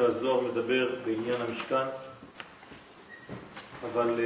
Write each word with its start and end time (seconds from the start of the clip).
שהזוהר 0.00 0.40
מדבר 0.40 0.88
בעניין 1.04 1.40
המשכן 1.40 1.86
אבל 3.92 4.20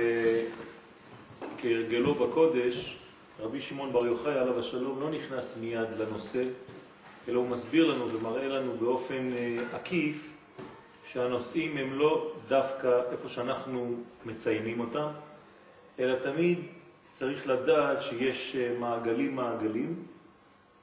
כהרגלו 1.59 2.15
בקודש 2.15 2.99
רבי 3.41 3.61
שמעון 3.61 3.93
בר 3.93 4.07
יוחאי 4.07 4.39
עליו 4.39 4.59
השלום 4.59 5.01
לא 5.01 5.11
נכנס 5.11 5.57
מיד 5.61 5.89
לנושא, 5.99 6.45
אלא 7.29 7.39
הוא 7.39 7.49
מסביר 7.49 7.91
לנו 7.91 8.09
ומראה 8.13 8.49
לנו 8.49 8.77
באופן 8.77 9.33
אה, 9.37 9.59
עקיף 9.73 10.31
שהנושאים 11.07 11.77
הם 11.77 11.99
לא 11.99 12.33
דווקא 12.49 13.01
איפה 13.13 13.29
שאנחנו 13.29 13.95
מציינים 14.27 14.81
אותם, 14.81 15.09
אלא 15.99 16.15
תמיד 16.19 16.59
צריך 17.15 17.49
לדעת 17.49 18.03
שיש 18.03 18.57
אה, 18.57 18.77
מעגלים 18.79 19.37
מעגלים, 19.37 19.95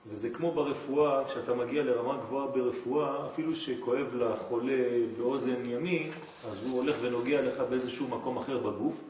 וזה 0.10 0.30
כמו 0.30 0.52
ברפואה, 0.52 1.26
כשאתה 1.26 1.54
מגיע 1.54 1.84
לרמה 1.84 2.18
גבוהה 2.18 2.48
ברפואה, 2.48 3.26
אפילו 3.28 3.56
שכואב 3.56 4.16
לחולה 4.16 4.84
באוזן 5.18 5.66
ימין, 5.66 6.12
אז 6.52 6.66
הוא 6.66 6.82
הולך 6.82 6.96
ונוגע 7.02 7.42
לך 7.42 7.60
באיזשהו 7.70 8.08
מקום 8.08 8.38
אחר 8.38 8.58
בגוף, 8.58 9.02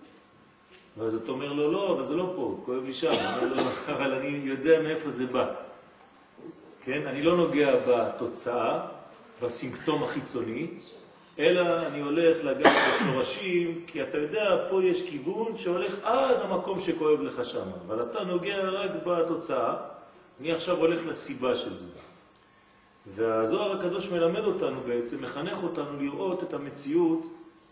ואז 0.98 1.16
אתה 1.16 1.32
אומר 1.32 1.54
לו, 1.54 1.72
לא, 1.72 1.94
אבל 1.96 2.06
זה 2.06 2.16
לא 2.16 2.34
פה, 2.36 2.58
כואב 2.66 2.84
לי 2.86 2.94
שם. 2.94 3.12
לו, 3.42 3.64
אבל 3.94 4.14
אני 4.14 4.42
יודע 4.44 4.82
מאיפה 4.82 5.10
זה 5.10 5.26
בא. 5.26 5.54
כן? 6.86 7.08
אני 7.08 7.24
לא 7.24 7.38
נוגע 7.38 7.76
בתוצאה, 7.88 8.80
בסימפטום 9.42 10.04
החיצוני, 10.04 10.68
אלא 11.40 11.88
אני 11.88 12.02
הולך 12.02 12.38
לגעת 12.44 12.94
בשורשים, 12.94 13.84
כי 13.88 14.02
אתה 14.04 14.18
יודע, 14.18 14.68
פה 14.70 14.84
יש 14.84 15.10
כיוון 15.10 15.58
שהולך 15.58 16.00
עד 16.04 16.42
המקום 16.42 16.80
שכואב 16.80 17.22
לך 17.22 17.46
שם, 17.46 17.68
אבל 17.88 18.04
אתה 18.04 18.24
נוגע 18.24 18.70
רק 18.70 18.92
בתוצאה, 19.06 19.76
אני 20.42 20.52
עכשיו 20.52 20.78
הולך 20.78 21.00
לסיבה 21.06 21.56
של 21.56 21.78
זה. 21.78 21.88
והזוהר 23.16 23.78
הקדוש 23.78 24.12
מלמד 24.12 24.44
אותנו 24.44 24.82
בעצם, 24.88 25.24
מחנך 25.24 25.64
אותנו 25.64 26.00
לראות 26.00 26.44
את 26.44 26.54
המציאות 26.54 27.28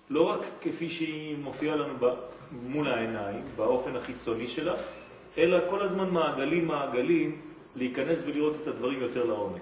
לא 0.10 0.22
רק 0.22 0.40
כפי 0.62 0.90
שהיא 0.90 1.38
מופיעה 1.38 1.76
לנו 1.76 1.94
מול 2.52 2.88
העיניים, 2.88 3.44
באופן 3.56 3.96
החיצוני 3.96 4.48
שלה, 4.48 4.76
אלא 5.38 5.58
כל 5.70 5.82
הזמן 5.82 6.10
מעגלים 6.10 6.68
מעגלים 6.68 7.42
להיכנס 7.76 8.24
ולראות 8.26 8.56
את 8.62 8.68
הדברים 8.68 9.02
יותר 9.02 9.26
לעומק. 9.26 9.62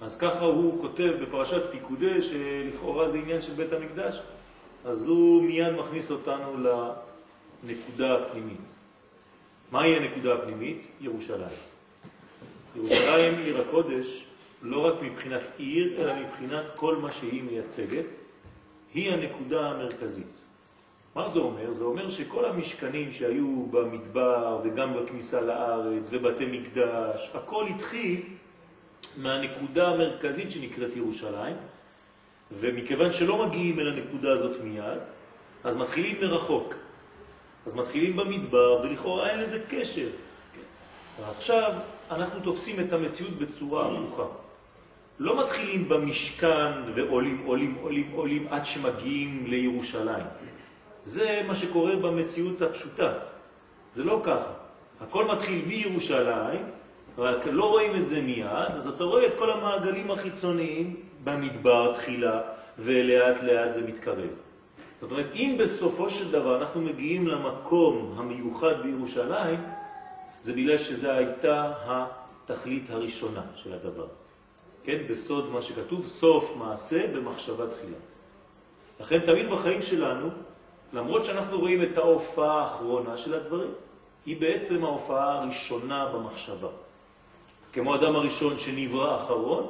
אז 0.00 0.18
ככה 0.18 0.44
הוא 0.44 0.80
כותב 0.80 1.12
בפרשת 1.22 1.70
פיקודי, 1.70 2.22
שלכאורה 2.22 3.08
זה 3.08 3.18
עניין 3.18 3.40
של 3.40 3.52
בית 3.52 3.72
המקדש, 3.72 4.20
אז 4.84 5.06
הוא 5.06 5.42
מיד 5.42 5.72
מכניס 5.72 6.10
אותנו 6.10 6.56
לנקודה 7.64 8.14
הפנימית. 8.14 8.74
מהי 9.72 9.96
הנקודה 9.96 10.34
הפנימית? 10.34 10.86
ירושלים. 11.00 11.75
ירושלים 12.76 13.38
עיר 13.38 13.60
הקודש, 13.60 14.24
לא 14.62 14.86
רק 14.86 14.94
מבחינת 15.02 15.44
עיר, 15.58 15.94
אלא 15.98 16.12
מבחינת 16.14 16.64
כל 16.76 16.96
מה 16.96 17.12
שהיא 17.12 17.42
מייצגת, 17.42 18.12
היא 18.94 19.12
הנקודה 19.12 19.70
המרכזית. 19.70 20.42
מה 21.14 21.30
זה 21.30 21.38
אומר? 21.38 21.72
זה 21.72 21.84
אומר 21.84 22.10
שכל 22.10 22.44
המשכנים 22.44 23.12
שהיו 23.12 23.66
במדבר 23.70 24.60
וגם 24.64 24.94
בכניסה 24.94 25.40
לארץ 25.40 26.08
ובתי 26.10 26.46
מקדש, 26.46 27.30
הכל 27.34 27.66
התחיל 27.66 28.22
מהנקודה 29.16 29.88
המרכזית 29.88 30.50
שנקראת 30.50 30.96
ירושלים, 30.96 31.56
ומכיוון 32.52 33.12
שלא 33.12 33.46
מגיעים 33.46 33.80
אל 33.80 33.88
הנקודה 33.88 34.32
הזאת 34.32 34.60
מיד, 34.60 34.98
אז 35.64 35.76
מתחילים 35.76 36.16
מרחוק. 36.20 36.74
אז 37.66 37.76
מתחילים 37.76 38.16
במדבר, 38.16 38.80
ולכאורה 38.82 39.30
אין 39.30 39.38
לזה 39.38 39.62
קשר. 39.68 40.08
ועכשיו 41.20 41.72
אנחנו 42.10 42.40
תופסים 42.40 42.80
את 42.80 42.92
המציאות 42.92 43.32
בצורה 43.32 43.86
הפוכה. 43.86 44.22
לא 45.18 45.44
מתחילים 45.44 45.88
במשכן 45.88 46.72
ועולים, 46.94 47.42
עולים, 47.46 47.76
עולים, 47.82 48.10
עולים 48.14 48.46
עד 48.50 48.66
שמגיעים 48.66 49.44
לירושלים. 49.46 50.26
זה 51.04 51.42
מה 51.46 51.54
שקורה 51.54 51.96
במציאות 51.96 52.62
הפשוטה. 52.62 53.12
זה 53.92 54.04
לא 54.04 54.20
ככה. 54.24 54.52
הכל 55.00 55.24
מתחיל 55.24 55.64
מירושלים, 55.66 56.62
רק 57.18 57.46
לא 57.46 57.70
רואים 57.70 57.96
את 57.96 58.06
זה 58.06 58.20
מיד, 58.20 58.76
אז 58.76 58.86
אתה 58.86 59.04
רואה 59.04 59.26
את 59.26 59.34
כל 59.38 59.50
המעגלים 59.50 60.10
החיצוניים 60.10 60.96
במדבר 61.24 61.94
תחילה, 61.94 62.40
ולאט 62.78 63.42
לאט 63.42 63.72
זה 63.72 63.86
מתקרב. 63.86 64.30
זאת 65.00 65.10
אומרת, 65.10 65.26
אם 65.34 65.56
בסופו 65.58 66.10
של 66.10 66.32
דבר 66.32 66.58
אנחנו 66.58 66.80
מגיעים 66.80 67.26
למקום 67.26 68.14
המיוחד 68.18 68.82
בירושלים, 68.82 69.60
זה 70.40 70.52
בגלל 70.52 70.78
שזו 70.78 71.10
הייתה 71.10 71.72
התכלית 71.86 72.90
הראשונה 72.90 73.42
של 73.54 73.72
הדבר. 73.72 74.06
כן, 74.84 74.98
בסוד 75.10 75.50
מה 75.50 75.62
שכתוב, 75.62 76.06
סוף 76.06 76.56
מעשה 76.56 77.06
במחשבה 77.12 77.64
תחילה. 77.70 77.96
לכן 79.00 79.18
תמיד 79.18 79.50
בחיים 79.50 79.82
שלנו, 79.82 80.28
למרות 80.92 81.24
שאנחנו 81.24 81.58
רואים 81.58 81.82
את 81.82 81.98
ההופעה 81.98 82.60
האחרונה 82.60 83.18
של 83.18 83.34
הדברים, 83.34 83.70
היא 84.26 84.40
בעצם 84.40 84.84
ההופעה 84.84 85.38
הראשונה 85.38 86.06
במחשבה. 86.06 86.68
כמו 87.72 87.94
אדם 87.94 88.16
הראשון 88.16 88.56
שנברא 88.58 89.14
אחרון, 89.14 89.66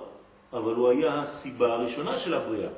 אבל 0.53 0.75
הוא 0.75 0.89
היה 0.89 1.21
הסיבה 1.21 1.73
הראשונה 1.73 2.19
של 2.19 2.35
הבריאה. 2.35 2.71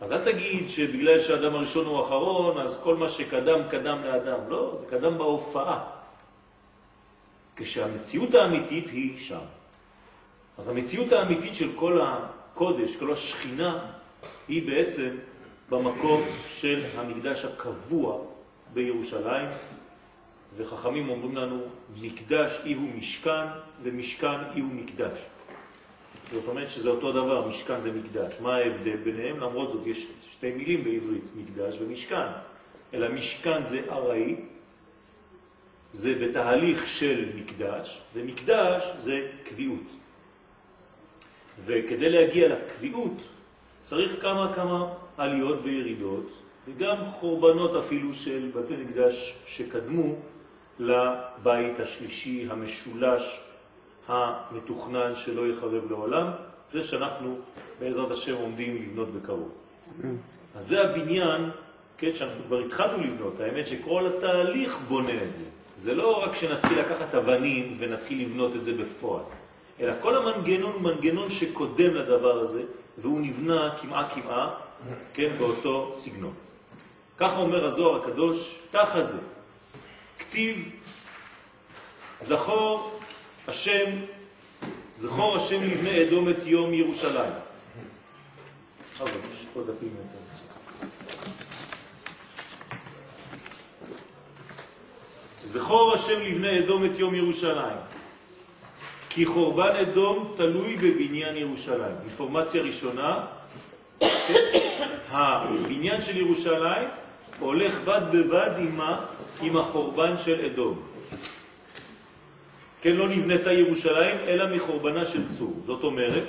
אז 0.00 0.12
אל 0.12 0.24
תגיד 0.24 0.68
שבגלל 0.68 1.20
שהאדם 1.20 1.54
הראשון 1.54 1.86
הוא 1.86 2.00
אחרון, 2.00 2.58
אז 2.58 2.80
כל 2.82 2.96
מה 2.96 3.08
שקדם, 3.08 3.68
קדם 3.70 4.02
לאדם. 4.04 4.38
לא, 4.48 4.74
זה 4.76 4.86
קדם 4.86 5.18
בהופעה. 5.18 6.01
כשהמציאות 7.56 8.34
האמיתית 8.34 8.88
היא 8.88 9.18
שם. 9.18 9.44
אז 10.58 10.68
המציאות 10.68 11.12
האמיתית 11.12 11.54
של 11.54 11.70
כל 11.76 12.00
הקודש, 12.02 12.96
כל 12.96 13.12
השכינה, 13.12 13.86
היא 14.48 14.66
בעצם 14.66 15.16
במקום 15.70 16.22
של 16.46 16.84
המקדש 16.96 17.44
הקבוע 17.44 18.18
בירושלים, 18.74 19.48
וחכמים 20.56 21.08
אומרים 21.08 21.36
לנו, 21.36 21.60
מקדש 22.00 22.60
אי 22.64 22.74
הוא 22.74 22.88
משכן 22.98 23.46
ומשכן 23.82 24.38
אי 24.54 24.60
הוא 24.60 24.72
מקדש. 24.72 25.18
זאת 26.32 26.48
אומרת 26.48 26.70
שזה 26.70 26.88
אותו 26.88 27.12
דבר, 27.12 27.48
משכן 27.48 27.78
ומקדש. 27.82 28.32
מה 28.40 28.56
ההבדל 28.56 28.96
ביניהם? 28.96 29.40
למרות 29.40 29.70
זאת 29.70 29.86
יש 29.86 30.08
שתי 30.30 30.52
מילים 30.52 30.84
בעברית, 30.84 31.24
מקדש 31.36 31.76
ומשכן. 31.80 32.26
אלא 32.94 33.08
משכן 33.08 33.64
זה 33.64 33.80
ארעי, 33.90 34.36
זה 35.92 36.14
בתהליך 36.14 36.86
של 36.86 37.28
מקדש, 37.34 38.00
ומקדש 38.14 38.90
זה 38.98 39.28
קביעות. 39.44 39.86
וכדי 41.64 42.10
להגיע 42.10 42.48
לקביעות 42.48 43.16
צריך 43.84 44.22
כמה 44.22 44.52
כמה 44.54 44.92
עליות 45.16 45.58
וירידות, 45.62 46.32
וגם 46.68 46.96
חורבנות 47.04 47.76
אפילו 47.76 48.14
של 48.14 48.50
בתי 48.54 48.76
מקדש 48.76 49.38
שקדמו 49.46 50.14
לבית 50.78 51.80
השלישי 51.80 52.46
המשולש 52.50 53.40
המתוכנן 54.08 55.14
שלא 55.14 55.48
יחרב 55.48 55.90
לעולם, 55.90 56.26
זה 56.72 56.82
שאנחנו 56.82 57.38
בעזרת 57.80 58.10
השם 58.10 58.34
עומדים 58.34 58.76
לבנות 58.76 59.08
בקרוב. 59.08 59.52
אז 60.54 60.68
זה 60.68 60.80
הבניין, 60.80 61.50
כן, 61.98 62.14
שאנחנו 62.14 62.44
כבר 62.46 62.58
התחלנו 62.58 63.04
לבנות, 63.04 63.40
האמת 63.40 63.66
שכל 63.66 64.06
התהליך 64.06 64.78
בונה 64.88 65.22
את 65.22 65.34
זה. 65.34 65.44
זה 65.74 65.94
לא 65.94 66.24
רק 66.24 66.34
שנתחיל 66.34 66.78
לקחת 66.78 67.14
אבנים 67.14 67.76
ונתחיל 67.78 68.22
לבנות 68.22 68.56
את 68.56 68.64
זה 68.64 68.72
בפועל. 68.72 69.24
אלא 69.80 69.92
כל 70.00 70.16
המנגנון 70.16 70.72
הוא 70.72 70.82
מנגנון 70.82 71.30
שקודם 71.30 71.94
לדבר 71.94 72.38
הזה, 72.38 72.62
והוא 72.98 73.20
נבנה 73.20 73.74
כמעה 73.80 74.08
כמעה, 74.10 74.54
כן, 75.14 75.32
באותו 75.38 75.90
סגנון. 75.94 76.34
ככה 77.16 77.36
אומר 77.38 77.64
הזוהר 77.64 78.02
הקדוש, 78.02 78.58
ככה 78.72 79.02
זה. 79.02 79.18
כתיב 80.18 80.70
זכור 82.20 83.00
השם, 83.48 83.90
זכור 84.94 85.36
השם 85.36 85.62
לבני 85.62 86.08
אדום 86.08 86.28
את 86.28 86.36
יום 86.44 86.74
ירושלים. 86.74 87.32
אבל 89.00 89.10
יש 89.32 89.46
עוד 89.54 89.70
דפים 89.70 89.88
יותר. 89.88 90.22
זכור 95.52 95.94
השם 95.94 96.20
לבני 96.20 96.58
אדום 96.58 96.84
את 96.84 96.98
יום 96.98 97.14
ירושלים. 97.14 97.76
כי 99.08 99.26
חורבן 99.26 99.76
אדום 99.76 100.34
תלוי 100.36 100.76
בבניין 100.76 101.36
ירושלים. 101.36 101.96
אינפורמציה 102.04 102.62
ראשונה, 102.62 103.20
הבניין 105.10 106.00
של 106.00 106.16
ירושלים 106.16 106.88
הולך 107.38 107.80
בד 107.84 108.00
בבד 108.12 108.50
עם, 108.58 108.80
עם 109.42 109.56
החורבן 109.56 110.16
של 110.16 110.44
אדום. 110.44 110.82
כן, 112.82 112.96
לא 112.96 113.08
נבנתה 113.08 113.52
ירושלים 113.52 114.16
אלא 114.26 114.56
מחורבנה 114.56 115.04
של 115.04 115.28
צור. 115.28 115.54
זאת 115.66 115.84
אומרת 115.84 116.24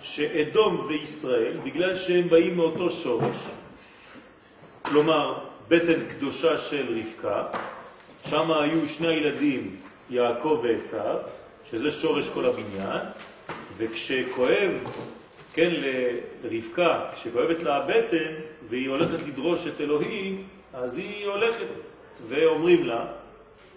שאדום 0.00 0.86
וישראל, 0.88 1.52
בגלל 1.64 1.96
שהם 1.96 2.28
באים 2.28 2.56
מאותו 2.56 2.90
שורש, 2.90 3.36
כלומר 4.82 5.34
בטן 5.68 6.06
קדושה 6.08 6.58
של 6.58 6.86
רבקה, 6.98 7.44
שם 8.30 8.50
היו 8.50 8.88
שני 8.88 9.08
הילדים, 9.08 9.76
יעקב 10.10 10.60
ועשיו, 10.62 11.16
שזה 11.70 11.90
שורש 11.90 12.28
כל 12.28 12.46
הבניין, 12.46 13.00
וכשכואב, 13.76 14.72
כן, 15.52 15.72
לרבקה, 16.44 17.00
כשכואבת 17.14 17.62
לה 17.62 17.76
הבטן 17.76 18.32
והיא 18.68 18.88
הולכת 18.88 19.22
לדרוש 19.26 19.66
את 19.66 19.80
אלוהים, 19.80 20.42
אז 20.74 20.98
היא 20.98 21.26
הולכת 21.26 21.66
ואומרים 22.28 22.84
לה, 22.84 23.04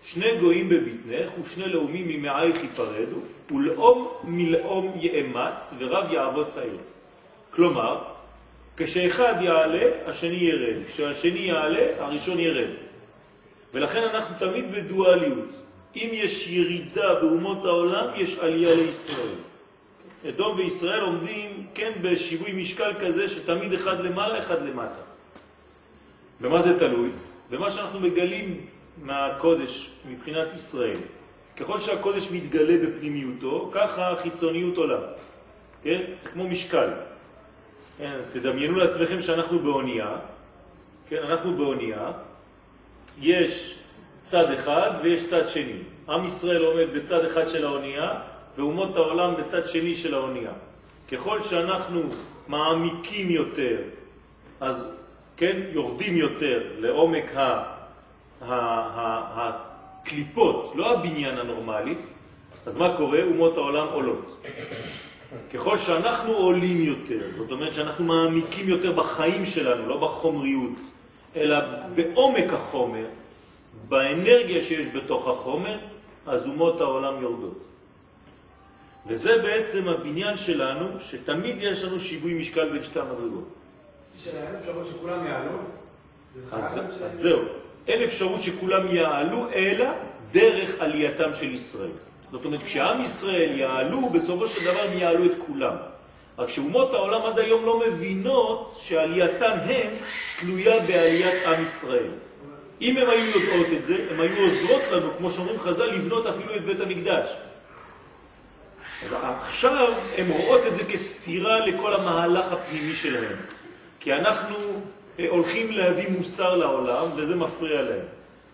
שני 0.03 0.37
גויים 0.39 0.69
בבטנך 0.69 1.31
ושני 1.43 1.65
לאומים 1.65 2.07
ממעייך 2.07 2.63
ייפרדו, 2.63 3.19
ולאום 3.51 4.07
מלאום 4.23 4.93
יאמץ 4.95 5.73
ורב 5.79 6.13
יעבוד 6.13 6.47
צעיר. 6.47 6.77
כלומר, 7.51 7.97
כשאחד 8.77 9.35
יעלה, 9.41 9.91
השני 10.05 10.35
ירד. 10.35 10.85
כשהשני 10.87 11.39
יעלה, 11.39 11.87
הראשון 11.99 12.39
ירד. 12.39 12.88
ולכן 13.73 14.03
אנחנו 14.03 14.35
תמיד 14.39 14.71
בדואליות. 14.71 15.49
אם 15.95 16.09
יש 16.13 16.47
ירידה 16.47 17.15
באומות 17.15 17.65
העולם, 17.65 18.07
יש 18.15 18.39
עלייה 18.39 18.75
לישראל. 18.75 19.35
אדום 20.29 20.57
וישראל 20.57 21.01
עומדים, 21.01 21.67
כן, 21.73 21.91
בשיווי 22.01 22.53
משקל 22.53 22.93
כזה 22.99 23.27
שתמיד 23.27 23.73
אחד 23.73 23.99
למעלה, 23.99 24.39
אחד 24.39 24.61
למטה. 24.61 25.01
במה 26.41 26.61
זה 26.61 26.79
תלוי? 26.79 27.09
במה 27.49 27.69
שאנחנו 27.69 27.99
מגלים 27.99 28.65
מהקודש 28.97 29.89
מבחינת 30.09 30.47
ישראל. 30.55 30.97
ככל 31.57 31.79
שהקודש 31.79 32.31
מתגלה 32.31 32.77
בפנימיותו, 32.87 33.71
ככה 33.73 34.11
החיצוניות 34.11 34.77
עולה. 34.77 34.99
כן? 35.83 36.01
כמו 36.33 36.47
משקל. 36.47 36.89
כן? 37.97 38.19
תדמיינו 38.33 38.77
לעצמכם 38.77 39.21
שאנחנו 39.21 39.59
באונייה, 39.59 40.15
כן? 41.09 41.23
אנחנו 41.23 41.53
באונייה, 41.53 42.11
יש 43.21 43.75
צד 44.23 44.51
אחד 44.51 44.91
ויש 45.03 45.27
צד 45.27 45.47
שני. 45.47 45.77
עם 46.09 46.25
ישראל 46.25 46.63
עומד 46.63 46.87
בצד 46.93 47.25
אחד 47.25 47.47
של 47.47 47.65
האונייה, 47.65 48.13
ואומות 48.57 48.95
העולם 48.95 49.35
בצד 49.35 49.67
שני 49.67 49.95
של 49.95 50.13
האונייה. 50.13 50.51
ככל 51.11 51.41
שאנחנו 51.41 52.01
מעמיקים 52.47 53.29
יותר, 53.29 53.77
אז 54.61 54.87
כן, 55.37 55.61
יורדים 55.71 56.17
יותר 56.17 56.61
לעומק 56.79 57.35
ה... 57.35 57.63
הקליפות, 60.11 60.73
לא 60.75 60.97
הבניין 60.97 61.37
הנורמלי, 61.37 61.95
אז 62.65 62.77
מה 62.77 62.97
קורה? 62.97 63.23
אומות 63.23 63.57
העולם 63.57 63.87
עולות. 63.87 64.43
ככל 65.53 65.77
שאנחנו 65.77 66.31
עולים 66.33 66.83
יותר, 66.83 67.27
זאת 67.37 67.51
אומרת 67.51 67.73
שאנחנו 67.73 68.05
מעמיקים 68.05 68.69
יותר 68.69 68.91
בחיים 68.91 69.45
שלנו, 69.45 69.89
לא 69.89 69.97
בחומריות, 69.97 70.71
אלא 71.35 71.57
בעומק 71.95 72.53
החומר, 72.53 73.05
באנרגיה 73.89 74.61
שיש 74.61 74.87
בתוך 74.87 75.27
החומר, 75.27 75.77
אז 76.27 76.45
אומות 76.45 76.81
העולם 76.81 77.21
יורדות. 77.21 77.57
וזה 79.07 79.37
בעצם 79.37 79.87
הבניין 79.87 80.37
שלנו, 80.37 80.99
שתמיד 80.99 81.55
יש 81.59 81.83
לנו 81.83 81.99
שיווי 81.99 82.33
משקל 82.33 82.69
בין 82.69 82.83
שתי 82.83 82.99
המדרגות. 82.99 83.55
אין 84.27 84.55
אפשרות 84.59 84.87
שכולם 84.87 85.25
יעלו? 85.25 85.57
אז 86.51 86.79
זהו. 87.07 87.39
אין 87.87 88.03
אפשרות 88.03 88.41
שכולם 88.41 88.95
יעלו, 88.95 89.49
אלא 89.53 89.85
דרך 90.31 90.79
עלייתם 90.79 91.33
של 91.33 91.53
ישראל. 91.53 91.91
זאת 92.31 92.45
אומרת, 92.45 92.63
כשעם 92.63 93.01
ישראל 93.01 93.59
יעלו, 93.59 94.09
בסופו 94.09 94.47
של 94.47 94.71
דבר 94.71 94.81
הם 94.81 94.97
יעלו 94.97 95.25
את 95.25 95.31
כולם. 95.47 95.75
רק 96.39 96.49
שאומות 96.49 96.93
העולם 96.93 97.21
עד 97.25 97.39
היום 97.39 97.65
לא 97.65 97.79
מבינות 97.79 98.75
שעלייתם 98.79 99.57
הם 99.63 99.91
תלויה 100.39 100.79
בעליית 100.79 101.45
עם 101.45 101.63
ישראל. 101.63 102.09
אם 102.81 102.97
הם 102.97 103.09
היו 103.09 103.25
יודעות 103.25 103.67
את 103.77 103.85
זה, 103.85 103.95
הם 104.11 104.19
היו 104.19 104.37
עוזרות 104.37 104.81
לנו, 104.91 105.09
כמו 105.17 105.29
שאומרים 105.29 105.59
חז"ל, 105.59 105.85
לבנות 105.85 106.25
אפילו 106.25 106.55
את 106.55 106.65
בית 106.65 106.79
המקדש. 106.81 107.35
אז 109.05 109.11
עכשיו 109.21 109.93
הם 110.17 110.29
רואות 110.29 110.61
את 110.67 110.75
זה 110.75 110.83
כסתירה 110.83 111.65
לכל 111.65 111.93
המהלך 111.93 112.51
הפנימי 112.51 112.95
שלהם. 112.95 113.35
כי 113.99 114.13
אנחנו 114.13 114.55
הולכים 115.29 115.71
להביא 115.71 116.09
מוסר 116.09 116.55
לעולם, 116.55 117.05
וזה 117.15 117.35
מפריע 117.35 117.81
להם. 117.81 118.05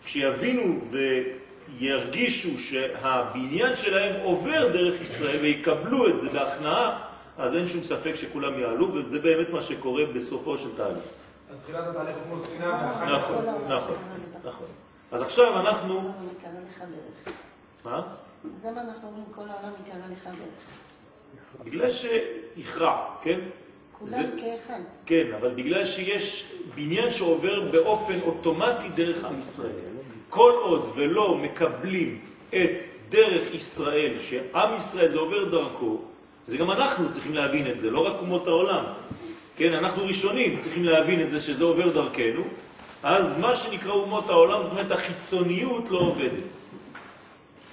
כשיבינו 0.05 0.79
וירגישו 1.79 2.49
שהבניין 2.57 3.75
שלהם 3.75 4.15
עובר 4.23 4.67
דרך 4.67 5.01
ישראל 5.01 5.37
ויקבלו 5.41 6.07
את 6.07 6.19
זה 6.19 6.29
בהכנעה, 6.29 6.99
אז 7.37 7.55
אין 7.55 7.65
שום 7.65 7.83
ספק 7.83 8.15
שכולם 8.15 8.59
יעלו, 8.59 8.93
וזה 8.93 9.19
באמת 9.19 9.49
מה 9.49 9.61
שקורה 9.61 10.05
בסופו 10.05 10.57
של 10.57 10.75
תהליך. 10.77 11.03
אז 11.51 11.59
תחילת 11.63 11.87
התהליך 11.87 12.15
כמו 12.27 12.39
ספינה, 12.39 13.05
נכון, 13.05 13.45
נכון, 13.67 13.95
נכון. 14.45 14.67
אז 15.11 15.21
עכשיו 15.21 15.59
אנחנו... 15.59 16.13
מה? 17.85 18.01
זה 18.55 18.71
מה 18.71 18.81
אנחנו 18.81 19.07
אומרים, 19.07 19.25
כל 19.35 19.41
העולם 19.41 19.73
יקרא 19.87 19.99
לך 20.11 20.25
דרך. 20.25 21.65
בגלל 21.65 21.89
שהכרע, 21.89 23.15
כן? 23.21 23.39
כולם 23.99 24.23
כאחד. 24.37 24.79
כן, 25.05 25.27
אבל 25.39 25.49
בגלל 25.55 25.85
שיש 25.85 26.55
בניין 26.75 27.09
שעובר 27.09 27.71
באופן 27.71 28.19
אוטומטי 28.21 28.89
דרך 28.89 29.25
עם 29.25 29.39
ישראל. 29.39 29.75
כל 30.29 30.51
עוד 30.61 30.91
ולא 30.95 31.35
מקבלים 31.35 32.21
את 32.49 32.81
דרך 33.09 33.53
ישראל, 33.53 34.19
שעם 34.19 34.75
ישראל 34.75 35.07
זה 35.07 35.19
עובר 35.19 35.49
דרכו, 35.49 36.01
זה 36.47 36.57
גם 36.57 36.71
אנחנו 36.71 37.11
צריכים 37.11 37.33
להבין 37.33 37.71
את 37.71 37.79
זה, 37.79 37.91
לא 37.91 38.07
רק 38.07 38.13
אומות 38.19 38.47
העולם. 38.47 38.83
כן, 39.57 39.73
אנחנו 39.73 40.05
ראשונים 40.05 40.59
צריכים 40.59 40.83
להבין 40.83 41.21
את 41.21 41.31
זה 41.31 41.39
שזה 41.39 41.63
עובר 41.63 41.89
דרכנו, 41.89 42.43
אז 43.03 43.39
מה 43.39 43.55
שנקרא 43.55 43.91
אומות 43.91 44.29
העולם, 44.29 44.61
זאת 44.61 44.71
אומרת 44.71 44.91
החיצוניות 44.91 45.89
לא 45.89 45.99
עובדת. 45.99 46.53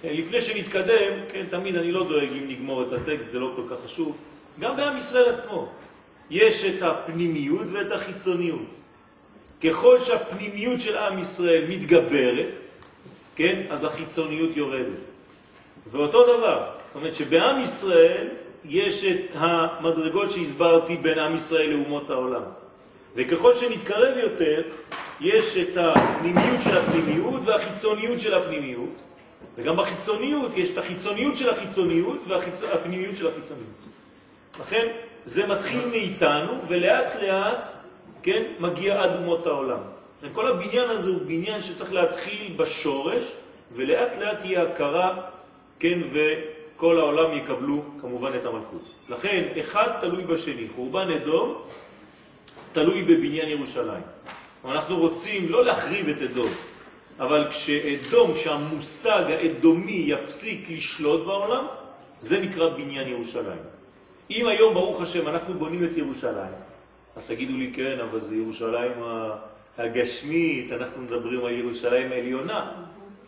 לפני 0.05 0.41
שנתקדם, 0.41 1.13
כן, 1.33 1.47
תמיד 1.51 1.77
אני 1.77 1.93
לא 1.93 2.09
דואג 2.09 2.29
אם 2.33 2.49
נגמור 2.49 2.83
את 2.83 2.93
הטקסט, 2.93 3.31
זה 3.33 3.39
לא 3.39 3.53
כל 3.57 3.63
כך 3.71 3.85
חשוב, 3.85 4.17
גם 4.61 4.77
בעם 4.77 4.97
ישראל 4.97 5.35
עצמו. 5.35 5.69
יש 6.31 6.65
את 6.65 6.83
הפנימיות 6.83 7.67
ואת 7.73 7.93
החיצוניות. 7.93 8.69
ככל 9.65 10.01
שהפנימיות 10.01 10.81
של 10.81 10.97
עם 10.97 11.19
ישראל 11.19 11.65
מתגברת, 11.69 12.55
כן, 13.37 13.63
אז 13.71 13.85
החיצוניות 13.85 14.57
יורדת. 14.57 15.11
ואותו 15.91 16.39
דבר, 16.39 16.65
זאת 16.87 16.95
אומרת 16.95 17.15
שבעם 17.15 17.61
ישראל 17.61 18.29
יש 18.65 19.05
את 19.05 19.31
המדרגות 19.35 20.31
שהסברתי 20.31 20.97
בין 20.97 21.19
עם 21.19 21.35
ישראל 21.35 21.71
לאומות 21.71 22.11
העולם. 22.11 22.43
וככל 23.15 23.55
שנתקרב 23.55 24.17
יותר, 24.17 24.63
יש 25.21 25.57
את 25.57 25.77
הפנימיות 25.77 26.61
של 26.61 26.79
הפנימיות 26.79 27.41
והחיצוניות 27.45 28.21
של 28.21 28.35
הפנימיות, 28.35 28.89
וגם 29.57 29.77
בחיצוניות 29.77 30.53
יש 30.57 30.71
את 30.71 30.79
החיצוניות 30.79 31.37
של 31.37 31.51
החיצוניות 31.51 32.19
והפנימיות 32.27 33.17
של 33.17 33.27
החיצוניות. 33.27 33.77
לכן 34.61 34.87
זה 35.25 35.47
מתחיל 35.47 35.87
מאיתנו, 35.87 36.53
ולאט 36.69 37.17
לאט, 37.23 37.67
כן, 38.23 38.43
מגיע 38.59 39.03
עד 39.03 39.17
אומות 39.17 39.47
העולם. 39.47 39.79
כל 40.33 40.49
הבניין 40.49 40.91
הזה 40.91 41.09
הוא 41.09 41.21
בניין 41.27 41.61
שצריך 41.63 41.93
להתחיל 41.93 42.53
בשורש, 42.57 43.33
ולאט 43.75 44.19
לאט 44.19 44.41
תהיה 44.41 44.63
הכרה, 44.63 45.17
כן, 45.79 45.99
וכל 46.83 46.99
העולם 46.99 47.33
יקבלו 47.33 47.83
כמובן 48.01 48.31
את 48.37 48.45
המלכות. 48.45 48.83
לכן, 49.09 49.49
אחד 49.61 49.89
תלוי 50.01 50.25
בשני. 50.25 50.67
חורבן 50.77 51.11
אדום 51.11 51.63
תלוי 52.73 53.03
בבניין 53.03 53.49
ירושלים. 53.49 54.03
אנחנו 54.65 54.99
רוצים 54.99 55.49
לא 55.49 55.65
להחריב 55.65 56.09
את 56.09 56.23
אדום, 56.23 56.51
אבל 57.21 57.47
כשאדום, 57.51 58.35
כשהמושג 58.35 59.25
האדומי 59.29 60.05
יפסיק 60.07 60.71
לשלוט 60.71 61.27
בעולם, 61.27 61.65
זה 62.21 62.41
נקרא 62.41 62.69
בניין 62.69 63.09
ירושלים. 63.09 63.63
אם 64.31 64.47
היום, 64.47 64.75
ברוך 64.75 65.01
השם, 65.01 65.29
אנחנו 65.29 65.55
בונים 65.55 65.85
את 65.85 65.97
ירושלים, 65.97 66.55
אז 67.17 67.27
תגידו 67.27 67.57
לי, 67.57 67.73
כן, 67.75 67.99
אבל 68.11 68.21
זה 68.21 68.35
ירושלים 68.35 68.93
הגשמית, 69.79 70.73
אנחנו 70.73 71.03
מדברים 71.03 71.45
על 71.45 71.53
ירושלים 71.53 72.13
העליונה. 72.13 72.73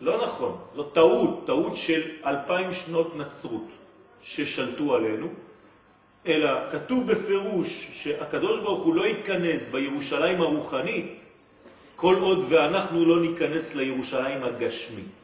לא 0.01 0.25
נכון, 0.25 0.57
זו 0.75 0.83
טעות, 0.83 1.43
טעות 1.45 1.77
של 1.77 2.01
אלפיים 2.25 2.73
שנות 2.73 3.15
נצרות 3.15 3.67
ששלטו 4.21 4.95
עלינו, 4.95 5.27
אלא 6.27 6.71
כתוב 6.71 7.11
בפירוש 7.11 7.87
שהקדוש 7.91 8.59
ברוך 8.59 8.83
הוא 8.83 8.95
לא 8.95 9.07
ייכנס 9.07 9.69
בירושלים 9.69 10.41
הרוחנית 10.41 11.19
כל 11.95 12.15
עוד 12.21 12.45
ואנחנו 12.49 13.05
לא 13.05 13.21
ניכנס 13.21 13.75
לירושלים 13.75 14.43
הגשמית. 14.43 15.15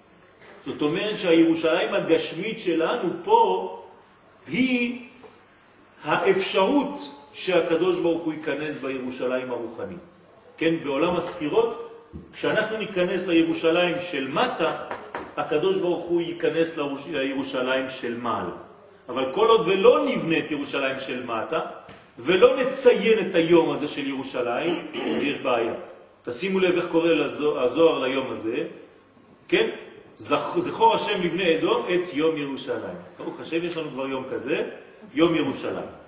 זאת 0.66 0.82
אומרת 0.82 1.18
שהירושלים 1.18 1.94
הגשמית 1.94 2.60
שלנו 2.60 3.10
פה 3.24 3.78
היא 4.48 5.08
האפשרות 6.04 7.14
שהקדוש 7.34 8.00
ברוך 8.00 8.24
הוא 8.24 8.34
ייכנס 8.34 8.78
בירושלים 8.78 9.52
הרוחנית. 9.52 10.20
כן, 10.58 10.84
בעולם 10.84 11.16
הספירות, 11.16 11.91
כשאנחנו 12.34 12.78
ניכנס 12.78 13.28
לירושלים 13.28 13.96
של 14.00 14.28
מטה, 14.28 14.78
הקדוש 15.38 15.78
ברוך 15.78 16.06
הוא 16.06 16.22
ייכנס 16.22 16.78
לירושלים 17.12 17.90
של 17.90 18.18
מעלה. 18.18 18.56
אבל 19.10 19.34
כל 19.34 19.48
עוד 19.48 19.68
ולא 19.68 20.06
נבנה 20.06 20.38
את 20.40 20.52
ירושלים 20.52 21.00
של 21.00 21.26
מטה, 21.26 21.60
ולא 22.20 22.58
נציין 22.58 23.30
את 23.30 23.36
היום 23.36 23.72
הזה 23.72 23.88
של 23.88 24.08
ירושלים, 24.08 24.76
אז 25.16 25.24
יש 25.24 25.38
בעיה. 25.38 25.74
תשימו 26.26 26.60
לב 26.60 26.76
איך 26.76 26.86
קורא 26.92 27.10
הזוהר 27.56 28.00
ליום 28.00 28.32
הזה, 28.32 28.58
כן? 29.48 29.70
זכור 30.16 30.94
השם 30.94 31.24
לבני 31.24 31.58
אדום 31.58 31.86
את 31.94 32.14
יום 32.14 32.38
ירושלים. 32.38 32.98
ברוך 33.18 33.40
השם, 33.40 33.64
יש 33.64 33.78
לנו 33.78 33.90
כבר 33.90 34.08
יום 34.08 34.24
כזה, 34.32 34.70
יום 35.14 35.36
ירושלים. 35.36 36.01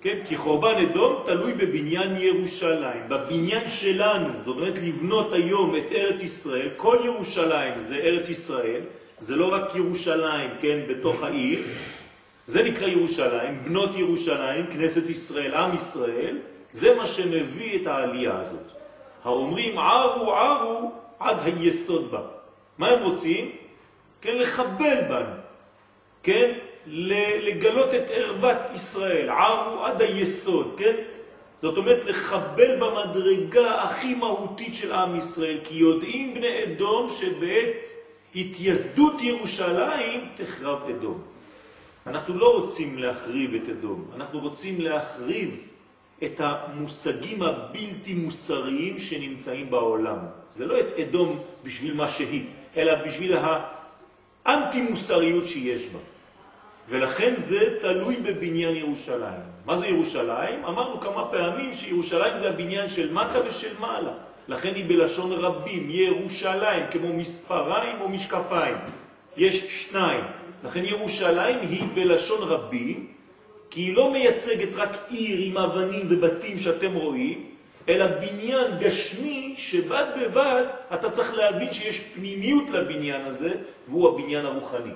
כן? 0.00 0.18
כי 0.24 0.36
חורבן 0.36 0.74
אדום 0.74 1.22
תלוי 1.24 1.52
בבניין 1.52 2.16
ירושלים, 2.16 3.08
בבניין 3.08 3.68
שלנו, 3.68 4.28
זאת 4.44 4.56
אומרת 4.56 4.78
לבנות 4.78 5.32
היום 5.32 5.76
את 5.76 5.92
ארץ 5.92 6.22
ישראל, 6.22 6.68
כל 6.76 6.98
ירושלים 7.04 7.80
זה 7.80 7.96
ארץ 7.96 8.28
ישראל, 8.28 8.80
זה 9.18 9.36
לא 9.36 9.54
רק 9.54 9.74
ירושלים, 9.74 10.50
כן, 10.60 10.78
בתוך 10.88 11.22
העיר, 11.22 11.66
זה 12.46 12.62
נקרא 12.62 12.88
ירושלים, 12.88 13.64
בנות 13.64 13.90
ירושלים, 13.96 14.66
כנסת 14.66 15.10
ישראל, 15.10 15.54
עם 15.54 15.74
ישראל, 15.74 16.38
זה 16.72 16.94
מה 16.94 17.06
שמביא 17.06 17.82
את 17.82 17.86
העלייה 17.86 18.40
הזאת. 18.40 18.70
האומרים 19.24 19.78
ערו 19.78 20.32
ערו 20.32 20.92
עד 21.18 21.36
היסוד 21.44 22.10
בה. 22.10 22.20
מה 22.78 22.88
הם 22.88 23.02
רוצים? 23.02 23.50
כן, 24.20 24.36
לחבל 24.36 25.00
בנו, 25.08 25.34
כן, 26.22 26.52
לגלות 26.86 27.94
את 27.94 28.10
ערוות 28.10 28.56
ישראל, 28.74 29.30
ערו 29.30 29.84
עד 29.84 30.02
היסוד, 30.02 30.74
כן? 30.76 30.94
זאת 31.62 31.76
אומרת 31.76 32.04
לחבל 32.04 32.76
במדרגה 32.76 33.82
הכי 33.82 34.14
מהותית 34.14 34.74
של 34.74 34.92
עם 34.92 35.16
ישראל, 35.16 35.58
כי 35.64 35.74
יודעים 35.74 36.34
בני 36.34 36.64
אדום 36.64 37.08
שבעת 37.08 37.90
התייסדות 38.34 39.22
ירושלים 39.22 40.28
תחרב 40.34 40.78
אדום. 40.90 41.22
אנחנו 42.06 42.38
לא 42.38 42.58
רוצים 42.60 42.98
להחריב 42.98 43.54
את 43.54 43.68
אדום, 43.68 44.10
אנחנו 44.16 44.40
רוצים 44.40 44.80
להחריב 44.80 45.56
את 46.24 46.40
המושגים 46.40 47.42
הבלתי 47.42 48.14
מוסריים 48.14 48.98
שנמצאים 48.98 49.70
בעולם. 49.70 50.18
זה 50.50 50.66
לא 50.66 50.80
את 50.80 50.92
אדום 50.92 51.38
בשביל 51.64 51.94
מה 51.94 52.08
שהיא, 52.08 52.44
אלא 52.76 52.94
בשביל 52.94 53.36
האנטי 54.46 54.82
מוסריות 54.82 55.46
שיש 55.46 55.86
בה. 55.86 55.98
ולכן 56.88 57.36
זה 57.36 57.78
תלוי 57.80 58.16
בבניין 58.16 58.76
ירושלים. 58.76 59.40
מה 59.64 59.76
זה 59.76 59.86
ירושלים? 59.86 60.64
אמרנו 60.64 61.00
כמה 61.00 61.24
פעמים 61.30 61.72
שירושלים 61.72 62.36
זה 62.36 62.48
הבניין 62.48 62.88
של 62.88 63.12
מטה 63.12 63.38
ושל 63.48 63.80
מעלה. 63.80 64.12
לכן 64.48 64.74
היא 64.74 64.84
בלשון 64.88 65.32
רבים, 65.32 65.86
ירושלים, 65.90 66.84
כמו 66.90 67.12
מספריים 67.12 68.00
או 68.00 68.08
משקפיים. 68.08 68.76
יש 69.36 69.86
שניים. 69.88 70.24
לכן 70.64 70.84
ירושלים 70.84 71.58
היא 71.60 71.82
בלשון 71.94 72.48
רבים, 72.48 73.06
כי 73.70 73.80
היא 73.80 73.96
לא 73.96 74.12
מייצגת 74.12 74.76
רק 74.76 74.96
עיר 75.10 75.38
עם 75.40 75.58
אבנים 75.58 76.06
ובתים 76.10 76.58
שאתם 76.58 76.94
רואים, 76.94 77.44
אלא 77.88 78.06
בניין 78.06 78.78
גשמי 78.80 79.54
שבד 79.56 80.04
בבד 80.20 80.64
אתה 80.94 81.10
צריך 81.10 81.34
להבין 81.34 81.72
שיש 81.72 82.00
פנימיות 82.00 82.70
לבניין 82.70 83.24
הזה, 83.24 83.50
והוא 83.88 84.08
הבניין 84.08 84.46
הרוחני. 84.46 84.92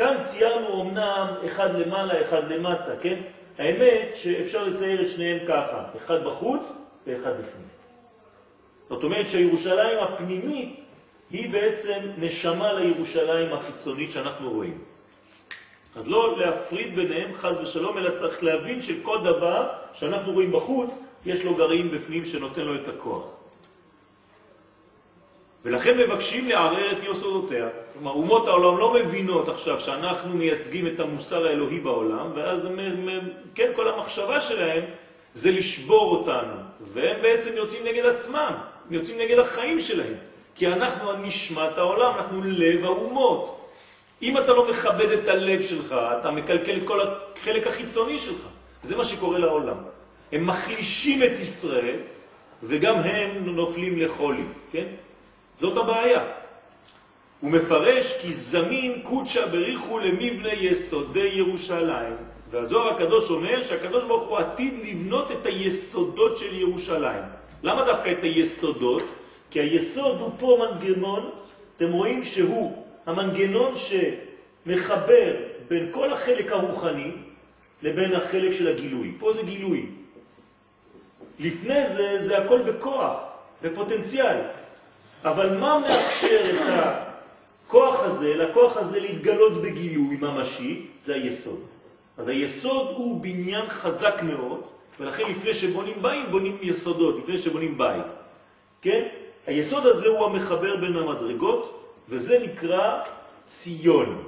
כאן 0.00 0.16
ציירנו 0.22 0.82
אמנם 0.82 1.26
אחד 1.46 1.78
למעלה, 1.78 2.20
אחד 2.20 2.52
למטה, 2.52 2.92
כן? 3.02 3.16
האמת 3.58 4.08
שאפשר 4.14 4.64
לצייר 4.64 5.02
את 5.02 5.08
שניהם 5.08 5.38
ככה, 5.48 5.84
אחד 5.96 6.24
בחוץ 6.24 6.72
ואחד 7.06 7.30
בפנים. 7.30 7.68
זאת 8.88 9.04
אומרת 9.04 9.28
שהירושלים 9.28 9.98
הפנימית 9.98 10.80
היא 11.30 11.50
בעצם 11.52 12.00
נשמה 12.18 12.72
לירושלים 12.72 13.52
החיצונית 13.52 14.10
שאנחנו 14.10 14.50
רואים. 14.50 14.78
אז 15.96 16.08
לא 16.08 16.38
להפריד 16.38 16.96
ביניהם 16.96 17.34
חז 17.34 17.58
ושלום, 17.58 17.98
אלא 17.98 18.10
צריך 18.10 18.44
להבין 18.44 18.80
שכל 18.80 19.18
דבר 19.24 19.68
שאנחנו 19.92 20.32
רואים 20.32 20.52
בחוץ, 20.52 21.00
יש 21.26 21.44
לו 21.44 21.54
גרעין 21.54 21.90
בפנים 21.90 22.24
שנותן 22.24 22.62
לו 22.62 22.74
את 22.74 22.88
הכוח. 22.88 23.24
ולכן 25.64 25.98
מבקשים 25.98 26.48
לערער 26.48 26.92
את 26.92 27.02
יסודותיה. 27.02 27.68
כלומר, 28.00 28.14
אומות 28.14 28.48
העולם 28.48 28.78
לא 28.78 28.94
מבינות 28.94 29.48
עכשיו 29.48 29.80
שאנחנו 29.80 30.34
מייצגים 30.34 30.86
את 30.86 31.00
המוסר 31.00 31.46
האלוהי 31.46 31.80
בעולם, 31.80 32.32
ואז 32.34 32.64
הם, 32.64 32.78
כן, 33.54 33.70
כל 33.76 33.88
המחשבה 33.88 34.40
שלהם 34.40 34.84
זה 35.34 35.50
לשבור 35.50 36.16
אותנו, 36.16 36.54
והם 36.92 37.22
בעצם 37.22 37.56
יוצאים 37.56 37.84
נגד 37.84 38.06
עצמם, 38.06 38.52
יוצאים 38.90 39.18
נגד 39.18 39.38
החיים 39.38 39.78
שלהם, 39.78 40.14
כי 40.54 40.66
אנחנו 40.66 41.12
נשמת 41.12 41.78
העולם, 41.78 42.14
אנחנו 42.16 42.42
לב 42.44 42.84
האומות. 42.84 43.70
אם 44.22 44.38
אתה 44.38 44.52
לא 44.52 44.70
מכבד 44.70 45.10
את 45.10 45.28
הלב 45.28 45.62
שלך, 45.62 45.94
אתה 46.20 46.30
מקלקל 46.30 46.76
את 46.76 46.82
כל 46.86 47.00
החלק 47.00 47.66
החיצוני 47.66 48.18
שלך. 48.18 48.42
זה 48.82 48.96
מה 48.96 49.04
שקורה 49.04 49.38
לעולם. 49.38 49.76
הם 50.32 50.46
מחלישים 50.46 51.22
את 51.22 51.38
ישראל, 51.38 51.96
וגם 52.62 52.96
הם 52.96 53.30
נופלים 53.44 54.00
לחולי, 54.00 54.44
כן? 54.72 54.86
זאת 55.60 55.76
הבעיה. 55.76 56.39
הוא 57.40 57.50
מפרש 57.50 58.12
כי 58.12 58.32
זמין 58.32 59.00
קודשה 59.02 59.46
בריחו 59.46 59.98
למבנה 59.98 60.52
יסודי 60.52 61.30
ירושלים. 61.32 62.16
והזוהר 62.50 62.94
הקדוש 62.94 63.30
אומר 63.30 63.62
שהקדוש 63.62 64.04
ברוך 64.04 64.28
הוא 64.28 64.38
עתיד 64.38 64.74
לבנות 64.84 65.30
את 65.30 65.46
היסודות 65.46 66.36
של 66.36 66.54
ירושלים. 66.54 67.22
למה 67.62 67.84
דווקא 67.84 68.12
את 68.12 68.22
היסודות? 68.22 69.02
כי 69.50 69.60
היסוד 69.60 70.20
הוא 70.20 70.30
פה 70.38 70.58
מנגנון, 70.60 71.30
אתם 71.76 71.92
רואים 71.92 72.24
שהוא 72.24 72.84
המנגנון 73.06 73.74
שמחבר 73.76 75.32
בין 75.68 75.88
כל 75.90 76.12
החלק 76.12 76.52
הרוחני 76.52 77.10
לבין 77.82 78.14
החלק 78.14 78.52
של 78.52 78.68
הגילוי. 78.68 79.12
פה 79.18 79.32
זה 79.32 79.42
גילוי. 79.42 79.86
לפני 81.40 81.88
זה, 81.88 82.16
זה 82.18 82.38
הכל 82.38 82.62
בכוח, 82.62 83.20
בפוטנציאל. 83.62 84.36
אבל 85.24 85.56
מה 85.56 85.78
מאפשר 85.78 86.50
את 86.50 86.60
הכוח 87.70 88.00
הזה, 88.00 88.34
לכוח 88.36 88.76
הזה 88.76 89.00
להתגלות 89.00 89.62
בגילוי 89.62 90.16
ממשי? 90.16 90.86
זה 91.02 91.14
היסוד. 91.14 91.60
אז 92.18 92.28
היסוד 92.28 92.86
הוא 92.96 93.20
בניין 93.20 93.68
חזק 93.68 94.22
מאוד, 94.22 94.60
ולכן 95.00 95.22
לפני 95.30 95.54
שבונים 95.54 96.02
בית, 96.02 96.30
בונים 96.30 96.58
יסודות, 96.62 97.18
לפני 97.18 97.38
שבונים 97.38 97.78
בית. 97.78 98.06
כן? 98.82 99.06
היסוד 99.46 99.86
הזה 99.86 100.08
הוא 100.08 100.26
המחבר 100.26 100.76
בין 100.76 100.96
המדרגות, 100.96 101.84
וזה 102.08 102.38
נקרא 102.38 103.02
ציון. 103.44 104.24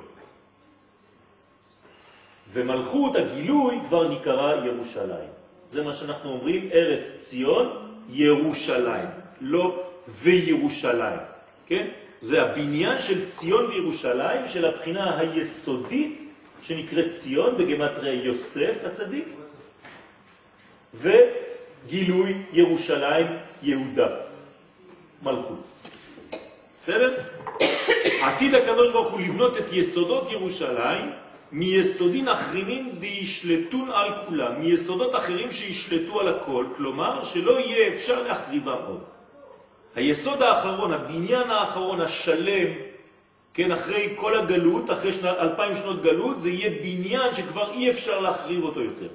ומלכות 2.52 3.16
הגילוי 3.16 3.78
כבר 3.88 4.08
נקרא 4.08 4.64
ירושלים. 4.66 5.30
זה 5.68 5.82
מה 5.82 5.92
שאנחנו 5.92 6.30
אומרים, 6.30 6.68
ארץ 6.72 7.10
ציון, 7.20 7.66
ירושלים, 8.10 9.08
לא 9.40 9.82
וירושלים, 10.22 11.20
כן? 11.66 11.88
זה 12.22 12.42
הבניין 12.42 12.98
של 12.98 13.24
ציון 13.24 13.66
וירושלים, 13.66 14.48
של 14.48 14.64
הבחינה 14.64 15.18
היסודית 15.18 16.28
שנקראת 16.62 17.10
ציון 17.10 17.56
בגמטריה 17.56 18.24
יוסף 18.24 18.74
הצדיק, 18.86 19.28
וגילוי 20.94 22.34
ירושלים 22.52 23.26
יהודה, 23.62 24.08
מלכות. 25.22 25.62
בסדר? 26.80 27.18
עתיד 28.22 28.54
הקדוש 28.54 28.90
ברוך 28.92 29.10
הוא 29.10 29.20
לבנות 29.20 29.58
את 29.58 29.72
יסודות 29.72 30.30
ירושלים 30.30 31.10
מיסודין 31.52 32.28
אחרינים 32.28 32.90
דישלטון 32.98 33.90
על 33.90 34.08
כולם, 34.26 34.60
מיסודות 34.60 35.14
אחרים 35.14 35.52
שישלטו 35.52 36.20
על 36.20 36.28
הכל, 36.28 36.66
כלומר 36.76 37.24
שלא 37.24 37.60
יהיה 37.60 37.94
אפשר 37.94 38.22
להחריבם 38.22 38.78
עוד. 38.86 39.11
היסוד 39.94 40.42
האחרון, 40.42 40.92
הבניין 40.92 41.50
האחרון, 41.50 42.00
השלם, 42.00 42.68
כן, 43.54 43.72
אחרי 43.72 44.12
כל 44.16 44.34
הגלות, 44.34 44.90
אחרי 44.90 45.12
שנה, 45.12 45.32
אלפיים 45.40 45.76
שנות 45.76 46.02
גלות, 46.02 46.40
זה 46.40 46.50
יהיה 46.50 46.70
בניין 46.82 47.34
שכבר 47.34 47.72
אי 47.72 47.90
אפשר 47.90 48.20
להחריב 48.20 48.64
אותו 48.64 48.80
יותר. 48.80 49.08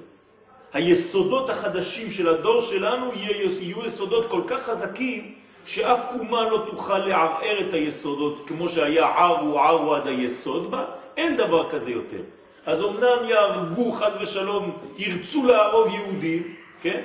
היסודות 0.72 1.50
החדשים 1.50 2.10
של 2.10 2.28
הדור 2.28 2.60
שלנו 2.60 3.10
יהיו 3.14 3.86
יסודות 3.86 4.30
כל 4.30 4.42
כך 4.46 4.62
חזקים, 4.62 5.34
שאף 5.66 6.00
אומה 6.18 6.50
לא 6.50 6.66
תוכל 6.70 6.98
לערער 6.98 7.60
את 7.68 7.74
היסודות, 7.74 8.44
כמו 8.46 8.68
שהיה 8.68 9.06
ערו 9.06 9.60
ערו 9.60 9.94
עד 9.94 10.06
היסוד 10.06 10.70
בה, 10.70 10.84
אין 11.16 11.36
דבר 11.36 11.70
כזה 11.70 11.90
יותר. 11.90 12.22
אז 12.66 12.82
אמנם 12.82 13.28
יהרגו, 13.28 13.92
חז 13.92 14.12
ושלום, 14.20 14.78
ירצו 14.98 15.46
להרוג 15.46 15.92
יהודים, 15.92 16.54
כן? 16.82 17.02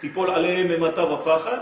תיפול 0.00 0.30
עליהם 0.30 0.68
ממתה 0.68 1.04
ופחד, 1.04 1.58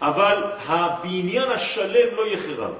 אבל 0.00 0.42
הבניין 0.66 1.50
השלם 1.50 2.16
לא 2.16 2.26
יחרב. 2.26 2.72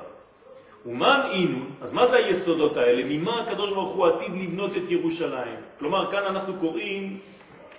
ומן 0.87 1.21
אינון, 1.33 1.71
אז 1.83 1.93
מה 1.93 2.07
זה 2.07 2.17
היסודות 2.17 2.77
האלה? 2.77 3.03
ממה 3.05 3.41
הקדוש 3.41 3.71
ברוך 3.71 3.93
הוא 3.93 4.07
עתיד 4.07 4.33
לבנות 4.43 4.77
את 4.77 4.83
ירושלים? 4.89 5.57
כלומר, 5.79 6.11
כאן 6.11 6.23
אנחנו 6.25 6.55
קוראים 6.55 7.19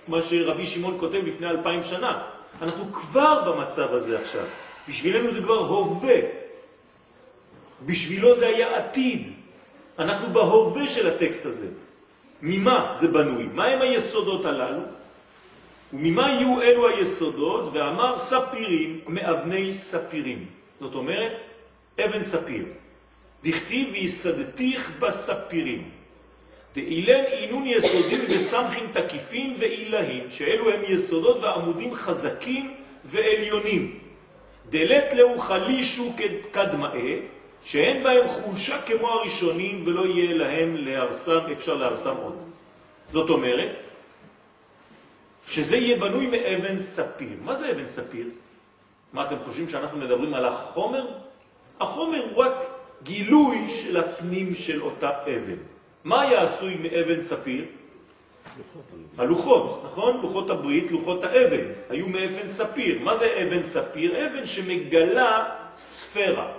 מה 0.08 0.22
שרבי 0.22 0.66
שמעון 0.66 0.96
כותב 0.98 1.20
לפני 1.26 1.46
אלפיים 1.50 1.82
שנה. 1.82 2.22
אנחנו 2.62 2.92
כבר 2.92 3.52
במצב 3.52 3.94
הזה 3.94 4.18
עכשיו. 4.18 4.44
בשבילנו 4.88 5.30
זה 5.30 5.42
כבר 5.42 5.58
הווה. 5.58 6.16
בשבילו 7.86 8.36
זה 8.36 8.46
היה 8.46 8.76
עתיד. 8.76 9.28
אנחנו 9.98 10.32
בהווה 10.32 10.88
של 10.88 11.06
הטקסט 11.06 11.46
הזה. 11.46 11.66
ממה 12.42 12.92
זה 12.94 13.08
בנוי? 13.08 13.48
מה 13.54 13.64
הם 13.64 13.82
היסודות 13.82 14.44
הללו? 14.44 14.82
וממה 15.92 16.28
יהיו 16.30 16.62
אלו 16.62 16.88
היסודות? 16.88 17.70
ואמר 17.72 18.18
ספירים 18.18 19.00
מאבני 19.06 19.74
ספירים. 19.74 20.46
זאת 20.80 20.94
אומרת, 20.94 21.40
אבן 22.04 22.22
ספיר. 22.22 22.64
דכתיב 23.44 23.88
ויסדתיך 23.92 24.90
בספירים. 24.98 25.82
דאילן 26.74 27.24
עינון 27.24 27.66
יסודים 27.66 28.20
וסמכים 28.28 28.86
תקיפים 28.92 29.56
ואילהים, 29.58 30.30
שאלו 30.30 30.70
הם 30.70 30.80
יסודות 30.88 31.36
ועמודים 31.36 31.94
חזקים 31.94 32.74
ועליונים. 33.04 33.98
דלת 34.70 35.12
לאו 35.12 35.38
חלישו 35.38 36.12
כדמאה, 36.52 37.16
שאין 37.64 38.02
בהם 38.02 38.28
חולשה 38.28 38.82
כמו 38.82 39.08
הראשונים 39.08 39.82
ולא 39.86 40.06
יהיה 40.06 40.34
להם 40.34 40.76
להרסם, 40.76 41.38
אפשר 41.52 41.74
להרסם 41.74 42.14
עוד. 42.22 42.36
זאת 43.10 43.30
אומרת, 43.30 43.78
שזה 45.48 45.76
יהיה 45.76 45.96
בנוי 45.96 46.26
מאבן 46.26 46.78
ספיר. 46.78 47.36
מה 47.44 47.54
זה 47.54 47.70
אבן 47.70 47.88
ספיר? 47.88 48.26
מה 49.12 49.26
אתם 49.26 49.38
חושבים 49.38 49.68
שאנחנו 49.68 49.98
מדברים 49.98 50.34
על 50.34 50.44
החומר? 50.44 51.06
החומר 51.80 52.24
הוא 52.30 52.44
רק 52.44 52.54
גילוי 53.02 53.68
של 53.68 53.96
הפנים 53.96 54.54
של 54.54 54.82
אותה 54.82 55.10
אבן. 55.22 55.56
מה 56.04 56.20
היה 56.20 56.42
עשוי 56.42 56.74
מאבן 56.74 57.20
ספיר? 57.20 57.64
הלוחות, 59.18 59.82
נכון? 59.86 60.20
לוחות 60.22 60.50
הברית, 60.50 60.90
לוחות 60.90 61.24
האבן, 61.24 61.64
היו 61.90 62.08
מאבן 62.08 62.48
ספיר. 62.48 62.98
מה 63.02 63.16
זה 63.16 63.42
אבן 63.42 63.62
ספיר? 63.62 64.26
אבן 64.26 64.46
שמגלה 64.46 65.44
ספירה. 65.76 66.52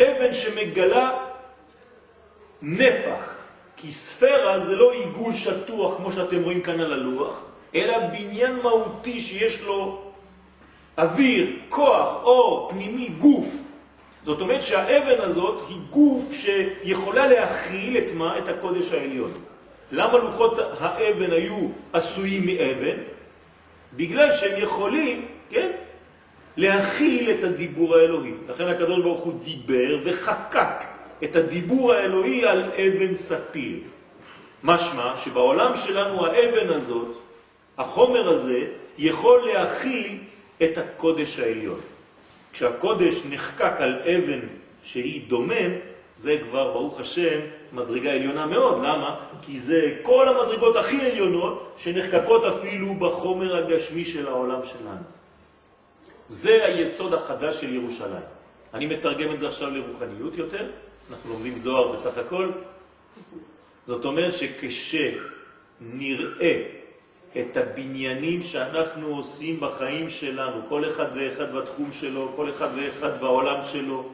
אבן 0.00 0.32
שמגלה 0.32 1.26
נפח. 2.62 3.40
כי 3.76 3.92
ספירה 3.92 4.58
זה 4.58 4.76
לא 4.76 4.92
עיגול 4.92 5.34
שטוח 5.34 5.96
כמו 5.96 6.12
שאתם 6.12 6.42
רואים 6.42 6.60
כאן 6.60 6.80
על 6.80 6.92
הלוח, 6.92 7.42
אלא 7.74 7.98
בניין 7.98 8.56
מהותי 8.62 9.20
שיש 9.20 9.62
לו 9.62 10.02
אוויר, 10.98 11.46
כוח, 11.68 12.22
אור, 12.22 12.70
פנימי, 12.70 13.08
גוף. 13.08 13.56
זאת 14.24 14.40
אומרת 14.40 14.62
שהאבן 14.62 15.20
הזאת 15.20 15.62
היא 15.68 15.76
גוף 15.90 16.32
שיכולה 16.32 17.26
להכיל 17.26 17.98
את 17.98 18.12
מה? 18.14 18.38
את 18.38 18.48
הקודש 18.48 18.92
העליון. 18.92 19.30
למה 19.92 20.18
לוחות 20.18 20.58
האבן 20.80 21.30
היו 21.30 21.68
עשויים 21.92 22.46
מאבן? 22.46 22.96
בגלל 23.96 24.30
שהם 24.30 24.62
יכולים, 24.62 25.26
כן, 25.50 25.70
להכיל 26.56 27.30
את 27.30 27.44
הדיבור 27.44 27.96
האלוהי. 27.96 28.32
לכן 28.48 28.68
הקדוש 28.68 29.02
ברוך 29.02 29.20
הוא 29.20 29.32
דיבר 29.44 29.98
וחקק 30.04 30.84
את 31.24 31.36
הדיבור 31.36 31.92
האלוהי 31.92 32.44
על 32.46 32.70
אבן 32.72 33.14
ספיר. 33.14 33.78
משמע 34.64 35.16
שבעולם 35.16 35.74
שלנו 35.74 36.26
האבן 36.26 36.68
הזאת, 36.68 37.19
החומר 37.80 38.28
הזה, 38.28 38.66
יכול 38.98 39.48
להכיל 39.52 40.18
את 40.62 40.78
הקודש 40.78 41.38
העליון. 41.38 41.80
כשהקודש 42.52 43.22
נחקק 43.30 43.74
על 43.78 44.00
אבן 44.02 44.40
שהיא 44.82 45.28
דומם, 45.28 45.72
זה 46.16 46.38
כבר, 46.42 46.72
ברוך 46.72 47.00
השם, 47.00 47.40
מדרגה 47.72 48.12
עליונה 48.12 48.46
מאוד. 48.46 48.78
למה? 48.78 49.16
כי 49.42 49.58
זה 49.58 49.96
כל 50.02 50.28
המדרגות 50.28 50.76
הכי 50.76 51.00
עליונות 51.00 51.74
שנחקקות 51.78 52.44
אפילו 52.44 52.94
בחומר 52.94 53.56
הגשמי 53.56 54.04
של 54.04 54.28
העולם 54.28 54.60
שלנו. 54.64 55.04
זה 56.28 56.64
היסוד 56.64 57.14
החדש 57.14 57.60
של 57.60 57.74
ירושלים. 57.74 58.22
אני 58.74 58.86
מתרגם 58.86 59.34
את 59.34 59.38
זה 59.40 59.48
עכשיו 59.48 59.70
לרוחניות 59.70 60.36
יותר, 60.36 60.66
אנחנו 61.10 61.30
לומדים 61.30 61.58
זוהר 61.58 61.92
בסך 61.92 62.18
הכל. 62.18 62.48
זאת 63.86 64.04
אומרת 64.04 64.32
שכשנראה 64.32 65.20
את 67.36 67.56
הבניינים 67.56 68.42
שאנחנו 68.42 69.16
עושים 69.16 69.60
בחיים 69.60 70.08
שלנו, 70.08 70.60
כל 70.68 70.90
אחד 70.90 71.06
ואחד 71.14 71.54
בתחום 71.54 71.92
שלו, 71.92 72.28
כל 72.36 72.50
אחד 72.50 72.68
ואחד 72.76 73.20
בעולם 73.20 73.62
שלו, 73.62 74.04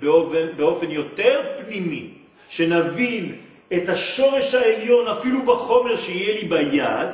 באופן, 0.00 0.46
באופן 0.56 0.90
יותר 0.90 1.40
פנימי, 1.58 2.10
שנבין 2.48 3.36
את 3.74 3.88
השורש 3.88 4.54
העליון 4.54 5.08
אפילו 5.08 5.42
בחומר 5.42 5.96
שיהיה 5.96 6.42
לי 6.42 6.48
ביד, 6.48 7.10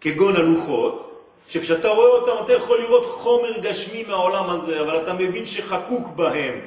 כגון 0.00 0.36
הלוחות, 0.36 1.12
שכשאתה 1.48 1.88
רואה 1.88 2.08
אותם 2.08 2.44
אתה 2.44 2.52
יכול 2.52 2.80
לראות 2.80 3.06
חומר 3.06 3.58
גשמי 3.58 4.04
מהעולם 4.08 4.50
הזה, 4.50 4.80
אבל 4.80 5.02
אתה 5.02 5.12
מבין 5.12 5.46
שחקוק 5.46 6.08
בהם. 6.08 6.60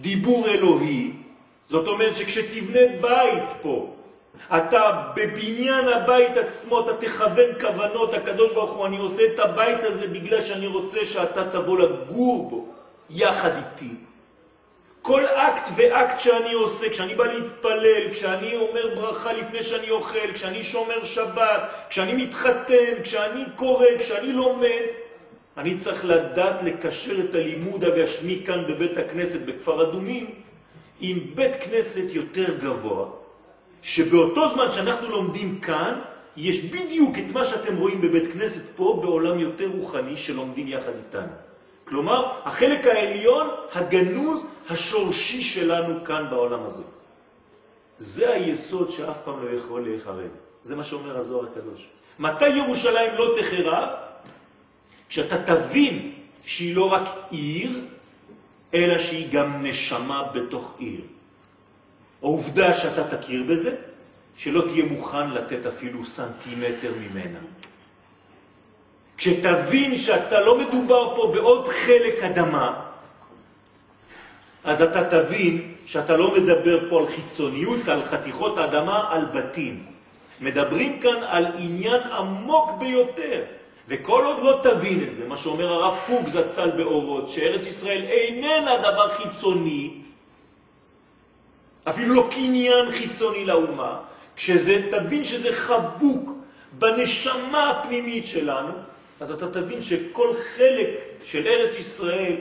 דיבור 0.00 0.48
אלוהי, 0.48 1.10
זאת 1.66 1.88
אומרת 1.88 2.16
שכשתבנה 2.16 2.80
בית 3.00 3.48
פה, 3.62 3.94
אתה 4.56 5.02
בבניין 5.14 5.88
הבית 5.88 6.36
עצמו, 6.36 6.80
אתה 6.80 6.96
תכוון 7.06 7.50
כוונות, 7.60 8.14
הקדוש 8.14 8.52
ברוך 8.52 8.70
הוא, 8.70 8.86
אני 8.86 8.98
עושה 8.98 9.22
את 9.34 9.38
הבית 9.38 9.84
הזה 9.84 10.06
בגלל 10.06 10.42
שאני 10.42 10.66
רוצה 10.66 11.04
שאתה 11.04 11.50
תבוא 11.50 11.78
לגור 11.78 12.50
בו 12.50 12.66
יחד 13.10 13.50
איתי. 13.56 13.94
כל 15.02 15.26
אקט 15.26 15.68
ואקט 15.76 16.20
שאני 16.20 16.52
עושה, 16.52 16.90
כשאני 16.90 17.14
בא 17.14 17.26
להתפלל, 17.26 18.10
כשאני 18.10 18.56
אומר 18.56 18.94
ברכה 18.94 19.32
לפני 19.32 19.62
שאני 19.62 19.90
אוכל, 19.90 20.32
כשאני 20.34 20.62
שומר 20.62 21.04
שבת, 21.04 21.62
כשאני 21.90 22.24
מתחתן, 22.24 23.02
כשאני 23.02 23.44
קורא, 23.56 23.86
כשאני 23.98 24.32
לומד, 24.32 24.86
אני 25.56 25.78
צריך 25.78 26.04
לדעת 26.04 26.62
לקשר 26.62 27.20
את 27.20 27.34
הלימוד 27.34 27.84
הגשמי 27.84 28.42
כאן 28.46 28.64
בבית 28.66 28.98
הכנסת 28.98 29.40
בכפר 29.40 29.82
אדומים 29.82 30.30
עם 31.00 31.18
בית 31.34 31.56
כנסת 31.56 32.04
יותר 32.10 32.56
גבוה, 32.58 33.06
שבאותו 33.82 34.48
זמן 34.48 34.72
שאנחנו 34.72 35.08
לומדים 35.08 35.60
כאן, 35.60 36.00
יש 36.36 36.64
בדיוק 36.64 37.18
את 37.18 37.32
מה 37.32 37.44
שאתם 37.44 37.76
רואים 37.76 38.00
בבית 38.00 38.32
כנסת 38.32 38.62
פה 38.76 38.98
בעולם 39.02 39.38
יותר 39.40 39.66
רוחני 39.66 40.16
שלומדים 40.16 40.68
יחד 40.68 40.92
איתנו. 41.06 41.32
כלומר, 41.84 42.32
החלק 42.44 42.86
העליון, 42.86 43.48
הגנוז, 43.74 44.46
השורשי 44.70 45.42
שלנו 45.42 46.04
כאן 46.04 46.26
בעולם 46.30 46.62
הזה. 46.62 46.82
זה 47.98 48.32
היסוד 48.32 48.90
שאף 48.90 49.16
פעם 49.24 49.44
לא 49.44 49.50
יכול 49.50 49.80
להיחרב. 49.80 50.30
זה 50.62 50.76
מה 50.76 50.84
שאומר 50.84 51.18
הזוהר 51.18 51.46
הקדוש. 51.52 51.88
מתי 52.18 52.48
ירושלים 52.48 53.10
לא 53.14 53.34
תחרב? 53.40 53.88
כשאתה 55.08 55.42
תבין 55.44 56.12
שהיא 56.44 56.76
לא 56.76 56.92
רק 56.92 57.02
עיר, 57.30 57.80
אלא 58.74 58.98
שהיא 58.98 59.32
גם 59.32 59.66
נשמה 59.66 60.22
בתוך 60.34 60.74
עיר. 60.78 61.00
העובדה 62.22 62.74
שאתה 62.74 63.16
תכיר 63.16 63.42
בזה, 63.48 63.74
שלא 64.36 64.62
תהיה 64.68 64.84
מוכן 64.84 65.30
לתת 65.30 65.66
אפילו 65.66 66.06
סנטימטר 66.06 66.92
ממנה. 67.00 67.38
כשתבין 69.16 69.96
שאתה 69.96 70.40
לא 70.40 70.58
מדובר 70.58 71.16
פה 71.16 71.30
בעוד 71.34 71.68
חלק 71.68 72.22
אדמה, 72.22 72.80
אז 74.64 74.82
אתה 74.82 75.04
תבין 75.10 75.74
שאתה 75.86 76.16
לא 76.16 76.34
מדבר 76.34 76.90
פה 76.90 77.00
על 77.00 77.06
חיצוניות, 77.06 77.88
על 77.88 78.04
חתיכות 78.04 78.58
אדמה, 78.58 79.08
על 79.10 79.24
בתים. 79.24 79.86
מדברים 80.40 81.00
כאן 81.00 81.22
על 81.26 81.46
עניין 81.58 82.02
עמוק 82.02 82.70
ביותר. 82.78 83.42
וכל 83.88 84.24
עוד 84.24 84.38
לא 84.42 84.60
תבין 84.62 85.02
את 85.02 85.14
זה, 85.14 85.28
מה 85.28 85.36
שאומר 85.36 85.72
הרב 85.72 85.98
קוק 86.06 86.28
זצ"ל 86.28 86.70
באורות, 86.70 87.28
שארץ 87.28 87.66
ישראל 87.66 88.02
איננה 88.02 88.78
דבר 88.78 89.14
חיצוני, 89.14 90.01
אפילו 91.88 92.14
לא 92.14 92.28
קניין 92.30 92.92
חיצוני 92.92 93.44
לאומה, 93.44 94.00
כשזה, 94.36 94.88
תבין 94.90 95.24
שזה 95.24 95.52
חבוק 95.52 96.30
בנשמה 96.78 97.70
הפנימית 97.70 98.26
שלנו, 98.26 98.72
אז 99.20 99.30
אתה 99.30 99.52
תבין 99.52 99.82
שכל 99.82 100.34
חלק 100.34 100.88
של 101.24 101.46
ארץ 101.46 101.78
ישראל 101.78 102.36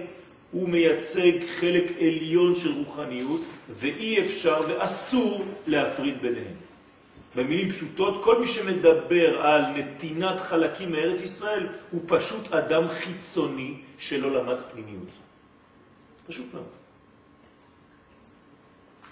הוא 0.52 0.70
מייצג 0.70 1.32
חלק 1.60 1.84
עליון 2.00 2.56
של 2.56 2.72
רוחניות, 2.72 3.42
ואי 3.70 4.20
אפשר 4.20 4.62
ואסור 4.68 5.46
להפריד 5.68 6.22
ביניהם. 6.22 6.56
במילים 7.36 7.70
פשוטות, 7.70 8.24
כל 8.24 8.40
מי 8.40 8.48
שמדבר 8.48 9.42
על 9.42 9.62
נתינת 9.62 10.40
חלקים 10.40 10.92
מארץ 10.92 11.22
ישראל 11.22 11.68
הוא 11.92 12.02
פשוט 12.08 12.54
אדם 12.54 12.90
חיצוני 12.90 13.74
שלא 13.98 14.32
למד 14.32 14.58
פנימיות. 14.72 15.08
פשוט 16.28 16.54
מאוד. 16.54 16.81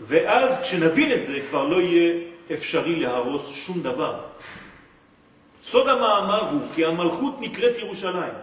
ואז 0.02 0.62
כשנבין 0.62 1.12
את 1.12 1.24
זה 1.24 1.40
כבר 1.50 1.64
לא 1.64 1.82
יהיה 1.82 2.14
אפשרי 2.54 2.96
להרוס 2.96 3.56
שום 3.56 3.82
דבר. 3.82 4.20
סוד 5.62 5.88
המאמר 5.88 6.50
הוא 6.50 6.62
כי 6.76 6.86
המלכות 6.86 7.42
נקראת 7.42 7.78
ירושלים, 7.78 8.34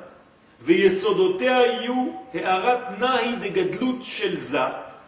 ויסודותיה 0.62 1.66
יהיו 1.66 2.07
הערת 2.35 2.99
נהי 2.99 3.37
דגדלות 3.37 4.03
של 4.03 4.37
זה, 4.37 4.59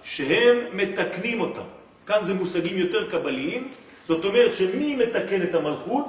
שהם 0.02 0.56
מתקנים 0.72 1.40
אותה. 1.40 1.60
כאן 2.06 2.18
זה 2.22 2.34
מושגים 2.34 2.78
יותר 2.78 3.10
קבליים, 3.10 3.68
זאת 4.06 4.24
אומרת 4.24 4.54
שמי 4.54 4.96
מתקן 4.96 5.42
את 5.42 5.54
המלכות? 5.54 6.06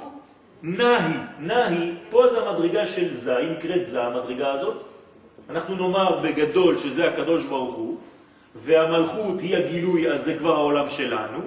נהי. 0.62 1.12
נהי, 1.40 1.92
פה 2.10 2.28
זה 2.28 2.40
המדרגה 2.40 2.86
של 2.86 3.14
זה, 3.14 3.36
היא 3.36 3.50
נקראת 3.50 3.86
זה, 3.86 4.02
המדרגה 4.02 4.52
הזאת. 4.52 4.84
אנחנו 5.50 5.74
נאמר 5.74 6.20
בגדול 6.20 6.78
שזה 6.78 7.08
הקדוש 7.08 7.46
ברוך 7.46 7.74
הוא, 7.74 7.98
והמלכות 8.54 9.40
היא 9.40 9.56
הגילוי, 9.56 10.12
אז 10.12 10.24
זה 10.24 10.38
כבר 10.38 10.54
העולם 10.54 10.88
שלנו. 10.88 11.38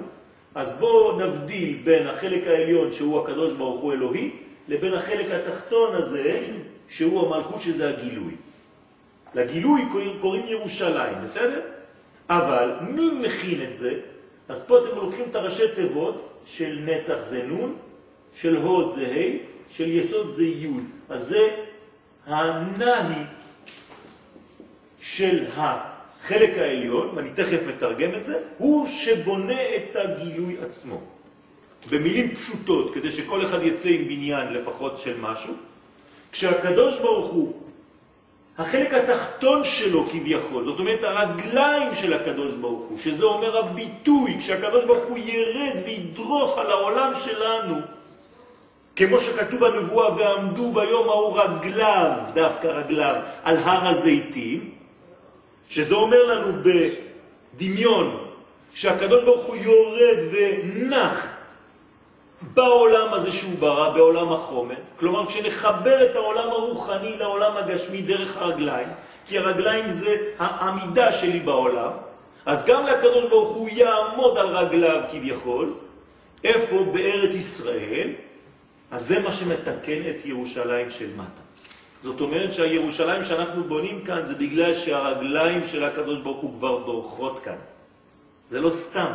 אז 0.54 0.76
בואו 0.78 1.20
נבדיל 1.20 1.78
בין 1.84 2.06
החלק 2.06 2.46
העליון 2.46 2.92
שהוא 2.92 3.20
הקדוש 3.20 3.52
ברוך 3.54 3.80
הוא 3.80 3.92
אלוהי, 3.92 4.30
לבין 4.68 4.94
החלק 4.94 5.26
התחתון 5.30 5.94
הזה 5.94 6.46
שהוא 6.88 7.26
המלכות 7.26 7.60
שזה 7.60 7.88
הגילוי. 7.88 8.32
לגילוי 9.34 9.82
קוראים 10.20 10.46
ירושלים, 10.46 11.14
בסדר? 11.22 11.60
אבל 12.30 12.70
מי 12.80 13.10
מכין 13.10 13.62
את 13.62 13.74
זה? 13.74 13.94
אז 14.48 14.66
פה 14.66 14.78
אתם 14.78 14.96
לוקחים 14.96 15.24
את 15.30 15.34
הראשי 15.34 15.68
תיבות 15.74 16.42
של 16.46 16.78
נצח 16.86 17.16
זה 17.20 17.42
נון, 17.42 17.76
של 18.36 18.56
הוד 18.56 18.90
זה 18.90 19.06
ה', 19.06 19.36
של 19.70 19.88
יסוד 19.88 20.30
זה 20.30 20.44
י'. 20.44 20.68
אז 21.08 21.24
זה 21.24 21.48
הנהי 22.26 23.24
של 25.00 25.44
החלק 26.24 26.58
העליון, 26.58 27.10
ואני 27.14 27.30
תכף 27.34 27.58
מתרגם 27.66 28.14
את 28.14 28.24
זה, 28.24 28.38
הוא 28.58 28.88
שבונה 28.88 29.60
את 29.76 29.96
הגילוי 29.96 30.56
עצמו. 30.62 31.00
במילים 31.90 32.34
פשוטות, 32.34 32.94
כדי 32.94 33.10
שכל 33.10 33.44
אחד 33.44 33.62
יצא 33.62 33.88
עם 33.88 34.04
בניין 34.04 34.52
לפחות 34.52 34.98
של 34.98 35.20
משהו, 35.20 35.54
כשהקדוש 36.32 36.98
ברוך 36.98 37.30
הוא 37.30 37.52
החלק 38.58 38.94
התחתון 38.94 39.64
שלו 39.64 40.06
כביכול, 40.06 40.64
זאת 40.64 40.78
אומרת 40.78 41.04
הרגליים 41.04 41.94
של 41.94 42.12
הקדוש 42.12 42.52
ברוך 42.54 42.88
הוא, 42.88 42.98
שזה 42.98 43.24
אומר 43.24 43.58
הביטוי, 43.58 44.38
כשהקדוש 44.38 44.84
ברוך 44.84 45.04
הוא 45.04 45.18
ירד 45.18 45.82
וידרוך 45.84 46.58
על 46.58 46.70
העולם 46.70 47.12
שלנו, 47.16 47.76
כמו 48.96 49.20
שכתוב 49.20 49.60
בנבואה, 49.60 50.14
ועמדו 50.16 50.72
ביום 50.72 51.08
ההוא 51.08 51.40
רגליו, 51.40 52.10
דווקא 52.34 52.66
רגליו, 52.66 53.14
על 53.42 53.56
הר 53.56 53.88
הזיתים, 53.88 54.73
שזה 55.68 55.94
אומר 55.94 56.22
לנו 56.22 56.62
בדמיון 57.54 58.26
שהקדוש 58.74 59.24
ברוך 59.24 59.46
הוא 59.46 59.56
יורד 59.56 60.18
ונח 60.32 61.26
בעולם 62.54 63.14
הזה 63.14 63.32
שהוא 63.32 63.58
ברא, 63.58 63.90
בעולם 63.90 64.32
החומר. 64.32 64.74
כלומר, 64.98 65.26
כשנחבר 65.26 66.10
את 66.10 66.16
העולם 66.16 66.50
הרוחני 66.50 67.16
לעולם 67.18 67.56
הגשמי 67.56 68.02
דרך 68.02 68.36
הרגליים, 68.36 68.88
כי 69.26 69.38
הרגליים 69.38 69.90
זה 69.90 70.16
העמידה 70.38 71.12
שלי 71.12 71.40
בעולם, 71.40 71.90
אז 72.46 72.64
גם 72.64 72.86
לקדוש 72.86 73.28
ברוך 73.28 73.56
הוא 73.56 73.68
יעמוד 73.68 74.38
על 74.38 74.46
רגליו 74.46 75.02
כביכול, 75.10 75.74
איפה? 76.44 76.84
בארץ 76.92 77.34
ישראל, 77.34 78.10
אז 78.90 79.06
זה 79.06 79.20
מה 79.22 79.32
שמתקן 79.32 80.02
את 80.10 80.26
ירושלים 80.26 80.90
של 80.90 81.08
מטה. 81.16 81.43
זאת 82.04 82.20
אומרת 82.20 82.52
שהירושלים 82.52 83.24
שאנחנו 83.24 83.64
בונים 83.64 84.04
כאן 84.04 84.26
זה 84.26 84.34
בגלל 84.34 84.74
שהרגליים 84.74 85.64
של 85.64 85.84
הקדוש 85.84 86.20
ברוך 86.20 86.40
הוא 86.40 86.52
כבר 86.54 86.84
דורכות 86.84 87.40
כאן. 87.44 87.56
זה 88.48 88.60
לא 88.60 88.70
סתם. 88.70 89.12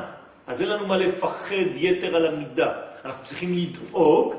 אז 0.47 0.61
אין 0.61 0.69
לנו 0.69 0.87
מה 0.87 0.97
לפחד 0.97 1.69
יתר 1.75 2.15
על 2.15 2.25
המידה. 2.25 2.71
אנחנו 3.05 3.25
צריכים 3.25 3.53
לדאוג, 3.53 4.33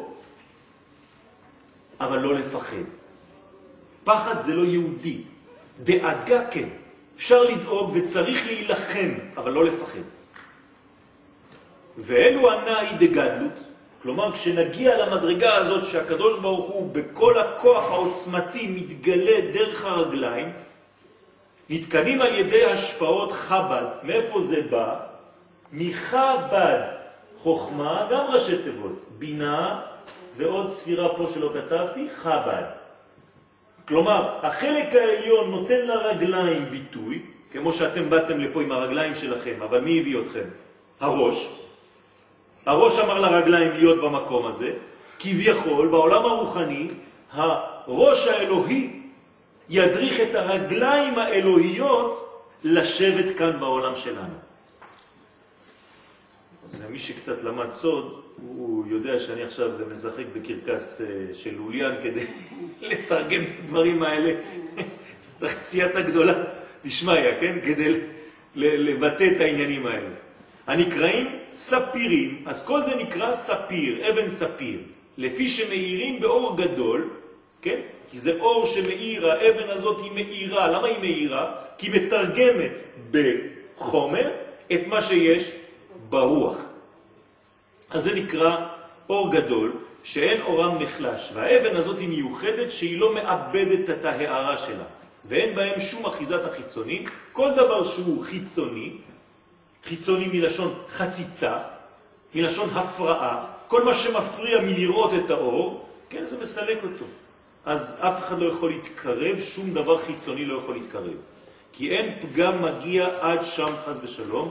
אבל 2.01 2.19
לא 2.19 2.35
לפחד. 2.35 2.87
פחד 4.05 4.39
זה 4.39 4.55
לא 4.55 4.65
יהודי. 4.67 5.19
דאגה 5.83 6.51
כן. 6.51 6.69
אפשר 7.17 7.43
לדאוג 7.43 7.91
וצריך 7.95 8.47
להילחם, 8.47 9.11
אבל 9.37 9.53
לא 9.53 9.65
לפחד. 9.65 10.07
ואלו 11.99 12.53
הנאי 12.53 12.87
דגדלות, 12.99 13.70
כלומר 14.03 14.33
כשנגיע 14.33 15.07
למדרגה 15.07 15.55
הזאת 15.55 15.85
שהקדוש 15.85 16.39
ברוך 16.39 16.67
הוא 16.67 16.91
בכל 16.93 17.39
הכוח 17.39 17.85
העוצמתי 17.85 18.67
מתגלה 18.67 19.41
דרך 19.53 19.85
הרגליים, 19.85 20.53
נתקנים 21.71 22.21
על 22.21 22.35
ידי 22.35 22.65
השפעות 22.65 23.33
חב"ד. 23.33 23.85
מאיפה 24.03 24.43
זה 24.43 24.63
בא? 24.71 24.97
מחב"ד. 25.73 27.01
חוכמה, 27.43 28.09
גם 28.11 28.25
ראשי 28.29 28.63
תיבות, 28.63 29.05
בינה 29.19 29.81
ועוד 30.37 30.73
ספירה 30.73 31.17
פה 31.17 31.27
שלא 31.35 31.51
כתבתי, 31.55 32.09
חב"ד. 32.17 32.65
כלומר, 33.89 34.39
החלק 34.43 34.95
העליון 34.95 35.51
נותן 35.51 35.87
לרגליים 35.87 36.65
ביטוי, 36.71 37.23
כמו 37.53 37.73
שאתם 37.73 38.11
באתם 38.11 38.41
לפה 38.41 38.63
עם 38.63 38.73
הרגליים 38.73 39.15
שלכם, 39.15 39.55
אבל 39.63 39.81
מי 39.81 40.01
הביא 40.01 40.19
אתכם? 40.21 40.45
הראש. 41.01 41.49
הראש 42.67 42.99
אמר 42.99 43.21
לרגליים 43.21 43.73
להיות 43.73 44.01
במקום 44.01 44.47
הזה, 44.47 44.73
כביכול 45.19 45.89
בעולם 45.89 46.25
הרוחני, 46.25 46.89
הראש 47.33 48.27
האלוהי 48.27 49.01
ידריך 49.69 50.21
את 50.21 50.35
הרגליים 50.35 51.19
האלוהיות 51.19 52.45
לשבת 52.65 53.37
כאן 53.39 53.61
בעולם 53.61 53.97
שלנו. 53.97 54.35
זה 56.73 56.85
מי 56.89 56.99
שקצת 56.99 57.43
למד 57.43 57.71
סוד, 57.73 58.23
הוא 58.37 58.87
יודע 58.87 59.21
שאני 59.21 59.43
עכשיו 59.43 59.71
משחק 59.93 60.25
בקרקס 60.33 61.01
אה, 61.01 61.07
של 61.35 61.57
לוליאן 61.57 61.95
כדי 62.03 62.25
לתרגם 62.89 63.43
את 63.43 63.49
הדברים 63.65 64.03
האלה. 64.03 64.41
סייעתא 65.63 66.01
גדולה, 66.01 66.35
תשמעיה, 66.83 67.41
כן? 67.41 67.59
כדי 67.65 68.01
לבטא 68.57 69.25
את 69.37 69.41
העניינים 69.41 69.87
האלה. 69.87 70.09
הנקראים 70.67 71.39
ספירים, 71.61 72.43
אז 72.47 72.65
כל 72.65 72.83
זה 72.83 72.95
נקרא 72.95 73.35
ספיר, 73.35 74.11
אבן 74.11 74.31
ספיר, 74.31 74.79
לפי 75.19 75.49
שמאירים 75.49 76.21
באור 76.21 76.57
גדול, 76.57 77.11
כן? 77.63 77.81
כי 78.11 78.19
זה 78.19 78.41
אור 78.41 78.67
שמאיר, 78.67 79.31
האבן 79.31 79.71
הזאת 79.71 80.01
היא 80.03 80.13
מאירה. 80.13 80.69
למה 80.69 80.87
היא 80.87 80.99
מאירה? 81.01 81.53
כי 81.79 81.87
היא 81.87 82.01
מתרגמת 82.01 82.73
בחומר 83.11 84.31
את 84.73 84.81
מה 84.87 85.03
שיש 85.03 85.51
ברוח. 86.09 86.57
אז 87.91 88.05
זה 88.05 88.15
נקרא 88.15 88.67
אור 89.09 89.33
גדול, 89.33 89.73
שאין 90.03 90.41
אורם 90.41 90.83
נחלש, 90.83 91.31
והאבן 91.35 91.77
הזאת 91.77 91.99
היא 91.99 92.09
מיוחדת 92.09 92.73
שהיא 92.73 93.01
לא 93.01 93.15
מאבדת 93.15 93.91
את 93.91 94.05
ההערה 94.05 94.59
שלה, 94.59 94.85
ואין 95.29 95.55
בהם 95.55 95.81
שום 95.81 96.07
אחיזת 96.07 96.45
החיצוני. 96.45 97.05
כל 97.33 97.51
דבר 97.57 97.85
שהוא 97.85 98.25
חיצוני, 98.25 98.93
חיצוני 99.89 100.29
מלשון 100.33 100.75
חציצה, 100.91 101.59
מלשון 102.35 102.71
הפרעה, 102.75 103.47
כל 103.69 103.85
מה 103.85 103.95
שמפריע 103.95 104.61
מלראות 104.61 105.11
את 105.25 105.31
האור, 105.31 105.89
כן, 106.09 106.25
זה 106.25 106.37
מסלק 106.43 106.79
אותו. 106.83 107.05
אז 107.65 107.99
אף 108.01 108.19
אחד 108.19 108.39
לא 108.39 108.47
יכול 108.47 108.71
להתקרב, 108.71 109.41
שום 109.41 109.75
דבר 109.75 109.99
חיצוני 109.99 110.45
לא 110.45 110.59
יכול 110.59 110.75
להתקרב. 110.75 111.15
כי 111.73 111.91
אין 111.91 112.15
פגם 112.21 112.63
מגיע 112.63 113.09
עד 113.21 113.43
שם 113.43 113.73
חז 113.87 114.01
ושלום, 114.03 114.51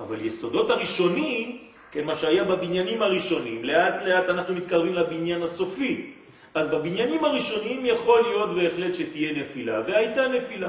אבל 0.00 0.24
יסודות 0.24 0.70
הראשונים, 0.70 1.58
כן, 1.90 2.04
מה 2.04 2.14
שהיה 2.14 2.44
בבניינים 2.44 3.02
הראשונים, 3.02 3.64
לאט 3.64 4.02
לאט 4.04 4.28
אנחנו 4.28 4.54
מתקרבים 4.54 4.94
לבניין 4.94 5.42
הסופי. 5.42 6.12
אז 6.54 6.66
בבניינים 6.66 7.24
הראשונים 7.24 7.86
יכול 7.86 8.22
להיות 8.22 8.54
בהחלט 8.54 8.94
שתהיה 8.94 9.32
נפילה, 9.32 9.80
והייתה 9.86 10.28
נפילה. 10.28 10.68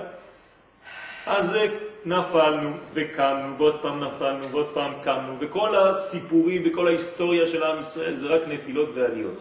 אז 1.26 1.58
נפלנו 2.06 2.70
וקמנו, 2.94 3.58
ועוד 3.58 3.80
פעם 3.82 4.04
נפלנו, 4.04 4.52
ועוד 4.52 4.68
פעם 4.74 4.92
קמנו, 5.04 5.36
וכל 5.40 5.76
הסיפורים 5.76 6.62
וכל 6.66 6.88
ההיסטוריה 6.88 7.48
של 7.48 7.64
עם 7.64 7.80
ישראל 7.80 8.14
זה 8.14 8.28
רק 8.28 8.42
נפילות 8.48 8.90
ועליות. 8.94 9.38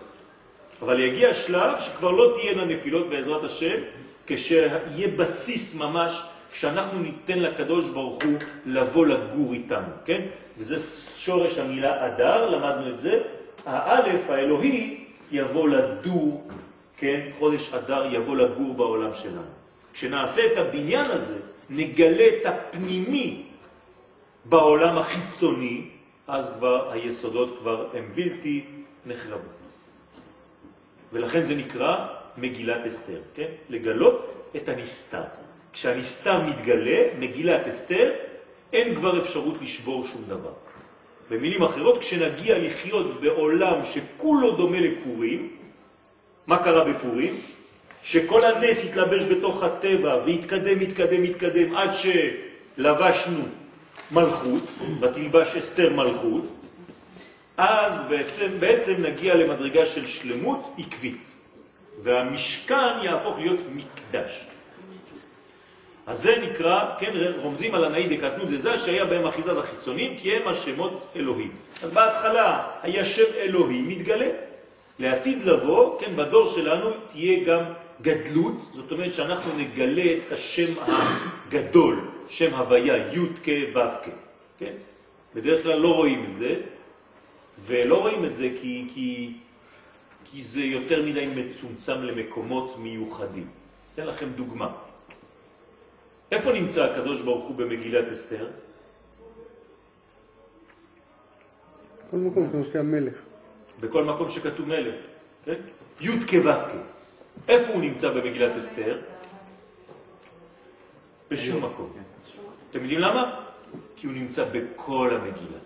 אבל 0.83 1.01
יגיע 1.01 1.35
שלב 1.35 1.79
שכבר 1.79 2.11
לא 2.11 2.33
תהיינה 2.35 2.65
נפילות 2.65 3.09
בעזרת 3.09 3.45
השם, 3.45 3.77
כשיהיה 4.27 5.09
בסיס 5.17 5.75
ממש 5.75 6.23
שאנחנו 6.53 6.99
ניתן 6.99 7.39
לקדוש 7.39 7.91
ברוך 7.91 8.25
הוא 8.25 8.39
לבוא 8.67 9.07
לגור 9.07 9.53
איתנו, 9.53 9.93
כן? 10.05 10.21
וזה 10.59 10.77
שורש 11.17 11.59
המילה 11.59 12.07
אדר, 12.07 12.51
למדנו 12.51 12.95
את 12.95 13.01
זה. 13.01 13.21
האלף, 13.67 14.31
האלוהי, 14.31 15.05
יבוא 15.33 15.69
לדור, 15.69 16.49
כן? 16.97 17.21
חודש 17.39 17.75
אדר 17.75 18.07
יבוא 18.11 18.37
לגור 18.37 18.75
בעולם 18.75 19.15
שלנו. 19.15 19.43
כשנעשה 19.93 20.43
את 20.53 20.59
הבניין 20.59 21.07
הזה, 21.11 21.37
נגלה 21.71 22.29
את 22.29 22.47
הפנימי 22.47 23.43
בעולם 24.45 24.99
החיצוני, 24.99 25.85
אז 26.29 26.51
כבר 26.59 26.91
היסודות 26.93 27.59
כבר 27.59 27.89
הם 27.95 28.05
בלתי 28.15 28.65
נחרבות. 29.07 29.59
ולכן 31.13 31.45
זה 31.45 31.55
נקרא 31.55 32.07
מגילת 32.37 32.87
אסתר, 32.87 33.21
כן? 33.35 33.49
לגלות 33.69 34.51
את 34.57 34.69
הנסתר. 34.69 35.23
כשהנסתר 35.73 36.43
מתגלה, 36.43 37.05
מגילת 37.19 37.67
אסתר, 37.67 38.13
אין 38.73 38.95
כבר 38.95 39.21
אפשרות 39.21 39.55
לשבור 39.63 40.05
שום 40.05 40.25
דבר. 40.25 40.53
במילים 41.31 41.63
אחרות, 41.63 41.99
כשנגיע 41.99 42.59
לחיות 42.59 43.21
בעולם 43.21 43.85
שכולו 43.85 44.57
דומה 44.57 44.81
לפורים, 44.81 45.57
מה 46.47 46.65
קרה 46.65 46.85
בפורים? 46.85 47.41
שכל 48.03 48.45
הנס 48.45 48.85
התלבש 48.85 49.25
בתוך 49.25 49.63
הטבע 49.63 50.17
והתקדם, 50.27 50.81
התקדם, 50.81 51.23
התקדם 51.23 51.75
עד 51.75 51.91
שלבשנו 51.95 53.45
מלכות, 54.11 54.63
ותלבש 55.01 55.57
אסתר 55.57 55.93
מלכות, 55.93 56.45
אז 57.57 58.07
בעצם, 58.09 58.49
בעצם 58.59 58.95
נגיע 58.99 59.35
למדרגה 59.35 59.87
של 59.87 60.07
שלמות 60.07 60.75
עקבית, 60.79 61.33
והמשכן 62.03 63.03
יהפוך 63.03 63.39
להיות 63.39 63.61
מקדש. 63.75 64.45
אז 66.07 66.21
זה 66.23 66.35
נקרא, 66.43 66.85
כן, 66.99 67.13
רומזים 67.37 67.75
על 67.75 67.85
הנאי 67.85 68.17
דקטנות 68.17 68.49
דזה 68.49 68.77
שהיה 68.77 69.05
בהם 69.05 69.27
אחיזת 69.27 69.57
החיצונים, 69.57 70.17
כי 70.19 70.37
הם 70.37 70.49
השמות 70.49 71.07
אלוהים. 71.17 71.51
אז 71.83 71.91
בהתחלה 71.91 72.67
היה 72.83 73.05
שם 73.05 73.25
אלוהי 73.37 73.83
מתגלה. 73.83 74.29
לעתיד 74.99 75.45
לבוא, 75.45 76.01
כן, 76.01 76.17
בדור 76.17 76.47
שלנו 76.47 76.91
תהיה 77.13 77.45
גם 77.45 77.63
גדלות, 78.03 78.55
זאת 78.73 78.93
אומרת 78.93 79.15
שאנחנו 79.15 79.59
נגלה 79.59 80.17
את 80.17 80.33
השם 80.33 80.75
הגדול, 80.79 82.01
שם 82.29 82.55
הוויה, 82.55 82.97
י' 82.97 83.27
כ' 83.45 83.77
ו' 83.77 83.79
כ', 84.05 84.09
כן? 84.59 84.73
בדרך 85.35 85.63
כלל 85.63 85.79
לא 85.79 85.95
רואים 85.95 86.27
את 86.31 86.35
זה, 86.35 86.61
ולא 87.67 88.01
רואים 88.01 88.25
את 88.25 88.37
זה 88.37 88.49
כי, 88.61 88.89
כי, 88.95 89.33
כי 90.25 90.43
זה 90.43 90.61
יותר 90.61 91.03
מדי 91.03 91.27
מצומצם 91.27 92.03
למקומות 92.03 92.79
מיוחדים. 92.79 93.47
אתן 93.95 94.07
לכם 94.07 94.29
דוגמה. 94.37 94.73
איפה 96.33 96.53
נמצא 96.53 96.85
הקדוש 96.85 97.23
ברוך 97.23 97.45
הוא 97.45 97.57
במגילת 97.57 98.13
אסתר? 98.13 98.47
כל 102.11 102.17
מקום 102.17 102.49
שמופיע 102.53 102.83
מלך. 102.83 103.15
בכל 103.81 104.05
מקום 104.05 104.29
שכתוב 104.29 104.69
מלך, 104.69 104.95
כן? 105.45 105.61
י' 106.01 106.21
כו' 106.31 106.98
איפה 107.49 107.73
הוא 107.73 107.81
נמצא 107.81 108.11
במגילת 108.11 108.57
אסתר? 108.57 108.99
בשום 111.31 111.65
מקום. 111.65 111.93
אתם 112.71 112.79
יודעים 112.81 113.01
למה? 113.01 113.41
כי 113.97 114.07
הוא 114.07 114.15
נמצא 114.15 114.45
בכל 114.53 115.11
המגילה. 115.15 115.59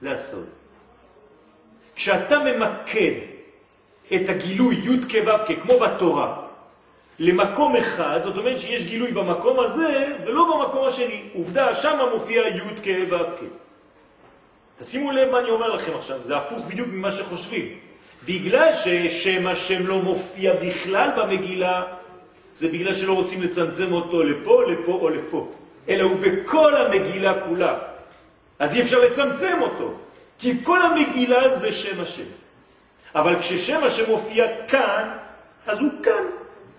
זה 0.00 0.12
הסוד. 0.12 0.46
כשאתה 1.94 2.38
ממקד 2.38 3.20
את 4.14 4.28
הגילוי 4.28 4.74
י' 4.74 5.00
כו' 5.00 5.54
כמו 5.62 5.78
בתורה, 5.80 6.46
למקום 7.18 7.76
אחד, 7.76 8.20
זאת 8.22 8.36
אומרת 8.36 8.60
שיש 8.60 8.84
גילוי 8.84 9.12
במקום 9.12 9.60
הזה 9.60 10.16
ולא 10.24 10.44
במקום 10.44 10.84
השני. 10.84 11.22
עובדה, 11.34 11.74
שם 11.74 11.98
מופיע 12.12 12.42
י' 12.48 12.60
כ' 12.60 13.12
ו' 13.12 13.16
כ'. 13.16 13.44
תשימו 14.78 15.12
לב 15.12 15.30
מה 15.30 15.38
אני 15.38 15.50
אומר 15.50 15.68
לכם 15.68 15.96
עכשיו, 15.96 16.22
זה 16.22 16.36
הפוך 16.36 16.64
בדיוק 16.64 16.88
ממה 16.88 17.10
שחושבים. 17.10 17.78
בגלל 18.26 18.74
ששם 18.74 19.46
השם 19.46 19.86
לא 19.86 19.98
מופיע 19.98 20.52
בכלל 20.54 21.10
במגילה, 21.16 21.82
זה 22.54 22.68
בגלל 22.68 22.94
שלא 22.94 23.12
רוצים 23.12 23.42
לצמצם 23.42 23.92
אותו 23.92 24.22
לפה, 24.22 24.62
לפה 24.64 24.92
או 24.92 25.08
לפה, 25.08 25.48
אלא 25.88 26.02
הוא 26.02 26.16
בכל 26.20 26.76
המגילה 26.76 27.34
כולה. 27.46 27.78
אז 28.58 28.74
אי 28.74 28.82
אפשר 28.82 29.00
לצמצם 29.00 29.58
אותו, 29.60 29.94
כי 30.38 30.64
כל 30.64 30.82
המגילה 30.82 31.56
זה 31.56 31.72
שם 31.72 32.00
השם. 32.00 32.30
אבל 33.14 33.38
כששם 33.38 33.84
השם 33.84 34.10
מופיע 34.10 34.46
כאן, 34.68 35.08
אז 35.66 35.80
הוא 35.80 35.90
כאן. 36.02 36.24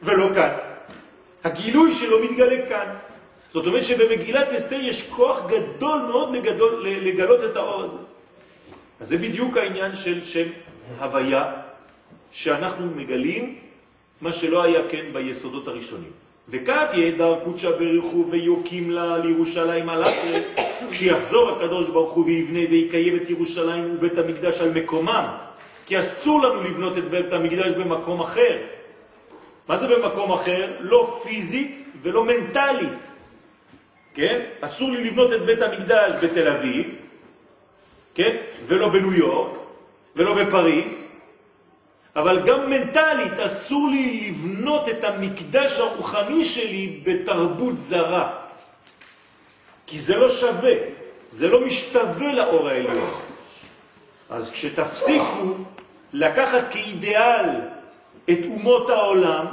ולא 0.03 0.29
כאן. 0.35 0.53
הגילוי 1.43 1.91
שלו 1.91 2.23
מתגלה 2.23 2.69
כאן. 2.69 2.87
זאת 3.51 3.67
אומרת 3.67 3.83
שבמגילת 3.83 4.47
אסתר 4.47 4.79
יש 4.81 5.09
כוח 5.09 5.39
גדול 5.47 5.99
מאוד 6.01 6.35
לגדול, 6.35 6.87
לגלות 6.87 7.43
את 7.43 7.55
האור 7.55 7.83
הזה. 7.83 7.97
אז 8.99 9.07
זה 9.07 9.17
בדיוק 9.17 9.57
העניין 9.57 9.95
של 9.95 10.23
שם 10.23 10.47
הוויה, 10.99 11.51
שאנחנו 12.31 12.85
מגלים 12.95 13.55
מה 14.21 14.31
שלא 14.31 14.63
היה 14.63 14.89
כן 14.89 15.05
ביסודות 15.13 15.67
הראשונים. 15.67 16.11
וכד 16.49 16.87
יהדר 16.93 17.35
קודשא 17.43 17.71
בריחו 17.71 18.25
ויוקים 18.29 18.91
לה 18.91 19.17
לירושלים 19.17 19.89
על 19.89 20.03
אחרת, 20.03 20.43
כשיחזור 20.91 21.49
הקדוש 21.49 21.89
ברוך 21.89 22.11
הוא 22.11 22.25
ויבנה 22.25 22.59
ויקיים 22.69 23.15
את 23.15 23.29
ירושלים 23.29 23.95
ובית 23.95 24.17
המקדש 24.17 24.61
על 24.61 24.71
מקומם, 24.71 25.25
כי 25.85 25.99
אסור 25.99 26.41
לנו 26.41 26.63
לבנות 26.63 26.97
את 26.97 27.09
בית 27.09 27.33
המקדש 27.33 27.71
במקום 27.71 28.19
אחר, 28.19 28.57
מה 29.67 29.77
זה 29.77 29.87
במקום 29.87 30.31
אחר? 30.31 30.71
לא 30.79 31.21
פיזית 31.23 31.85
ולא 32.01 32.23
מנטלית. 32.23 33.11
כן? 34.13 34.45
אסור 34.61 34.91
לי 34.91 35.03
לבנות 35.03 35.33
את 35.33 35.41
בית 35.41 35.61
המקדש 35.61 36.13
בתל 36.23 36.47
אביב, 36.47 36.95
כן? 38.15 38.35
ולא 38.65 38.89
בניו 38.89 39.13
יורק, 39.13 39.66
ולא 40.17 40.43
בפריס, 40.43 41.07
אבל 42.15 42.41
גם 42.45 42.69
מנטלית 42.69 43.39
אסור 43.39 43.89
לי 43.89 44.29
לבנות 44.29 44.89
את 44.89 45.03
המקדש 45.03 45.79
הרוחני 45.79 46.45
שלי 46.45 46.99
בתרבות 47.03 47.77
זרה. 47.77 48.29
כי 49.87 49.97
זה 49.97 50.17
לא 50.17 50.29
שווה, 50.29 50.73
זה 51.29 51.47
לא 51.47 51.65
משתווה 51.65 52.31
לאור 52.31 52.69
העליון. 52.69 53.09
אז 54.29 54.51
כשתפסיקו 54.51 55.53
לקחת 56.13 56.67
כאידיאל 56.67 57.49
את 58.29 58.45
אומות 58.45 58.89
העולם, 58.89 59.45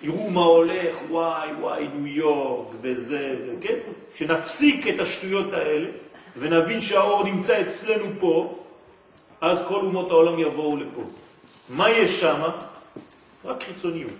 תראו 0.00 0.30
מה 0.30 0.40
הולך, 0.40 0.96
וואי, 1.10 1.48
וואי, 1.60 1.88
ניו 1.94 2.06
יורק 2.06 2.74
וזה, 2.80 3.34
כן? 3.60 3.76
כשנפסיק 4.14 4.86
את 4.88 5.00
השטויות 5.00 5.52
האלה 5.52 5.88
ונבין 6.36 6.80
שהאור 6.80 7.24
נמצא 7.24 7.60
אצלנו 7.60 8.04
פה, 8.20 8.58
אז 9.40 9.64
כל 9.68 9.80
אומות 9.80 10.10
העולם 10.10 10.38
יבואו 10.38 10.76
לפה. 10.76 11.02
מה 11.68 11.90
יש 11.90 12.20
שם? 12.20 12.42
רק 13.44 13.62
חיצוניות. 13.62 14.12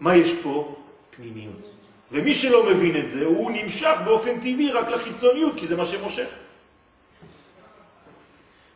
מה 0.00 0.16
יש 0.16 0.32
פה? 0.42 0.74
פנימיות. 1.16 1.72
ומי 2.12 2.34
שלא 2.34 2.66
מבין 2.66 2.96
את 2.96 3.10
זה, 3.10 3.24
הוא 3.24 3.50
נמשך 3.50 3.96
באופן 4.04 4.36
טבעי 4.36 4.70
רק 4.72 4.88
לחיצוניות, 4.88 5.52
כי 5.56 5.66
זה 5.66 5.76
מה 5.76 5.86
שמושך. 5.86 6.28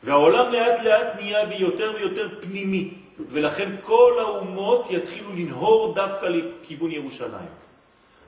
והעולם 0.02 0.52
לאט 0.52 0.80
לאט 0.84 1.06
נהיה 1.16 1.48
ויותר 1.48 1.92
ויותר 1.96 2.28
פנימי. 2.40 2.90
ולכן 3.30 3.70
כל 3.82 4.12
האומות 4.18 4.86
יתחילו 4.90 5.32
לנהור 5.32 5.94
דווקא 5.94 6.26
לכיוון 6.26 6.90
ירושלים. 6.90 7.50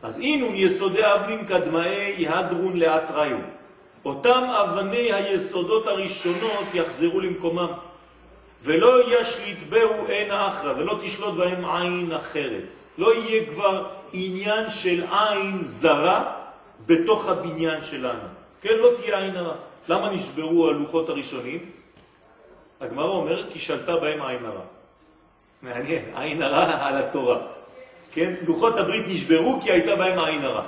אז 0.02 0.18
אינון 0.18 0.54
יסודי 0.54 1.14
אבנים 1.14 1.46
קדמאי 1.46 2.14
יהדרון 2.18 2.76
לאט 2.76 3.10
ראיו. 3.10 3.38
אותם 4.04 4.44
אבני 4.50 5.12
היסודות 5.12 5.86
הראשונות 5.86 6.64
יחזרו 6.74 7.20
למקומם, 7.20 7.68
ולא 8.62 9.20
ישליט 9.20 9.58
בהו 9.68 10.06
אין 10.08 10.30
אחרא, 10.32 10.72
ולא 10.76 10.98
תשלוט 11.02 11.34
בהם 11.34 11.64
עין 11.64 12.12
אחרת. 12.12 12.68
לא 12.98 13.14
יהיה 13.14 13.46
כבר 13.46 13.86
עניין 14.12 14.70
של 14.70 15.04
עין 15.10 15.58
זרה 15.62 16.32
בתוך 16.86 17.28
הבניין 17.28 17.82
שלנו. 17.82 18.28
כן, 18.60 18.74
לא 18.74 18.88
תהיה 19.00 19.18
עין 19.18 19.36
הרע. 19.36 19.54
למה 19.88 20.10
נשברו 20.10 20.68
הלוחות 20.68 21.08
הראשונים? 21.08 21.70
הגמרא 22.80 23.08
אומרת 23.08 23.46
כי 23.52 23.58
שלטה 23.58 23.96
בהם 23.96 24.22
עין 24.22 24.44
הרע. 24.44 24.64
מעניין, 25.62 26.04
עין 26.14 26.42
הרע 26.42 26.86
על 26.86 26.96
התורה. 26.96 27.38
כן? 28.12 28.34
לוחות 28.46 28.78
הברית 28.78 29.04
נשברו 29.08 29.58
כי 29.62 29.70
הייתה 29.70 29.96
בהם 29.96 30.18
עין 30.18 30.44
הרע. 30.44 30.62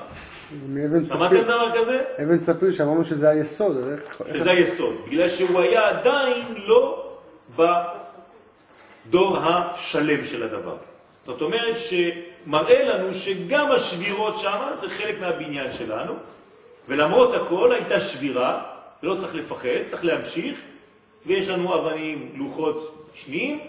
שמעתם 1.08 1.42
דבר 1.42 1.78
כזה? 1.78 2.02
אבן 2.22 2.38
ספיר 2.38 2.72
שאמרנו 2.72 3.04
שזה 3.04 3.28
היסוד. 3.28 3.76
שזה 4.32 4.50
היסוד, 4.50 4.94
בגלל 5.06 5.28
שהוא 5.28 5.60
היה 5.60 5.88
עדיין 5.88 6.44
לא 6.56 7.12
בדור 7.56 9.38
השלם 9.38 10.24
של 10.24 10.42
הדבר. 10.42 10.76
זאת 11.26 11.42
אומרת 11.42 11.76
שמראה 11.76 12.84
לנו 12.84 13.14
שגם 13.14 13.72
השבירות 13.72 14.36
שם 14.36 14.58
זה 14.80 14.88
חלק 14.88 15.20
מהבניין 15.20 15.72
שלנו, 15.72 16.14
ולמרות 16.88 17.34
הכל 17.34 17.72
הייתה 17.72 18.00
שבירה, 18.00 18.62
לא 19.02 19.14
צריך 19.14 19.34
לפחד, 19.34 19.82
צריך 19.86 20.04
להמשיך, 20.04 20.58
ויש 21.26 21.48
לנו 21.48 21.74
אבנים, 21.74 22.32
לוחות 22.34 23.06
שניים, 23.14 23.60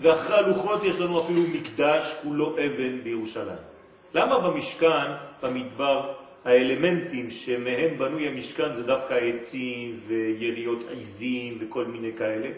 ואחרי 0.00 0.36
הלוחות 0.36 0.84
יש 0.84 1.00
לנו 1.00 1.20
אפילו 1.20 1.42
מקדש 1.42 2.14
כולו 2.22 2.56
אבן 2.58 3.00
בירושלים. 3.02 3.73
למה 4.14 4.38
במשכן, 4.38 5.12
במדבר, 5.42 6.12
האלמנטים 6.44 7.30
שמהם 7.30 7.98
בנוי 7.98 8.28
המשכן 8.28 8.74
זה 8.74 8.82
דווקא 8.82 9.14
עצים 9.14 10.00
ויריות 10.06 10.78
עיזים 10.90 11.58
וכל 11.60 11.84
מיני 11.84 12.12
כאלה? 12.12 12.48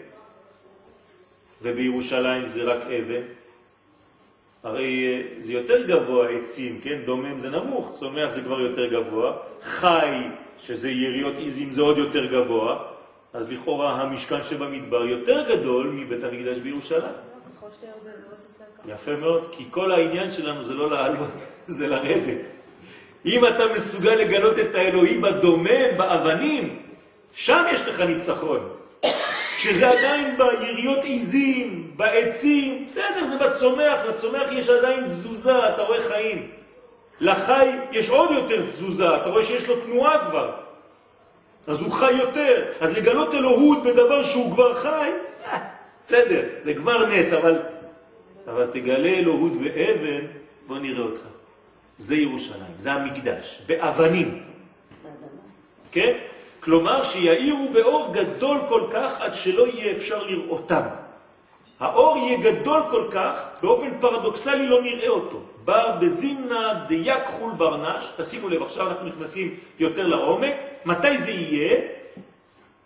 ובירושלים 1.61 2.45
זה 2.45 2.63
רק 2.63 2.81
אבן? 2.81 3.21
הרי 4.63 5.05
אה, 5.05 5.41
זה 5.41 5.53
יותר 5.53 5.87
גבוה 5.87 6.29
עצים, 6.29 6.79
כן? 6.83 6.99
דומם 7.05 7.39
זה 7.39 7.49
נמוך, 7.49 7.91
צומח 7.93 8.29
זה 8.29 8.41
כבר 8.41 8.61
יותר 8.61 8.85
גבוה, 8.87 9.37
חי, 9.61 10.21
שזה 10.59 10.89
יריות 10.89 11.35
עיזים, 11.37 11.71
זה 11.71 11.81
עוד 11.81 11.97
יותר 11.97 12.25
גבוה, 12.25 12.83
אז 13.33 13.51
לכאורה 13.51 14.01
המשכן 14.01 14.43
שבמדבר 14.43 15.05
יותר 15.05 15.45
גדול 15.49 15.87
מבית 15.87 16.23
המקדש 16.23 16.59
בירושלים. 16.59 17.13
יפה 18.87 19.15
מאוד, 19.15 19.47
כי 19.51 19.63
כל 19.71 19.91
העניין 19.91 20.31
שלנו 20.31 20.63
זה 20.63 20.73
לא 20.73 20.91
לעלות, 20.91 21.45
זה 21.67 21.87
לרדת. 21.87 22.47
אם 23.25 23.45
אתה 23.45 23.63
מסוגל 23.75 24.15
לגלות 24.15 24.59
את 24.59 24.75
האלוהים 24.75 25.21
בדומם, 25.21 25.97
באבנים, 25.97 26.79
שם 27.33 27.63
יש 27.71 27.81
לך 27.81 27.99
ניצחון. 27.99 28.69
כשזה 29.57 29.89
עדיין 29.89 30.37
ביריות 30.37 31.03
עיזים, 31.03 31.91
בעצים, 31.95 32.85
בסדר, 32.87 33.25
זה 33.25 33.37
בצומח, 33.37 33.99
לצומח 34.09 34.47
יש 34.51 34.69
עדיין 34.69 35.07
תזוזה, 35.07 35.69
אתה 35.69 35.81
רואה 35.81 36.01
חיים. 36.01 36.47
לחי 37.21 37.69
יש 37.91 38.09
עוד 38.09 38.31
יותר 38.31 38.65
תזוזה, 38.65 39.15
אתה 39.15 39.29
רואה 39.29 39.43
שיש 39.43 39.67
לו 39.67 39.75
תנועה 39.81 40.29
כבר. 40.29 40.51
אז 41.67 41.81
הוא 41.81 41.91
חי 41.91 42.11
יותר. 42.11 42.65
אז 42.79 42.97
לגלות 42.97 43.33
אלוהות 43.33 43.83
בדבר 43.83 44.23
שהוא 44.23 44.53
כבר 44.53 44.73
חי, 44.73 45.09
אה, 45.45 45.57
בסדר, 46.05 46.41
זה 46.61 46.73
כבר 46.73 47.05
נס, 47.05 47.33
אבל, 47.33 47.59
אבל 48.47 48.67
תגלה 48.71 49.09
אלוהות 49.09 49.53
באבן, 49.53 50.25
בוא 50.67 50.77
נראה 50.77 51.03
אותך. 51.03 51.21
זה 51.97 52.15
ירושלים, 52.15 52.73
זה 52.77 52.91
המקדש, 52.91 53.61
באבנים. 53.67 54.43
כן? 55.91 56.17
כלומר 56.59 57.03
שיאירו 57.03 57.69
באור 57.73 58.13
גדול 58.13 58.57
כל 58.69 58.81
כך 58.91 59.21
עד 59.21 59.33
שלא 59.33 59.67
יהיה 59.67 59.91
אפשר 59.91 60.23
לראותם. 60.23 60.81
האור 61.79 62.17
יהיה 62.17 62.37
גדול 62.37 62.81
כל 62.89 63.07
כך, 63.11 63.43
באופן 63.61 63.89
פרדוקסלי 63.99 64.67
לא 64.67 64.81
נראה 64.81 65.07
אותו. 65.07 65.41
בר 65.65 65.97
בזימנה 66.01 66.85
דייק 66.87 67.25
חול 67.25 67.51
ברנש, 67.57 68.11
תשימו 68.17 68.49
לב, 68.49 68.61
עכשיו 68.61 68.87
אנחנו 68.87 69.07
נכנסים 69.07 69.55
יותר 69.79 70.07
לעומק, 70.07 70.53
מתי 70.85 71.17
זה 71.17 71.31
יהיה? 71.31 71.81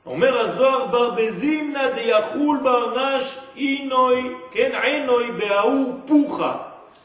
אומר 0.06 0.40
הזוהר 0.40 0.88
בר 0.88 1.10
בזימנה 1.10 1.92
דיחול 1.92 2.60
ברנש 2.64 3.38
אינוי, 3.58 4.36
כן, 4.52 4.72
עינוי 4.84 5.32
בהוא 5.32 5.94
פוחה, 6.08 6.58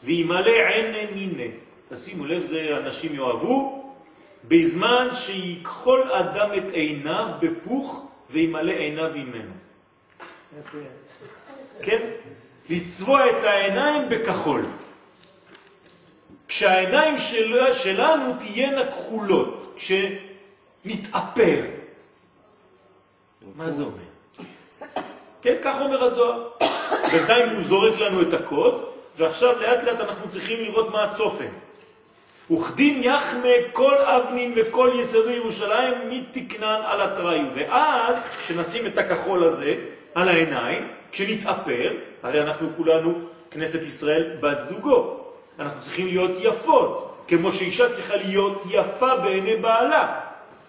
וימלא 0.03 0.51
עיני 0.51 1.05
מיני. 1.15 1.47
תשימו 1.89 2.25
לב, 2.25 2.41
זה 2.41 2.77
אנשים 2.77 3.15
יאהבו, 3.15 3.93
בזמן 4.47 5.07
שיקחול 5.11 6.11
אדם 6.11 6.49
את 6.57 6.71
עיניו 6.71 7.27
בפוך 7.39 8.07
וימלא 8.29 8.71
עיניו 8.71 9.09
ממנו. 9.15 9.51
כן? 11.81 12.01
לצבוע 12.69 13.29
את 13.29 13.43
העיניים 13.43 14.09
בכחול. 14.09 14.65
כשהעיניים 16.47 17.17
של, 17.17 17.73
שלנו 17.73 18.33
תהיינה 18.39 18.85
כחולות, 18.85 19.77
כשנתאפר. 19.77 21.76
מה 23.57 23.71
זה 23.71 23.83
אומר? 23.83 24.47
כן, 25.41 25.55
כך 25.63 25.81
אומר 25.81 26.03
הזוהר. 26.03 26.49
בינתיים 27.11 27.49
הוא 27.49 27.61
זורק 27.61 27.99
לנו 27.99 28.21
את 28.21 28.33
הקוד, 28.33 28.85
ועכשיו 29.17 29.61
לאט 29.61 29.83
לאט 29.83 29.99
אנחנו 29.99 30.29
צריכים 30.29 30.63
לראות 30.63 30.91
מה 30.91 31.03
הצופן. 31.03 31.47
וכדין 32.51 33.03
יחמה 33.03 33.49
כל 33.73 33.97
אבנים 33.97 34.53
וכל 34.55 34.91
יסודי 34.99 35.33
ירושלים 35.33 35.93
מתקנן 36.09 36.81
על 36.85 37.01
התראי. 37.01 37.41
ואז, 37.55 38.27
כשנשים 38.39 38.85
את 38.85 38.97
הכחול 38.97 39.43
הזה 39.43 39.75
על 40.15 40.29
העיניים, 40.29 40.87
כשנתאפר, 41.11 41.93
הרי 42.23 42.41
אנחנו 42.41 42.69
כולנו, 42.77 43.13
כנסת 43.51 43.81
ישראל, 43.81 44.37
בת 44.39 44.63
זוגו. 44.63 45.17
אנחנו 45.59 45.81
צריכים 45.81 46.07
להיות 46.07 46.31
יפות, 46.39 47.23
כמו 47.27 47.51
שאישה 47.51 47.89
צריכה 47.89 48.15
להיות 48.15 48.63
יפה 48.69 49.15
בעיני 49.15 49.55
בעלה. 49.55 50.19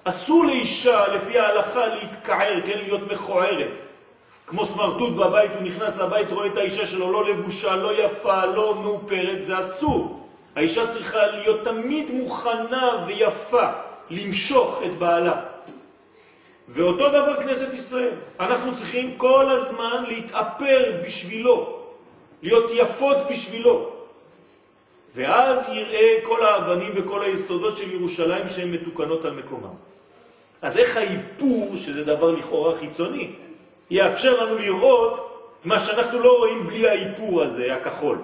אסור 0.05 0.45
לאישה, 0.45 1.09
לפי 1.09 1.39
ההלכה, 1.39 1.87
להתקער, 1.87 2.61
כן, 2.67 2.79
להיות 2.79 3.13
מכוערת. 3.13 3.81
כמו 4.47 4.67
סמרטוט 4.67 5.13
בבית, 5.13 5.51
הוא 5.55 5.63
נכנס 5.63 5.97
לבית, 5.97 6.31
רואה 6.31 6.47
את 6.47 6.57
האישה 6.57 6.87
שלו 6.87 7.13
לא 7.13 7.31
לבושה, 7.31 7.77
לא 7.77 8.05
יפה, 8.05 8.45
לא 8.45 8.75
מאופרת, 8.75 9.45
זה 9.45 9.61
אסור. 9.61 10.29
האישה 10.57 10.87
צריכה 10.87 11.27
להיות 11.27 11.65
תמיד 11.65 12.11
מוכנה 12.11 13.05
ויפה, 13.07 13.67
למשוך 14.11 14.83
את 14.87 14.95
בעלה. 14.95 15.41
ואותו 16.69 17.09
דבר 17.09 17.43
כנסת 17.43 17.75
ישראל. 17.75 18.15
אנחנו 18.41 18.75
צריכים 18.75 19.15
כל 19.17 19.51
הזמן 19.51 20.05
להתאפר 20.09 20.93
בשבילו, 21.05 21.83
להיות 22.43 22.71
יפות 22.75 23.17
בשבילו. 23.31 23.91
ואז 25.15 25.69
יראה 25.69 26.15
כל 26.23 26.47
האבנים 26.47 26.93
וכל 26.97 27.23
היסודות 27.23 27.77
של 27.77 27.93
ירושלים 27.93 28.49
שהן 28.49 28.71
מתוקנות 28.71 29.25
על 29.25 29.33
מקומם. 29.33 29.88
אז 30.63 30.77
איך 30.77 30.97
האיפור, 30.97 31.77
שזה 31.77 32.05
דבר 32.05 32.31
לכאורה 32.31 32.79
חיצוני, 32.79 33.31
יאפשר 33.91 34.45
לנו 34.45 34.55
לראות 34.59 35.39
מה 35.65 35.81
שאנחנו 35.81 36.19
לא 36.19 36.39
רואים 36.39 36.67
בלי 36.67 36.89
האיפור 36.89 37.43
הזה, 37.43 37.75
הכחול. 37.75 38.19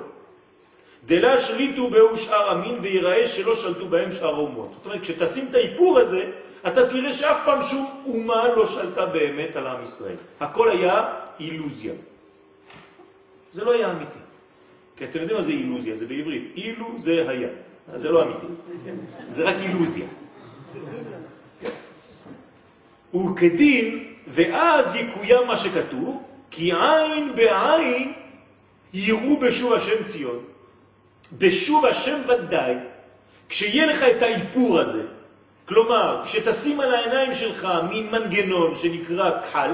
דלה 1.06 1.38
שליטו 1.38 1.90
בהו 1.90 2.16
שאר 2.16 2.50
המין 2.50 2.78
ויראה 2.80 3.26
שלא 3.26 3.54
שלטו 3.54 3.88
בהם 3.88 4.10
שאר 4.10 4.34
האומות. 4.34 4.70
זאת 4.76 4.86
אומרת, 4.86 5.00
כשתשים 5.00 5.46
את 5.50 5.54
האיפור 5.54 5.98
הזה, 5.98 6.30
אתה 6.66 6.88
תראה 6.88 7.12
שאף 7.12 7.36
פעם 7.44 7.62
שום 7.62 8.02
אומה 8.06 8.48
לא 8.48 8.66
שלטה 8.66 9.06
באמת 9.06 9.56
על 9.56 9.66
עם 9.66 9.82
ישראל. 9.84 10.16
הכל 10.40 10.70
היה 10.70 11.12
אילוזיה. 11.40 11.92
זה 13.52 13.64
לא 13.64 13.72
היה 13.72 13.90
אמיתי. 13.90 14.18
כי 14.96 15.04
אתם 15.04 15.18
יודעים 15.18 15.38
מה 15.38 15.44
זה 15.44 15.52
אילוזיה, 15.52 15.96
זה 15.96 16.06
בעברית. 16.06 16.52
אילו 16.56 16.86
זה 16.96 17.24
היה. 17.28 17.48
זה 17.94 18.10
לא 18.10 18.22
אמיתי. 18.22 18.46
זה 19.26 19.44
רק 19.44 19.56
אילוזיה. 19.60 20.06
וכדין, 23.14 24.04
ואז 24.26 24.94
יקוים 24.94 25.46
מה 25.46 25.56
שכתוב, 25.56 26.22
כי 26.50 26.72
עין 26.72 27.34
בעין 27.34 28.12
יראו 28.94 29.36
בשוב 29.40 29.72
השם 29.72 30.02
ציון. 30.02 30.38
בשוב 31.38 31.86
השם 31.86 32.20
ודאי, 32.28 32.74
כשיהיה 33.48 33.86
לך 33.86 34.02
את 34.02 34.22
האיפור 34.22 34.80
הזה, 34.80 35.02
כלומר, 35.68 36.20
כשתשים 36.24 36.80
על 36.80 36.94
העיניים 36.94 37.34
שלך 37.34 37.68
מין 37.90 38.10
מנגנון 38.10 38.74
שנקרא 38.74 39.30
קל, 39.52 39.70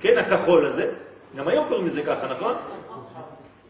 כן, 0.00 0.18
הכחול 0.18 0.66
הזה, 0.66 0.92
גם 1.36 1.48
היום 1.48 1.68
קוראים 1.68 1.86
לזה 1.86 2.02
ככה, 2.02 2.26
נכון? 2.26 2.54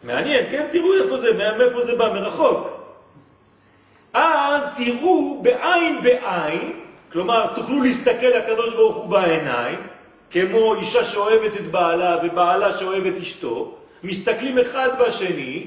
מעניין, 0.03 0.51
כן? 0.51 0.67
תראו 0.73 0.95
איפה 1.03 1.17
זה, 1.17 1.33
מאיפה 1.59 1.85
זה 1.85 1.97
בא, 1.97 2.13
מרחוק. 2.13 2.69
אז 4.15 4.67
תראו 4.77 5.41
בעין 5.43 6.01
בעין, 6.03 6.82
כלומר, 7.13 7.55
תוכלו 7.55 7.83
להסתכל 7.83 8.27
לקדוש 8.27 8.75
ברוך 8.75 8.97
הוא 8.97 9.09
בעיניים, 9.09 9.79
כמו 10.31 10.75
אישה 10.75 11.05
שאוהבת 11.05 11.57
את 11.57 11.69
בעלה 11.69 12.17
ובעלה 12.25 12.73
שאוהב 12.73 13.07
את 13.07 13.21
אשתו, 13.21 13.75
מסתכלים 14.05 14.59
אחד 14.59 14.89
בשני, 15.01 15.67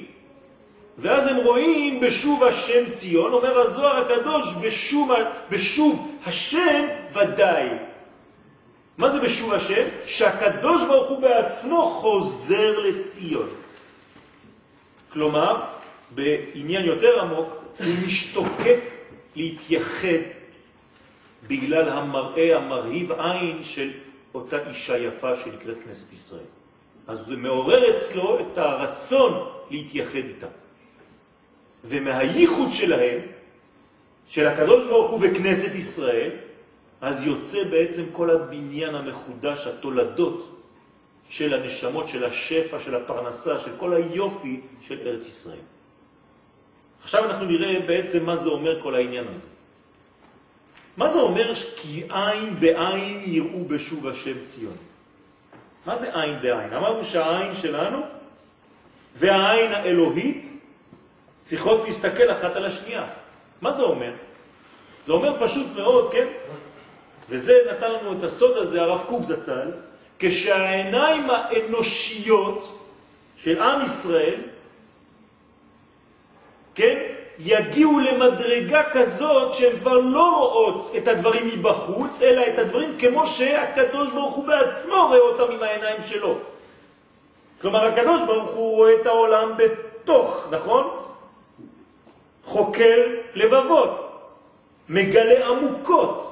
ואז 0.97 1.27
הם 1.27 1.36
רואים 1.36 1.99
בשוב 1.99 2.43
השם 2.43 2.89
ציון, 2.89 3.34
אומר 3.34 3.60
הזוהר 3.60 3.97
הקדוש, 3.97 4.55
בשוב, 4.62 5.12
בשוב 5.49 6.12
השם 6.25 6.86
ודאי. 7.13 7.69
מה 8.97 9.10
זה 9.10 9.19
בשוב 9.19 9.53
השם? 9.53 9.84
שהקדוש 10.05 10.84
ברוך 10.88 11.10
הוא 11.10 11.21
בעצמו 11.21 11.86
חוזר 11.86 12.79
לציון. 12.79 13.49
כלומר, 15.13 15.62
בעניין 16.12 16.86
יותר 16.86 17.21
עמוק, 17.21 17.55
הוא 17.79 17.93
משתוקק 18.05 18.79
להתייחד 19.36 20.44
בגלל 21.47 21.89
המראה 21.89 22.58
המרהיב 22.58 23.12
עין 23.12 23.63
של 23.63 23.91
אותה 24.34 24.67
אישה 24.69 24.97
יפה 24.97 25.36
שנקראת 25.36 25.77
כנסת 25.86 26.13
ישראל. 26.13 26.49
אז 27.08 27.19
זה 27.19 27.36
מעורר 27.36 27.97
אצלו 27.97 28.39
את 28.39 28.58
הרצון 28.58 29.49
להתייחד 29.71 30.15
איתה. 30.15 30.47
ומהייחוד 31.86 32.71
שלהם, 32.71 33.19
של 34.27 34.47
הקדוש 34.47 34.86
ברוך 34.86 35.12
הוא 35.12 35.19
וכנסת 35.23 35.75
ישראל, 35.75 36.31
אז 37.01 37.23
יוצא 37.23 37.63
בעצם 37.63 38.03
כל 38.12 38.29
הבניין 38.29 38.95
המחודש, 38.95 39.67
התולדות 39.67 40.55
של 41.29 41.53
הנשמות, 41.53 42.08
של 42.08 42.25
השפע, 42.25 42.79
של 42.79 42.95
הפרנסה, 42.95 43.60
של 43.60 43.71
כל 43.77 43.93
היופי 43.93 44.62
של 44.81 44.99
ארץ 45.05 45.27
ישראל. 45.27 45.65
עכשיו 47.03 47.25
אנחנו 47.25 47.45
נראה 47.45 47.80
בעצם 47.88 48.26
מה 48.26 48.36
זה 48.36 48.49
אומר 48.49 48.82
כל 48.82 48.95
העניין 48.95 49.28
הזה. 49.28 49.47
מה 50.97 51.09
זה 51.09 51.19
אומר 51.19 51.55
כי 51.55 52.03
עין 52.09 52.59
בעין 52.59 53.23
יראו 53.25 53.65
בשוב 53.65 54.07
השם 54.07 54.43
ציון? 54.43 54.77
מה 55.85 55.95
זה 55.95 56.21
עין 56.21 56.41
בעין? 56.41 56.73
אמרנו 56.73 57.05
שהעין 57.05 57.55
שלנו 57.55 58.01
והעין 59.17 59.71
האלוהית 59.71 60.51
צריכות 61.43 61.81
להסתכל 61.85 62.31
אחת 62.31 62.55
על 62.55 62.65
השנייה. 62.65 63.07
מה 63.61 63.71
זה 63.71 63.83
אומר? 63.83 64.11
זה 65.05 65.11
אומר 65.11 65.47
פשוט 65.47 65.67
מאוד, 65.75 66.11
כן? 66.11 66.27
וזה 67.29 67.53
נתן 67.71 67.91
לנו 67.91 68.17
את 68.17 68.23
הסוד 68.23 68.57
הזה, 68.57 68.81
הרב 68.81 69.03
קוק 69.07 69.23
זצ"ל, 69.23 69.71
כשהעיניים 70.19 71.29
האנושיות 71.29 72.79
של 73.37 73.61
עם 73.61 73.81
ישראל, 73.81 74.41
כן, 76.75 77.14
יגיעו 77.39 77.99
למדרגה 77.99 78.83
כזאת 78.91 79.53
שהן 79.53 79.79
כבר 79.79 79.93
לא 79.93 80.38
רואות 80.39 80.91
את 80.97 81.07
הדברים 81.07 81.47
מבחוץ, 81.47 82.21
אלא 82.21 82.41
את 82.47 82.59
הדברים 82.59 82.95
כמו 82.99 83.25
שהקדוש 83.25 84.11
ברוך 84.11 84.36
הוא 84.36 84.47
בעצמו 84.47 84.95
רואה 85.07 85.19
אותם 85.19 85.53
עם 85.53 85.63
העיניים 85.63 86.01
שלו. 86.01 86.36
כלומר, 87.61 87.86
הקדוש 87.86 88.21
ברוך 88.21 88.51
הוא 88.51 88.75
רואה 88.75 88.93
את 89.01 89.05
העולם 89.05 89.51
בתוך, 89.57 90.47
נכון? 90.51 90.89
חוקר 92.43 93.07
לבבות, 93.36 94.11
מגלה 94.89 95.47
עמוקות. 95.47 96.31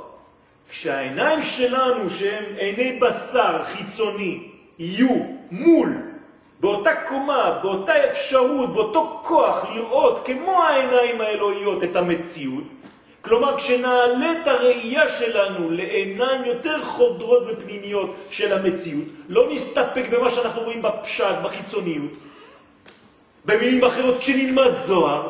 כשהעיניים 0.70 1.42
שלנו, 1.42 2.10
שהן 2.10 2.44
עיני 2.58 3.00
בשר 3.00 3.64
חיצוני, 3.64 4.50
יהיו 4.80 5.10
מול, 5.52 6.13
באותה 6.64 6.96
קומה, 7.08 7.60
באותה 7.62 8.06
אפשרות, 8.06 8.74
באותו 8.74 9.20
כוח 9.24 9.66
לראות 9.76 10.26
כמו 10.26 10.64
העיניים 10.64 11.22
האלוהיות 11.22 11.84
את 11.84 11.96
המציאות, 11.96 12.64
כלומר 13.22 13.58
כשנעלה 13.58 14.32
את 14.42 14.48
הראייה 14.48 15.08
שלנו 15.08 15.72
לעיניים 15.72 16.46
יותר 16.46 16.84
חודרות 16.84 17.44
ופנימיות 17.48 18.16
של 18.30 18.54
המציאות, 18.54 19.04
לא 19.30 19.50
נסתפק 19.52 20.06
במה 20.12 20.32
שאנחנו 20.32 20.62
רואים 20.62 20.82
בפשט, 20.82 21.36
בחיצוניות, 21.44 22.12
במילים 23.46 23.84
אחרות, 23.84 24.18
כשנלמד 24.18 24.74
זוהר, 24.74 25.28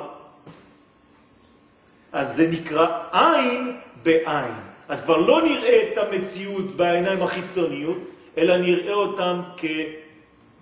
אז 2.11 2.36
זה 2.36 2.47
נקרא 2.51 2.88
עין 3.11 3.77
בעין. 4.03 4.53
אז 4.89 5.01
כבר 5.01 5.17
לא 5.17 5.41
נראה 5.41 5.84
את 5.91 5.97
המציאות 5.97 6.65
בעיניים 6.65 7.21
החיצוניות, 7.23 7.97
אלא 8.38 8.57
נראה 8.57 8.93
אותם 8.93 9.41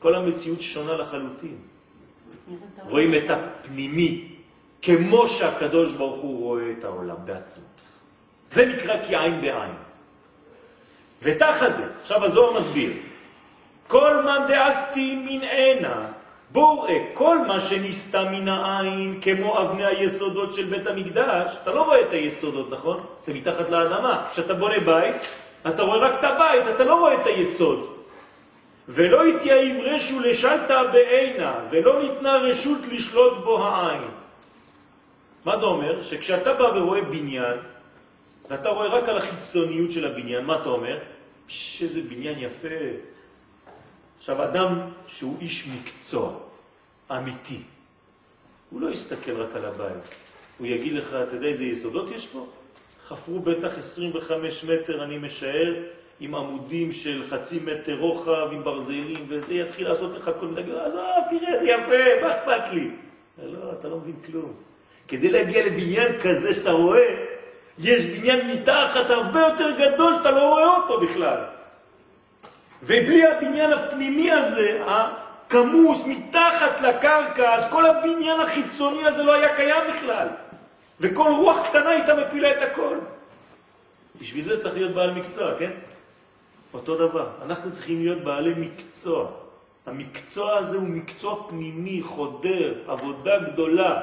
ככל 0.02 0.16
המציאות 0.16 0.62
שונה 0.62 0.93
לחלוטין. 0.93 1.58
רואים 2.89 3.16
את 3.16 3.30
הפנימי, 3.30 4.28
כמו 4.82 5.28
שהקדוש 5.28 5.95
ברוך 5.95 6.22
הוא 6.22 6.39
רואה 6.39 6.64
את 6.80 6.84
העולם 6.84 7.16
בעצמו. 7.26 7.64
זה 8.52 8.66
נקרא 8.66 8.95
כעין 9.08 9.41
בעין. 9.41 9.74
ותח 11.24 11.58
הזה, 11.62 11.86
עכשיו 12.02 12.26
הזוהר 12.26 12.60
מסביר, 12.60 12.91
כל 13.88 14.24
מה 14.24 14.45
דאסתי 14.47 15.16
מן 15.16 15.41
עינה, 15.41 16.08
בואו 16.52 16.82
ראה, 16.82 16.97
כל 17.14 17.47
מה 17.47 17.62
שנסתה 17.62 18.24
מן 18.24 18.47
העין, 18.47 19.20
כמו 19.22 19.62
אבני 19.62 19.86
היסודות 19.86 20.54
של 20.54 20.66
בית 20.66 20.88
המקדש, 20.88 21.58
אתה 21.64 21.72
לא 21.72 21.84
רואה 21.84 22.02
את 22.02 22.12
היסודות, 22.12 22.70
נכון? 22.70 22.99
זה 23.24 23.34
מתחת 23.34 23.70
לאדמה. 23.70 24.26
כשאתה 24.32 24.54
בונה 24.54 24.80
בית, 24.80 25.16
אתה 25.68 25.84
רואה 25.84 25.97
רק 25.97 26.20
את 26.20 26.24
הבית, 26.24 26.68
אתה 26.76 26.84
לא 26.84 26.95
רואה 26.99 27.22
את 27.22 27.26
היסוד. 27.26 27.91
ולא 28.90 29.24
התייעב 29.26 29.78
רשו 29.84 30.20
לשלטה 30.20 30.84
בעינה, 30.94 31.60
ולא 31.72 32.04
ניתנה 32.04 32.36
רשות 32.36 32.80
לשלוט 32.92 33.44
בו 33.44 33.66
העין. 33.66 34.04
מה 35.46 35.58
זה 35.58 35.66
אומר? 35.66 36.04
שכשאתה 36.04 36.54
בא 36.54 36.64
ורואה 36.64 37.02
בניין, 37.02 37.58
ואתה 38.50 38.70
רואה 38.70 38.88
רק 38.88 39.10
על 39.10 39.18
החיצוניות 39.18 39.92
של 39.92 40.06
הבניין, 40.06 40.46
מה 40.46 40.62
אתה 40.62 40.70
אומר? 40.70 41.00
שזה 41.48 42.02
בניין 42.02 42.40
יפה. 42.40 42.68
עכשיו, 44.20 44.44
אדם 44.44 44.80
שהוא 45.08 45.38
איש 45.42 45.68
מקצוע, 45.68 46.34
אמיתי, 47.12 47.60
הוא 48.70 48.82
לא 48.82 48.90
יסתכל 48.90 49.42
רק 49.42 49.56
על 49.56 49.66
הבית. 49.66 50.04
הוא 50.58 50.68
יגיד 50.68 50.94
לך, 50.94 51.08
אתה 51.08 51.36
יודע 51.36 51.48
איזה 51.48 51.64
יסודות 51.64 52.12
יש 52.12 52.28
פה? 52.28 52.48
חפרו 53.08 53.40
בטח 53.40 53.78
25 53.78 54.64
מטר, 54.64 55.04
אני 55.04 55.18
משער, 55.18 55.74
עם 56.24 56.36
עמודים 56.36 56.91
של 56.91 57.24
חצי 57.30 57.59
מטר 57.65 57.97
רוחב, 57.99 58.47
עם 58.51 58.63
ברזלים, 58.63 59.26
וזה 59.28 59.53
יתחיל 59.53 59.89
לעשות 59.89 60.15
לך 60.15 60.32
כל 60.39 60.45
מיני, 60.45 60.72
עזוב, 60.72 61.01
תראה, 61.30 61.59
זה 61.59 61.67
יפה, 61.67 62.22
מה 62.26 62.36
אכפת 62.36 62.74
לי? 62.74 62.89
לא, 63.43 63.72
אתה 63.80 63.88
לא 63.88 63.97
מבין 63.97 64.15
כלום. 64.26 64.53
כדי 65.07 65.30
להגיע 65.30 65.65
לבניין 65.65 66.19
כזה 66.24 66.53
שאתה 66.53 66.72
רואה, 66.72 67.15
יש 67.80 68.05
בניין 68.05 68.47
מתחת 68.47 69.09
הרבה 69.09 69.39
יותר 69.39 69.72
גדול 69.72 70.15
שאתה 70.15 70.32
לא 70.32 70.49
רואה 70.49 70.78
אותו 70.78 70.99
בכלל. 70.99 71.38
ובלי 72.84 73.26
הבניין 73.28 73.74
הפנימי 73.74 74.32
הזה, 74.32 74.82
הכמוס 74.88 76.05
מתחת 76.05 76.82
לקרקע, 76.82 77.55
אז 77.55 77.65
כל 77.72 77.86
הבניין 77.86 78.39
החיצוני 78.39 79.05
הזה 79.05 79.24
לא 79.24 79.34
היה 79.34 79.55
קיים 79.55 79.84
בכלל. 79.93 80.28
וכל 80.99 81.32
רוח 81.38 81.67
קטנה 81.67 81.89
הייתה 81.89 82.15
מפילה 82.15 82.51
את 82.51 82.61
הכל. 82.61 82.95
בשביל 84.22 84.43
זה 84.43 84.61
צריך 84.61 84.76
להיות 84.76 84.91
בעל 84.91 85.11
מקצוע, 85.11 85.51
כן? 85.59 85.72
אותו 86.74 86.95
דבר. 86.95 87.28
אנחנו 87.45 87.72
צריכים 87.72 88.01
להיות 88.01 88.22
בעלי 88.22 88.53
מקצוע. 88.57 89.28
המקצוע 89.86 90.57
הזה 90.57 90.78
הוא 90.78 90.88
מקצוע 90.88 91.45
פנימי, 91.49 92.01
חודר, 92.03 92.74
עבודה 92.88 93.39
גדולה. 93.39 94.01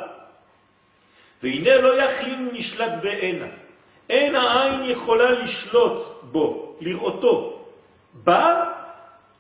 והנה 1.43 1.77
לא 1.77 2.03
יכלין 2.03 2.49
נשלט 2.53 2.93
בעינה. 3.03 3.47
אין 4.11 4.35
העין 4.35 4.91
יכולה 4.91 5.31
לשלוט 5.31 6.23
בו, 6.23 6.77
לראותו. 6.81 7.65
בא 8.15 8.65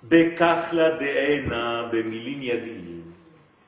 בכך 0.05 0.69
לדענה 0.73 1.89
במילין 1.93 2.43
ידיים. 2.43 3.03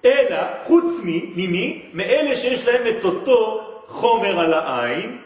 אלא 0.05 0.37
חוץ 0.65 1.01
ממי? 1.05 1.83
מאלה 1.93 2.37
שיש 2.37 2.67
להם 2.67 2.83
את 2.87 3.05
אותו 3.05 3.67
חומר 3.87 4.41
על 4.41 4.55
העין, 4.55 5.19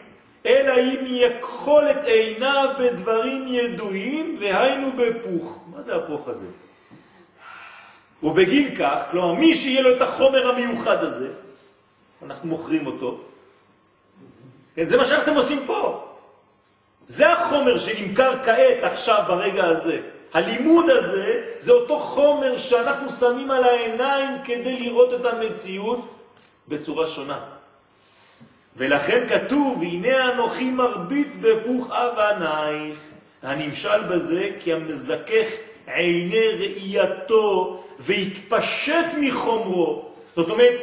אלא 0.45 0.73
אם 0.77 1.05
יכחול 1.07 1.91
את 1.91 2.03
עיניו 2.03 2.69
בדברים 2.79 3.45
ידועים, 3.47 4.37
והיינו 4.39 4.91
בפוך. 4.91 5.59
מה 5.75 5.81
זה 5.81 5.95
הפוך 5.95 6.27
הזה? 6.27 6.45
ובגין 8.23 8.75
כך, 8.75 9.01
כלומר 9.11 9.33
מי 9.33 9.55
שיהיה 9.55 9.81
לו 9.81 9.95
את 9.95 10.01
החומר 10.01 10.47
המיוחד 10.47 11.03
הזה, 11.03 11.27
אנחנו 12.23 12.49
מוכרים 12.49 12.85
אותו, 12.85 13.19
כן, 14.75 14.85
זה 14.85 14.97
מה 14.97 15.05
שאתם 15.05 15.33
עושים 15.33 15.59
פה. 15.65 16.07
זה 17.05 17.33
החומר 17.33 17.77
שנמכר 17.77 18.43
כעת, 18.45 18.83
עכשיו, 18.83 19.23
ברגע 19.27 19.65
הזה. 19.65 20.01
הלימוד 20.33 20.85
הזה 20.89 21.41
זה 21.57 21.71
אותו 21.71 21.99
חומר 21.99 22.57
שאנחנו 22.57 23.09
שמים 23.09 23.51
על 23.51 23.63
העיניים 23.63 24.43
כדי 24.43 24.79
לראות 24.79 25.13
את 25.13 25.25
המציאות 25.25 25.99
בצורה 26.67 27.07
שונה. 27.07 27.39
ולכן 28.77 29.27
כתוב, 29.29 29.81
הנה 29.81 30.33
אנוכי 30.33 30.71
מרביץ 30.71 31.37
בפוך 31.41 31.91
אבנייך. 31.91 32.99
הנמשל 33.43 34.03
בזה 34.03 34.49
כי 34.59 34.73
המזכך 34.73 35.47
עיני 35.87 36.49
ראייתו 36.49 37.83
והתפשט 37.99 39.05
מחומרו. 39.21 40.05
זאת 40.35 40.49
אומרת, 40.49 40.73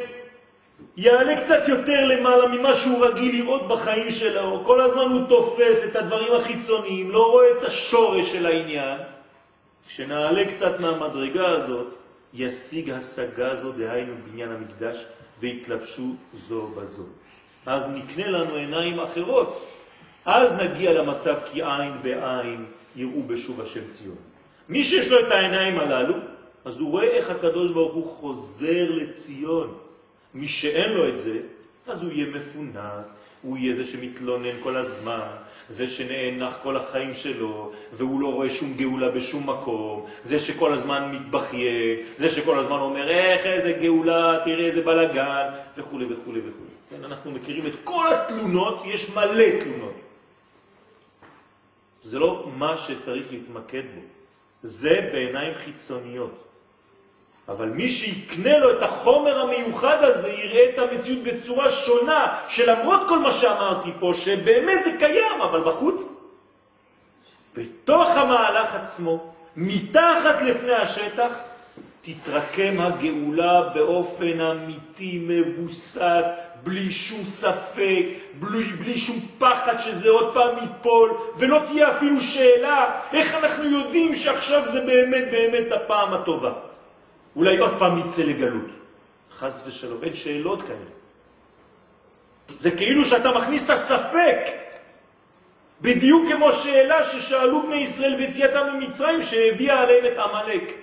יעלה 0.97 1.41
קצת 1.41 1.67
יותר 1.67 2.05
למעלה 2.05 2.47
ממה 2.47 2.75
שהוא 2.75 3.05
רגיל 3.05 3.35
לראות 3.35 3.67
בחיים 3.67 4.09
שלו. 4.09 4.61
כל 4.65 4.81
הזמן 4.81 5.11
הוא 5.11 5.21
תופס 5.29 5.83
את 5.83 5.95
הדברים 5.95 6.33
החיצוניים, 6.33 7.11
לא 7.11 7.31
רואה 7.31 7.45
את 7.57 7.63
השורש 7.63 8.31
של 8.31 8.45
העניין. 8.45 8.97
כשנעלה 9.87 10.45
קצת 10.53 10.79
מהמדרגה 10.79 11.49
הזאת, 11.49 11.87
ישיג 12.33 12.89
השגה 12.89 13.55
זו, 13.55 13.71
דהיינו 13.71 14.13
בניין 14.27 14.49
המקדש, 14.51 15.05
והתלבשו 15.39 16.15
זו 16.33 16.67
בזו. 16.67 17.03
אז 17.65 17.87
נקנה 17.87 18.27
לנו 18.27 18.55
עיניים 18.55 18.99
אחרות. 18.99 19.67
אז 20.25 20.53
נגיע 20.53 20.93
למצב 20.93 21.35
כי 21.51 21.61
עין 21.61 21.93
בעין 22.01 22.65
יראו 22.95 23.23
בשוב 23.23 23.61
השם 23.61 23.87
ציון. 23.89 24.15
מי 24.69 24.83
שיש 24.83 25.07
לו 25.07 25.19
את 25.19 25.31
העיניים 25.31 25.79
הללו, 25.79 26.15
אז 26.65 26.79
הוא 26.79 26.91
רואה 26.91 27.07
איך 27.07 27.29
הקדוש 27.29 27.71
ברוך 27.71 27.93
הוא 27.93 28.05
חוזר 28.05 28.91
לציון. 28.91 29.77
מי 30.33 30.47
שאין 30.47 30.93
לו 30.93 31.09
את 31.09 31.19
זה, 31.19 31.37
אז 31.87 32.03
הוא 32.03 32.11
יהיה 32.11 32.27
מפונק, 32.35 33.05
הוא 33.41 33.57
יהיה 33.57 33.75
זה 33.75 33.85
שמתלונן 33.85 34.61
כל 34.63 34.75
הזמן, 34.77 35.27
זה 35.69 35.87
שנאנח 35.87 36.59
כל 36.63 36.77
החיים 36.77 37.13
שלו, 37.13 37.71
והוא 37.93 38.21
לא 38.21 38.33
רואה 38.33 38.49
שום 38.49 38.73
גאולה 38.73 39.09
בשום 39.09 39.49
מקום, 39.49 40.05
זה 40.23 40.39
שכל 40.39 40.73
הזמן 40.73 41.11
מתבחיה, 41.11 41.95
זה 42.17 42.29
שכל 42.29 42.59
הזמן 42.59 42.79
אומר, 42.79 43.09
איך 43.09 43.45
איזה 43.45 43.71
גאולה, 43.81 44.39
תראה 44.45 44.65
איזה 44.65 44.81
בלגן, 44.81 45.47
וכו' 45.77 45.99
וכו' 46.09 46.33
וכו'. 46.33 46.62
כן, 46.93 47.05
אנחנו 47.05 47.31
מכירים 47.31 47.67
את 47.67 47.73
כל 47.83 48.13
התלונות, 48.13 48.83
יש 48.85 49.09
מלא 49.09 49.59
תלונות. 49.59 49.93
זה 52.01 52.19
לא 52.19 52.49
מה 52.57 52.77
שצריך 52.77 53.25
להתמקד 53.31 53.81
בו, 53.95 54.01
זה 54.63 55.09
בעיניים 55.13 55.53
חיצוניות. 55.65 56.47
אבל 57.47 57.69
מי 57.69 57.89
שיקנה 57.89 58.57
לו 58.57 58.77
את 58.77 58.83
החומר 58.83 59.39
המיוחד 59.39 59.97
הזה 60.01 60.29
יראה 60.29 60.69
את 60.69 60.79
המציאות 60.79 61.23
בצורה 61.23 61.69
שונה, 61.69 62.39
שלמרות 62.47 63.07
כל 63.07 63.19
מה 63.19 63.31
שאמרתי 63.31 63.89
פה, 63.99 64.11
שבאמת 64.13 64.83
זה 64.83 64.91
קיים, 64.99 65.41
אבל 65.41 65.63
בחוץ, 65.63 66.13
בתוך 67.55 68.09
המהלך 68.09 68.75
עצמו, 68.75 69.33
מתחת 69.55 70.41
לפני 70.41 70.73
השטח, 70.73 71.39
תתרקם 72.01 72.81
הגאולה 72.81 73.61
באופן 73.73 74.41
אמיתי, 74.41 75.25
מבוסס, 75.27 76.27
בלי 76.63 76.91
שום 76.91 77.25
ספק, 77.25 78.05
בלי, 78.39 78.63
בלי 78.63 78.97
שום 78.97 79.19
פחד 79.39 79.79
שזה 79.79 80.09
עוד 80.09 80.33
פעם 80.33 80.57
ייפול, 80.61 81.11
ולא 81.37 81.61
תהיה 81.65 81.89
אפילו 81.89 82.21
שאלה 82.21 82.99
איך 83.13 83.33
אנחנו 83.35 83.63
יודעים 83.63 84.15
שעכשיו 84.15 84.65
זה 84.65 84.81
באמת 84.81 85.31
באמת 85.31 85.71
הפעם 85.71 86.13
הטובה. 86.13 86.53
אולי 87.35 87.57
עוד 87.57 87.73
פעם 87.79 87.97
יצא 87.97 88.23
לגלות. 88.23 88.69
חס 89.37 89.63
ושלום, 89.67 90.03
אין 90.03 90.13
שאלות 90.13 90.61
כאלה. 90.61 90.93
זה 92.57 92.71
כאילו 92.71 93.05
שאתה 93.05 93.31
מכניס 93.31 93.63
את 93.65 93.69
הספק, 93.69 94.39
בדיוק 95.81 96.31
כמו 96.31 96.53
שאלה 96.53 97.03
ששאלו 97.03 97.63
בני 97.63 97.75
ישראל 97.75 98.15
ביציאתם 98.15 98.67
ממצרים 98.73 99.23
שהביאה 99.23 99.81
עליהם 99.81 100.05
את 100.05 100.17
עמלק. 100.17 100.73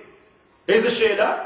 איזה 0.68 0.90
שאלה? 0.90 1.44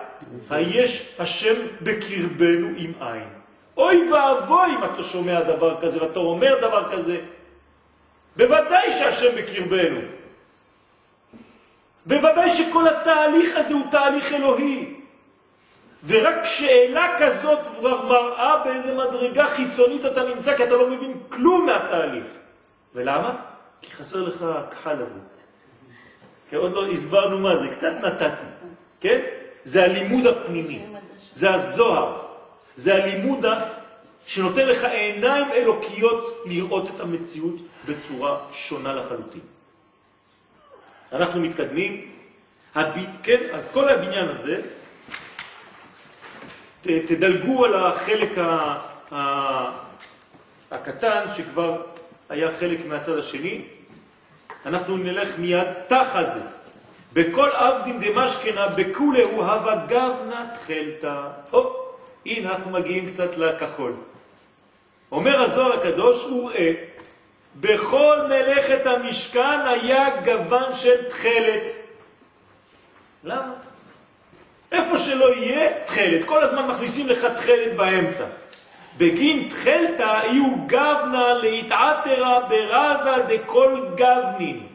היש 0.50 1.14
השם 1.18 1.54
בקרבנו 1.82 2.68
עם 2.76 2.92
עין. 3.00 3.43
אוי 3.76 4.12
ואבוי 4.12 4.74
אם 4.78 4.84
אתה 4.84 5.02
שומע 5.02 5.40
דבר 5.42 5.80
כזה 5.80 6.02
ואתה 6.02 6.18
אומר 6.18 6.58
דבר 6.60 6.92
כזה. 6.92 7.20
בוודאי 8.36 8.92
שהשם 8.92 9.36
בקרבנו. 9.36 10.00
בוודאי 12.06 12.50
שכל 12.50 12.88
התהליך 12.88 13.56
הזה 13.56 13.74
הוא 13.74 13.86
תהליך 13.90 14.32
אלוהי. 14.32 14.94
ורק 16.06 16.44
שאלה 16.44 17.16
כזאת 17.18 17.58
כבר 17.78 18.04
מראה 18.06 18.64
באיזה 18.64 18.94
מדרגה 18.94 19.46
חיצונית 19.46 20.06
אתה 20.06 20.22
נמצא, 20.22 20.56
כי 20.56 20.64
אתה 20.64 20.74
לא 20.74 20.90
מבין 20.90 21.14
כלום 21.28 21.66
מהתהליך. 21.66 22.24
ולמה? 22.94 23.34
כי 23.82 23.92
חסר 23.92 24.22
לך 24.22 24.42
הכחל 24.42 25.02
הזה. 25.02 25.20
כי 26.50 26.56
עוד 26.56 26.72
לא 26.72 26.86
הסברנו 26.86 27.38
מה 27.38 27.56
זה, 27.56 27.68
קצת 27.68 27.92
נתתי, 28.00 28.46
כן? 29.00 29.20
זה 29.64 29.84
הלימוד 29.84 30.26
הפנימי, 30.26 30.86
זה 31.34 31.54
הזוהר, 31.54 32.20
זה 32.76 32.94
הלימוד 32.94 33.44
שנותן 34.26 34.66
לך 34.66 34.84
עיניים 34.84 35.52
אלוקיות 35.52 36.42
לראות 36.46 36.90
את 36.94 37.00
המציאות 37.00 37.54
בצורה 37.86 38.38
שונה 38.52 38.92
לחלוטין. 38.94 39.40
אנחנו 41.12 41.40
מתקדמים, 41.40 42.10
הב... 42.74 42.94
כן, 43.22 43.40
אז 43.52 43.68
כל 43.72 43.88
הבניין 43.88 44.28
הזה, 44.28 44.62
ת, 46.82 46.86
תדלגו 46.86 47.64
על 47.64 47.74
החלק 47.74 48.38
ה, 48.38 48.78
ה, 49.14 49.70
הקטן 50.70 51.24
שכבר 51.36 51.82
היה 52.28 52.48
חלק 52.60 52.78
מהצד 52.86 53.18
השני, 53.18 53.64
אנחנו 54.66 54.96
נלך 54.96 55.28
מיד 55.38 55.68
תחה 55.88 56.24
זה. 56.24 56.40
בכל 57.12 57.50
עבדין 57.50 58.00
דמשכנה 58.00 58.68
בכולהו 58.68 59.42
הווה 59.42 59.86
גבנה 59.86 60.46
תחלתא. 60.54 61.20
הנה 62.26 62.50
אנחנו 62.50 62.70
מגיעים 62.70 63.10
קצת 63.10 63.36
לכחול. 63.36 63.92
אומר 65.12 65.40
הזוהר 65.40 65.72
הקדוש, 65.72 66.24
וראה, 66.24 66.72
בכל 67.60 68.18
מלאכת 68.28 68.86
המשכן 68.86 69.60
היה 69.66 70.20
גוון 70.24 70.74
של 70.74 71.08
תחלת. 71.08 71.70
למה? 73.24 73.52
איפה 74.72 74.98
שלא 74.98 75.34
יהיה, 75.34 75.84
תחלת. 75.84 76.24
כל 76.26 76.42
הזמן 76.42 76.66
מכניסים 76.66 77.08
לך 77.08 77.24
תחלת 77.24 77.76
באמצע. 77.76 78.24
בגין 78.98 79.48
תחלתא 79.48 80.20
יהיו 80.26 80.54
גבנה 80.66 81.34
להתעתרה 81.34 82.40
ברזה 82.40 83.22
דכל 83.28 83.86
גבנין. 83.94 84.66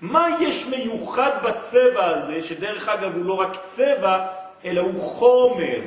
מה 0.00 0.28
יש 0.40 0.66
מיוחד 0.66 1.30
בצבע 1.42 2.06
הזה, 2.06 2.42
שדרך 2.42 2.88
אגב 2.88 3.16
הוא 3.16 3.24
לא 3.24 3.34
רק 3.34 3.62
צבע, 3.62 4.26
אלא 4.64 4.80
הוא 4.80 5.00
חומר. 5.00 5.80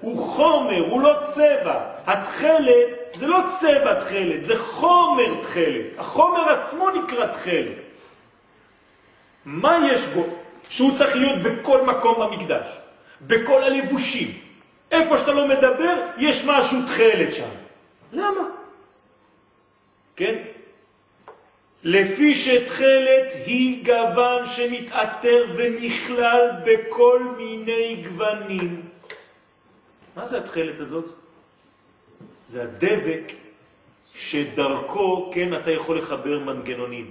הוא 0.00 0.18
חומר, 0.18 0.86
הוא 0.90 1.02
לא 1.02 1.14
צבע. 1.22 1.84
התכלת 2.06 2.98
זה 3.12 3.26
לא 3.26 3.40
צבע 3.60 3.94
תכלת, 3.94 4.42
זה 4.42 4.58
חומר 4.58 5.40
תכלת. 5.42 5.98
החומר 5.98 6.48
עצמו 6.50 6.90
נקרא 6.90 7.26
תכלת. 7.26 7.84
מה 9.44 9.78
יש 9.92 10.06
בו? 10.06 10.26
שהוא 10.68 10.96
צריך 10.96 11.16
להיות 11.16 11.38
בכל 11.38 11.86
מקום 11.86 12.14
במקדש, 12.20 12.66
בכל 13.20 13.62
הלבושים. 13.62 14.28
איפה 14.90 15.16
שאתה 15.16 15.32
לא 15.32 15.48
מדבר, 15.48 16.06
יש 16.18 16.44
משהו 16.44 16.78
תכלת 16.86 17.32
שם. 17.32 17.48
למה? 18.12 18.40
כן? 20.16 20.34
לפי 21.84 22.34
שתכלת 22.34 23.32
היא 23.46 23.84
גוון 23.84 24.46
שמתעטר 24.46 25.44
ונכלל 25.56 26.50
בכל 26.64 27.22
מיני 27.38 28.04
גוונים. 28.08 28.82
מה 30.16 30.26
זה 30.26 30.38
התכלת 30.38 30.80
הזאת? 30.80 31.04
זה 32.48 32.62
הדבק 32.62 33.32
שדרכו, 34.14 35.30
כן, 35.34 35.54
אתה 35.54 35.70
יכול 35.70 35.98
לחבר 35.98 36.38
מנגנונים. 36.38 37.10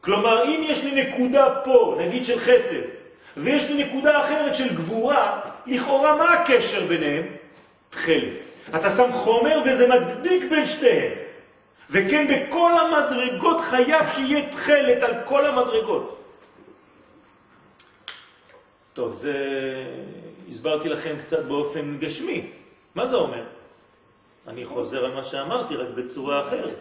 כלומר, 0.00 0.44
אם 0.44 0.62
יש 0.64 0.84
לי 0.84 1.02
נקודה 1.02 1.48
פה, 1.64 1.98
נגיד 2.00 2.24
של 2.24 2.40
חסד, 2.40 2.82
ויש 3.36 3.70
לי 3.70 3.84
נקודה 3.84 4.24
אחרת 4.24 4.54
של 4.54 4.74
גבורה, 4.74 5.40
לכאורה 5.66 6.16
מה 6.16 6.32
הקשר 6.32 6.86
ביניהם? 6.86 7.22
תכלת. 7.90 8.42
אתה 8.74 8.90
שם 8.90 9.12
חומר 9.12 9.62
וזה 9.66 9.88
מדביק 9.88 10.50
בין 10.50 10.66
שתיהם. 10.66 11.25
וכן 11.90 12.26
בכל 12.28 12.72
המדרגות 12.78 13.60
חייב 13.60 14.04
שיהיה 14.14 14.50
תכלת 14.50 15.02
על 15.02 15.14
כל 15.24 15.46
המדרגות. 15.46 16.16
טוב, 18.94 19.12
זה 19.12 19.34
הסברתי 20.50 20.88
לכם 20.88 21.16
קצת 21.24 21.44
באופן 21.44 21.96
גשמי. 21.98 22.42
מה 22.94 23.06
זה 23.06 23.16
אומר? 23.16 23.42
אני 24.48 24.64
חוזר 24.64 25.04
על 25.04 25.14
מה 25.14 25.24
שאמרתי, 25.24 25.76
רק 25.76 25.88
בצורה 25.94 26.48
אחרת. 26.48 26.78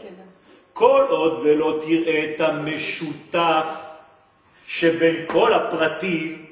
כל 0.74 1.06
עוד 1.10 1.34
ולא 1.44 1.80
תראה 1.86 2.34
את 2.36 2.42
המשותף 2.42 3.68
שבין 4.68 5.16
כל 5.28 5.54
הפרטים, 5.54 6.46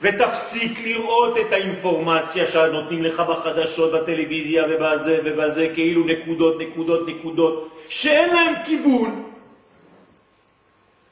ותפסיק 0.00 0.78
לראות 0.84 1.36
את 1.38 1.52
האינפורמציה 1.52 2.46
שנותנים 2.46 3.02
לך 3.02 3.20
בחדשות, 3.20 3.92
בטלוויזיה 3.92 4.64
ובזה 4.70 5.20
ובזה, 5.24 5.70
כאילו 5.74 6.04
נקודות, 6.04 6.58
נקודות, 6.58 7.08
נקודות, 7.08 7.71
שאין 7.88 8.34
להם 8.34 8.54
כיוון. 8.64 9.32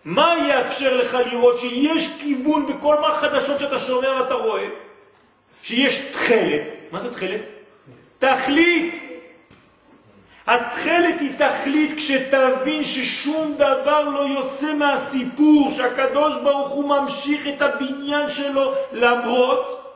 מה 0.05 0.35
יאפשר 0.49 0.97
לך 0.97 1.19
לראות 1.33 1.59
שיש 1.59 2.09
כיוון 2.21 2.67
בכל 2.67 3.01
מה 3.01 3.15
חדשות 3.15 3.61
שאתה 3.61 3.79
שומע 3.79 4.09
ואתה 4.21 4.35
רואה? 4.35 4.67
שיש 5.63 5.99
תכלת, 5.99 6.63
מה 6.91 6.99
זה 6.99 7.15
תכלת? 7.15 7.49
תכלית. 8.19 8.95
התכלת 10.47 11.21
היא 11.21 11.31
תכלית 11.39 11.97
כשתבין 11.97 12.85
ששום 12.85 13.55
דבר 13.55 14.01
לא 14.01 14.21
יוצא 14.21 14.75
מהסיפור, 14.75 15.71
שהקדוש 15.71 16.35
ברוך 16.43 16.69
הוא 16.69 16.89
ממשיך 16.89 17.49
את 17.49 17.63
הבניין 17.63 18.29
שלו 18.29 18.75
למרות 18.93 19.87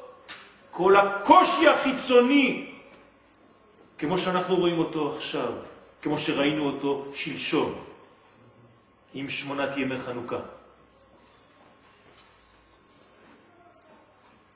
כל 0.70 0.97
הקושי 0.97 1.68
החיצוני, 1.68 2.66
כמו 3.99 4.18
שאנחנו 4.18 4.57
רואים 4.57 4.79
אותו 4.79 5.14
עכשיו, 5.16 5.53
כמו 6.05 6.19
שראינו 6.19 6.67
אותו 6.67 7.05
שלשום, 7.15 7.75
עם 9.15 9.29
שמונת 9.29 9.77
ימי 9.77 9.99
חנוכה. 9.99 10.37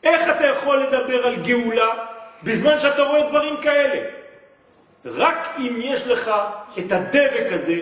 איך 0.02 0.36
אתה 0.36 0.46
יכול 0.46 0.82
לדבר 0.82 1.26
על 1.26 1.36
גאולה 1.36 2.04
בזמן 2.42 2.80
שאתה 2.80 3.02
רואה 3.02 3.28
דברים 3.28 3.56
כאלה? 3.62 4.10
רק 5.04 5.48
אם 5.58 5.74
יש 5.78 6.06
לך 6.06 6.30
את 6.78 6.92
הדבק 6.92 7.46
הזה, 7.50 7.80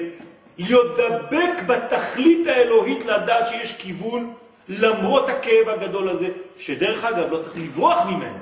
להיות 0.58 0.96
דבק 0.96 1.62
בתכלית 1.66 2.46
האלוהית 2.46 3.04
לדעת 3.04 3.46
שיש 3.46 3.76
כיוון 3.76 4.34
למרות 4.68 5.28
הכאב 5.28 5.68
הגדול 5.68 6.08
הזה, 6.08 6.28
שדרך 6.58 7.04
אגב 7.04 7.32
לא 7.32 7.42
צריך 7.42 7.56
לברוח 7.56 8.06
ממנו, 8.06 8.38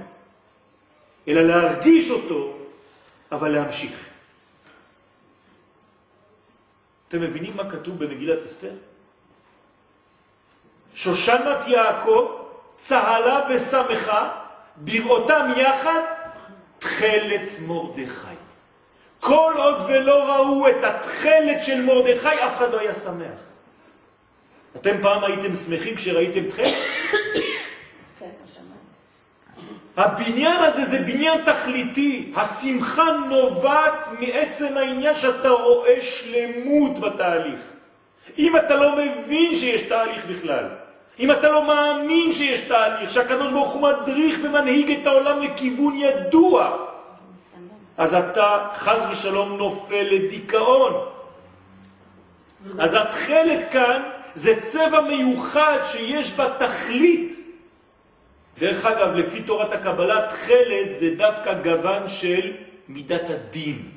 אלא 1.28 1.42
להרגיש 1.42 2.10
אותו, 2.10 2.56
אבל 3.32 3.48
להמשיך. 3.48 4.13
אתם 7.14 7.22
מבינים 7.22 7.56
מה 7.56 7.70
כתוב 7.70 8.04
במגילת 8.04 8.38
אסתר? 8.46 8.70
שושנת 10.94 11.66
יעקב 11.66 12.32
צהלה 12.76 13.40
ושמחה 13.50 14.30
בראותם 14.76 15.48
יחד 15.56 16.00
תכלת 16.78 17.60
מרדכי. 17.60 18.34
כל 19.20 19.54
עוד 19.56 19.82
ולא 19.88 20.34
ראו 20.34 20.68
את 20.68 20.84
התכלת 20.84 21.62
של 21.62 21.82
מרדכי, 21.82 22.44
אף 22.46 22.56
אחד 22.56 22.70
לא 22.72 22.80
היה 22.80 22.94
שמח. 22.94 23.38
אתם 24.76 25.02
פעם 25.02 25.24
הייתם 25.24 25.56
שמחים 25.56 25.96
כשראיתם 25.96 26.50
תכלת? 26.50 26.74
הבניין 29.96 30.62
הזה 30.62 30.84
זה 30.84 30.98
בניין 30.98 31.44
תכליתי. 31.44 32.32
השמחה 32.36 33.04
נובעת 33.28 34.08
מעצם 34.20 34.76
העניין 34.76 35.14
שאתה 35.14 35.48
רואה 35.48 35.96
שלמות 36.02 36.98
בתהליך. 36.98 37.60
אם 38.38 38.56
אתה 38.56 38.74
לא 38.74 38.96
מבין 38.96 39.54
שיש 39.54 39.82
תהליך 39.82 40.26
בכלל, 40.26 40.64
אם 41.20 41.30
אתה 41.30 41.48
לא 41.48 41.66
מאמין 41.66 42.32
שיש 42.32 42.60
תהליך, 42.60 43.10
שהקדוש 43.10 43.52
ברוך 43.52 43.72
הוא 43.72 43.82
מדריך 43.82 44.38
ומנהיג 44.42 44.90
את 44.90 45.06
העולם 45.06 45.42
לכיוון 45.42 45.94
ידוע. 45.96 46.76
אז 47.98 48.14
אתה 48.14 48.68
חז 48.76 49.00
ושלום 49.10 49.56
נופל 49.56 50.06
לדיכאון. 50.10 50.92
אז 52.78 52.94
התכלת 52.94 53.72
כאן 53.72 54.02
זה 54.34 54.60
צבע 54.60 55.00
מיוחד 55.00 55.78
שיש 55.84 56.32
בה 56.32 56.46
תכלית. 56.58 57.43
דרך 58.58 58.84
אגב, 58.84 59.14
לפי 59.14 59.42
תורת 59.42 59.72
הקבלה, 59.72 60.28
תכלת 60.30 60.94
זה 60.94 61.14
דווקא 61.16 61.62
גוון 61.62 62.08
של 62.08 62.52
מידת 62.88 63.30
הדין. 63.30 63.90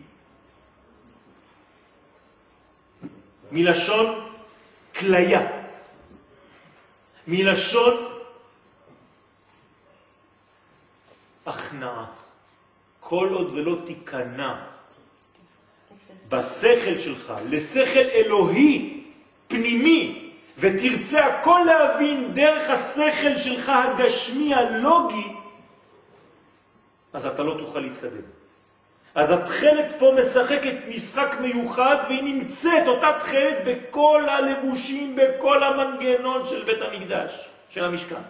מלשון 3.52 4.30
כליה. 4.96 5.48
מלשון 7.28 8.08
הכנעה. 11.46 12.06
כל 13.00 13.30
עוד 13.32 13.54
ולא 13.54 13.78
תיכנע. 13.86 14.56
בשכל 16.30 16.98
שלך 16.98 17.34
לשכל 17.50 18.00
אלוהי 18.00 19.04
פנימי 19.48 20.27
ותרצה 20.60 21.26
הכל 21.26 21.62
להבין 21.66 22.34
דרך 22.34 22.70
השכל 22.70 23.38
שלך 23.38 23.72
הגשמי 23.76 24.54
הלוגי, 24.54 25.28
אז 27.14 27.26
אתה 27.26 27.44
לא 27.44 27.56
תוכל 27.60 27.80
להתקדם. 27.80 28.22
אז 29.16 29.32
התכלת 29.32 29.86
פה 30.00 30.14
משחקת 30.20 30.74
משחק 30.88 31.36
מיוחד 31.42 31.96
והיא 32.08 32.24
נמצאת, 32.24 32.88
אותה 32.88 33.08
תכלת 33.20 33.58
בכל 33.66 34.24
הלבושים, 34.30 35.16
בכל 35.16 35.64
המנגנון 35.64 36.46
של 36.46 36.64
בית 36.64 36.82
המקדש, 36.82 37.50
של 37.70 37.84
המשכן. 37.84 38.22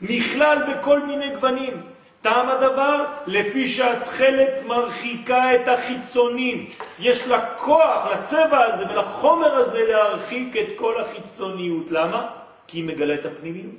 נכלל 0.00 0.58
בכל 0.72 1.02
מיני 1.02 1.30
גוונים. 1.34 1.82
טעם 2.22 2.48
הדבר 2.48 3.04
לפי 3.26 3.68
שהתכלת 3.68 4.66
מרחיקה 4.66 5.54
את 5.54 5.68
החיצונים. 5.68 6.66
יש 6.98 7.26
לה 7.26 7.54
כוח 7.56 8.06
לצבע 8.12 8.64
הזה 8.64 8.84
ולחומר 8.90 9.54
הזה 9.54 9.82
להרחיק 9.88 10.56
את 10.56 10.66
כל 10.76 11.00
החיצוניות. 11.00 11.90
למה? 11.90 12.26
כי 12.66 12.78
היא 12.78 12.84
מגלה 12.84 13.14
את 13.14 13.26
הפנימיות. 13.26 13.74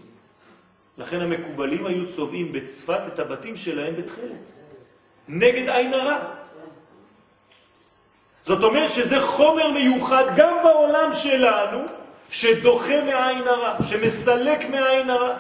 לכן 0.98 1.22
המקובלים 1.22 1.86
היו 1.86 2.08
צובעים 2.08 2.52
בצפת 2.52 3.00
את 3.08 3.20
הבתים 3.20 3.58
שלהם 3.58 3.96
בתכלת. 3.96 4.52
נגד 5.28 5.70
עין 5.70 5.94
הרע. 5.94 6.18
זאת 8.44 8.64
אומרת 8.64 8.90
שזה 8.90 9.20
חומר 9.20 9.72
מיוחד 9.72 10.24
גם 10.36 10.58
בעולם 10.64 11.14
שלנו, 11.14 11.80
שדוחה 12.30 13.04
מהעין 13.04 13.48
הרע, 13.48 13.76
שמסלק 13.88 14.70
מהעין 14.70 15.10
הרע. 15.10 15.34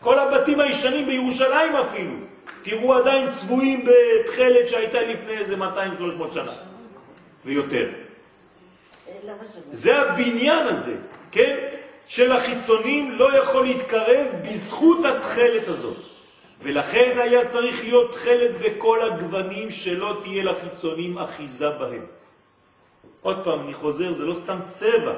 כל 0.00 0.18
הבתים 0.18 0.60
הישנים 0.60 1.06
בירושלים 1.06 1.76
אפילו, 1.76 2.14
תראו 2.62 2.94
עדיין 2.94 3.30
צבועים 3.30 3.84
בתכלת 3.84 4.68
שהייתה 4.68 5.00
לפני 5.02 5.38
איזה 5.38 5.56
200-300 5.56 6.34
שנה 6.34 6.52
ויותר. 7.44 7.88
זה 9.70 10.00
הבניין 10.00 10.66
הזה, 10.66 10.94
כן? 11.30 11.56
של 12.06 12.32
החיצונים 12.32 13.12
לא 13.12 13.38
יכול 13.38 13.66
להתקרב 13.66 14.26
בזכות 14.48 15.04
התכלת 15.04 15.68
הזאת. 15.68 15.96
ולכן 16.62 17.18
היה 17.18 17.46
צריך 17.46 17.84
להיות 17.84 18.12
תכלת 18.12 18.50
בכל 18.60 19.02
הגוונים 19.02 19.70
שלא 19.70 20.20
תהיה 20.22 20.44
לחיצונים 20.44 21.18
אחיזה 21.18 21.70
בהם. 21.70 22.04
עוד 23.22 23.44
פעם, 23.44 23.60
אני 23.60 23.74
חוזר, 23.74 24.12
זה 24.12 24.24
לא 24.24 24.34
סתם 24.34 24.58
צבע, 24.66 25.14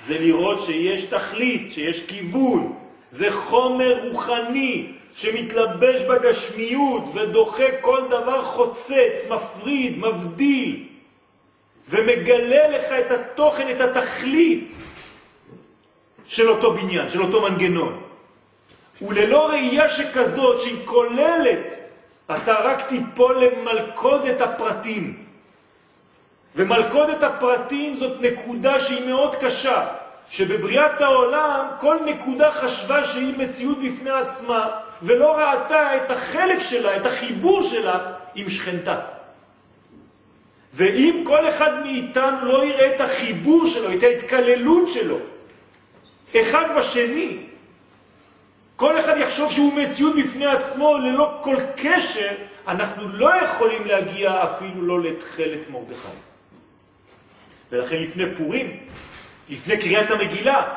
זה 0.00 0.18
לראות 0.18 0.60
שיש 0.60 1.04
תכלית, 1.04 1.72
שיש 1.72 2.06
כיוון, 2.06 2.76
זה 3.10 3.32
חומר 3.32 4.08
רוחני 4.08 4.92
שמתלבש 5.16 6.02
בגשמיות 6.02 7.02
ודוחה 7.14 7.64
כל 7.80 8.00
דבר 8.08 8.44
חוצץ, 8.44 9.26
מפריד, 9.30 9.98
מבדיל, 9.98 10.86
ומגלה 11.88 12.68
לך 12.68 12.92
את 12.92 13.10
התוכן, 13.10 13.70
את 13.70 13.80
התכלית 13.80 14.72
של 16.26 16.48
אותו 16.48 16.74
בניין, 16.74 17.08
של 17.08 17.22
אותו 17.22 17.42
מנגנון. 17.42 18.02
וללא 19.02 19.48
ראייה 19.48 19.88
שכזאת, 19.88 20.60
שהיא 20.60 20.86
כוללת, 20.86 21.78
אתה 22.36 22.54
רק 22.54 22.88
תיפול 22.88 23.44
למלכודת 23.44 24.40
הפרטים. 24.40 25.24
ומלכודת 26.56 27.22
הפרטים 27.22 27.94
זאת 27.94 28.20
נקודה 28.20 28.80
שהיא 28.80 29.06
מאוד 29.06 29.36
קשה, 29.36 29.86
שבבריאת 30.30 31.00
העולם 31.00 31.66
כל 31.80 31.96
נקודה 32.06 32.52
חשבה 32.52 33.04
שהיא 33.04 33.38
מציאות 33.38 33.78
בפני 33.78 34.10
עצמה, 34.10 34.68
ולא 35.02 35.36
ראתה 35.36 35.96
את 35.96 36.10
החלק 36.10 36.60
שלה, 36.60 36.96
את 36.96 37.06
החיבור 37.06 37.62
שלה 37.62 37.98
עם 38.34 38.50
שכנתה. 38.50 39.00
ואם 40.74 41.22
כל 41.26 41.48
אחד 41.48 41.82
מאיתנו 41.82 42.44
לא 42.44 42.64
יראה 42.64 42.94
את 42.94 43.00
החיבור 43.00 43.66
שלו, 43.66 43.94
את 43.94 44.02
ההתקללות 44.02 44.88
שלו, 44.88 45.18
אחד 46.36 46.64
בשני, 46.76 47.38
כל 48.76 49.00
אחד 49.00 49.16
יחשוב 49.16 49.52
שהוא 49.52 49.74
מציאות 49.74 50.14
בפני 50.16 50.46
עצמו 50.46 50.98
ללא 50.98 51.38
כל 51.42 51.56
קשר, 51.76 52.30
אנחנו 52.68 53.08
לא 53.08 53.30
יכולים 53.44 53.86
להגיע 53.86 54.44
אפילו 54.44 54.82
לא 54.82 55.00
לתכלת 55.00 55.70
מרדכי. 55.70 56.08
ולכן 57.72 57.96
לפני 57.96 58.24
פורים, 58.36 58.76
לפני 59.48 59.76
קריאת 59.76 60.10
המגילה, 60.10 60.74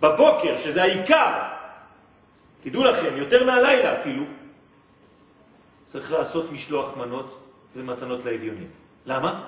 בבוקר, 0.00 0.58
שזה 0.58 0.82
העיקר, 0.82 1.51
תדעו 2.62 2.84
לכם, 2.84 3.16
יותר 3.16 3.44
מהלילה 3.44 4.00
אפילו, 4.00 4.24
צריך 5.86 6.12
לעשות 6.12 6.52
משלוח 6.52 6.96
מנות 6.96 7.38
ומתנות 7.76 8.24
לאביונים. 8.24 8.68
למה? 9.06 9.44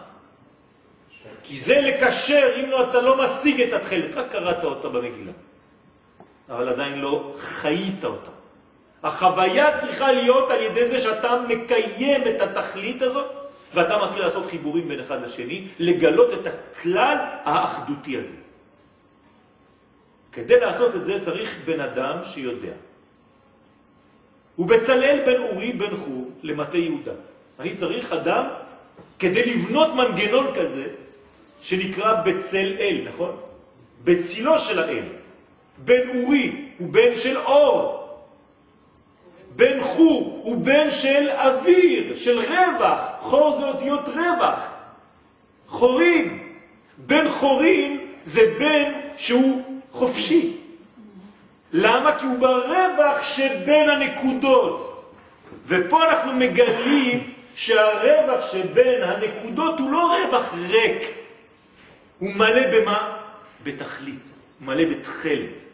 כי 1.43 1.57
זה 1.59 1.81
לקשר, 1.81 2.49
אם 2.57 2.71
לא 2.71 2.91
אתה 2.91 3.01
לא 3.01 3.25
משיג 3.25 3.61
את 3.61 3.73
התכלת, 3.73 4.15
רק 4.15 4.33
קראת 4.33 4.65
אותה 4.65 4.89
במגילה, 4.89 5.33
אבל 6.51 6.69
עדיין 6.69 6.99
לא 6.99 7.35
חיית 7.39 8.05
אותה. 8.05 8.31
החוויה 9.03 9.79
צריכה 9.79 10.13
להיות 10.13 10.51
על 10.51 10.63
ידי 10.63 10.89
זה 10.89 10.99
שאתה 10.99 11.37
מקיים 11.49 12.23
את 12.29 12.41
התכלית 12.41 13.03
הזאת, 13.03 13.27
ואתה 13.75 14.05
מתחיל 14.05 14.23
לעשות 14.23 14.51
חיבורים 14.51 14.89
בין 14.89 15.01
אחד 15.01 15.23
לשני, 15.23 15.69
לגלות 15.79 16.33
את 16.33 16.47
הכלל 16.47 17.17
האחדותי 17.45 18.19
הזה. 18.19 18.37
כדי 20.33 20.61
לעשות 20.61 20.95
את 20.95 21.05
זה 21.05 21.21
צריך 21.21 21.57
בן 21.65 21.81
אדם 21.81 22.25
שיודע. 22.25 22.73
ובצלאל 24.59 25.23
בן 25.27 25.43
אורי 25.43 25.73
בן 25.73 25.97
חור 25.97 26.31
למטה 26.43 26.77
יהודה. 26.79 27.13
אני 27.61 27.75
צריך 27.77 28.13
אדם 28.13 28.45
כדי 29.19 29.55
לבנות 29.55 29.95
מנגנון 29.95 30.47
כזה, 30.55 30.85
שנקרא 31.63 32.23
בצל 32.23 32.73
אל, 32.79 33.09
נכון? 33.09 33.37
בצילו 34.05 34.59
של 34.59 34.79
האל. 34.79 35.05
בן 35.79 36.09
אורי 36.09 36.53
הוא 36.79 36.89
בן 36.89 37.17
של 37.17 37.37
אור. 37.39 38.05
בן 39.57 39.83
חור 39.83 40.41
הוא 40.45 40.57
בן 40.57 40.91
של 40.91 41.29
אוויר, 41.31 42.17
של 42.17 42.39
רווח. 42.39 43.01
חור 43.19 43.53
זה 43.53 43.65
אותיות 43.65 44.09
רווח. 44.09 44.71
חורים. 45.69 46.53
בן 46.99 47.29
חורים 47.29 48.07
זה 48.25 48.55
בן 48.59 48.93
שהוא 49.17 49.63
חופשי. 49.93 50.54
למה? 51.77 52.19
כי 52.19 52.27
הוא 52.27 52.39
ברווח 52.39 53.23
שבין 53.23 53.91
הנקודות. 53.91 55.05
ופה 55.67 56.05
אנחנו 56.05 56.33
מגלים 56.33 57.33
שהרווח 57.55 58.53
שבין 58.53 59.03
הנקודות 59.03 59.81
הוא 59.81 59.91
לא 59.91 60.17
רווח 60.17 60.55
ריק. 60.69 61.15
הוא 62.19 62.31
מלא 62.35 62.63
במה? 62.73 63.17
בתכלית, 63.65 64.33
מלא 64.61 64.85
בתכלת. 64.85 65.65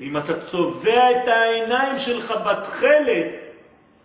אם 0.00 0.16
אתה 0.16 0.40
צובע 0.40 1.10
את 1.10 1.28
העיניים 1.28 1.98
שלך 1.98 2.34
בתכלת, 2.46 3.36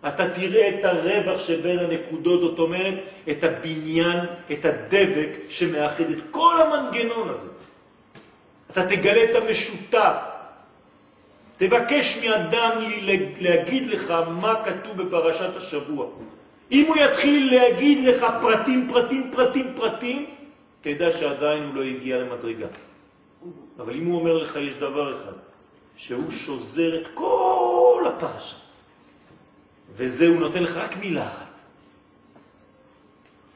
אתה 0.08 0.30
תראה 0.30 0.68
את 0.68 0.84
הרווח 0.84 1.40
שבין 1.40 1.78
הנקודות, 1.78 2.40
זאת 2.40 2.58
אומרת, 2.58 2.94
את 3.30 3.44
הבניין, 3.44 4.18
את 4.52 4.64
הדבק 4.64 5.28
שמאחד 5.48 6.10
את 6.10 6.18
כל 6.30 6.60
המנגנון 6.62 7.28
הזה. 7.28 7.48
אתה 8.70 8.86
תגלה 8.86 9.24
את 9.24 9.36
המשותף. 9.36 10.37
תבקש 11.58 12.18
מאדם 12.18 12.70
להגיד 13.40 13.86
לך 13.86 14.10
מה 14.10 14.54
כתוב 14.64 15.02
בפרשת 15.02 15.56
השבוע. 15.56 16.06
אם 16.72 16.84
הוא 16.88 16.96
יתחיל 16.96 17.54
להגיד 17.54 18.04
לך 18.04 18.26
פרטים, 18.40 18.88
פרטים, 18.92 19.30
פרטים, 19.32 19.72
פרטים, 19.76 20.26
תדע 20.80 21.12
שעדיין 21.12 21.62
הוא 21.62 21.74
לא 21.74 21.82
הגיע 21.82 22.16
למדרגה. 22.16 22.66
אבל 23.78 23.94
אם 23.94 24.06
הוא 24.06 24.18
אומר 24.18 24.32
לך, 24.32 24.56
יש 24.56 24.74
דבר 24.74 25.14
אחד, 25.14 25.32
שהוא 25.96 26.30
שוזר 26.30 27.00
את 27.00 27.08
כל 27.14 28.04
הפרשה, 28.08 28.56
וזה 29.96 30.26
הוא 30.26 30.40
נותן 30.40 30.62
לך 30.62 30.76
רק 30.76 30.96
מילה 30.96 31.28
אחת. 31.28 31.58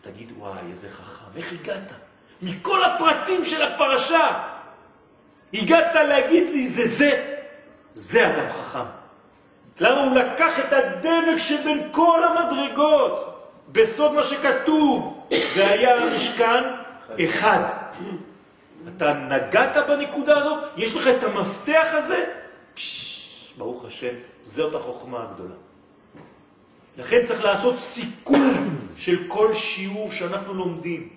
תגיד, 0.01 0.33
וואי, 0.39 0.59
איזה 0.71 0.89
חכם, 0.89 1.37
איך 1.37 1.53
הגעת? 1.53 1.93
מכל 2.43 2.85
הפרטים 2.85 3.45
של 3.45 3.63
הפרשה, 3.63 4.43
הגעת 5.55 5.95
להגיד 5.95 6.51
לי, 6.51 6.67
זה 6.67 6.87
זה, 6.87 7.32
זה 7.95 8.29
אדם 8.29 8.53
חכם. 8.53 8.85
למה 9.81 10.05
הוא 10.05 10.15
לקח 10.15 10.59
את 10.59 10.73
הדבק 10.73 11.39
שבין 11.39 11.89
כל 11.93 12.21
המדרגות, 12.25 13.43
בסוד 13.73 14.13
מה 14.13 14.25
שכתוב, 14.25 15.27
והיה 15.57 16.03
המשכן 16.03 16.63
אחד. 17.25 17.63
אתה 18.89 19.13
נגעת 19.13 19.77
בנקודה 19.89 20.39
הזאת, 20.39 20.65
יש 20.77 20.95
לך 20.95 21.07
את 21.07 21.25
המפתח 21.25 21.87
הזה, 21.93 22.25
פש, 22.75 23.53
ברוך 23.59 23.85
השם, 23.85 24.15
זאת 24.43 24.75
החוכמה 24.75 25.27
הגדולה. 25.31 25.55
לכן 26.99 27.25
צריך 27.25 27.45
לעשות 27.45 27.79
סיכום 27.79 28.79
של 28.97 29.19
כל 29.29 29.55
שיעור 29.55 30.13
שאנחנו 30.13 30.55
לומדים, 30.55 31.09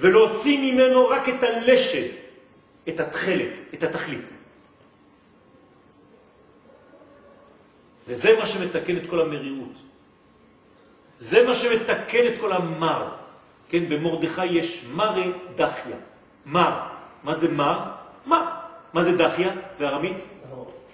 ולהוציא 0.00 0.72
ממנו 0.72 1.08
רק 1.08 1.28
את 1.28 1.42
הלשד, 1.42 2.08
את 2.88 3.00
התכלת, 3.00 3.58
את 3.74 3.82
התכלית. 3.82 4.34
וזה 8.10 8.36
מה 8.38 8.46
שמתקן 8.46 8.96
את 8.96 9.06
כל 9.06 9.20
המרירות. 9.20 9.76
זה 11.18 11.46
מה 11.46 11.54
שמתקן 11.54 12.26
את 12.26 12.40
כל 12.40 12.52
המר. 12.52 13.08
כן, 13.68 13.88
במורדכי 13.88 14.46
יש 14.46 14.84
מרא 14.92 15.26
דחיה. 15.54 15.96
מר. 16.46 16.80
מה 17.22 17.34
זה 17.34 17.52
מר? 17.52 17.78
מה? 18.26 18.60
מה 18.92 19.02
זה 19.02 19.16
דחיה 19.16 19.50
בארמית? 19.78 20.16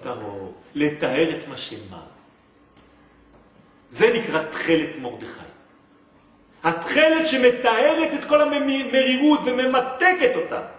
טהור. 0.01 0.55
לטהר 0.75 1.39
את 1.39 1.49
מה 1.49 1.57
שמר. 1.57 2.07
זה 3.89 4.12
נקרא 4.12 4.43
תכלת 4.43 4.99
מורדכי. 4.99 5.49
התכלת 6.64 7.27
שמתארת 7.27 8.14
את 8.14 8.25
כל 8.29 8.41
המרירות 8.43 9.41
וממתקת 9.45 10.33
אותה. 10.37 10.76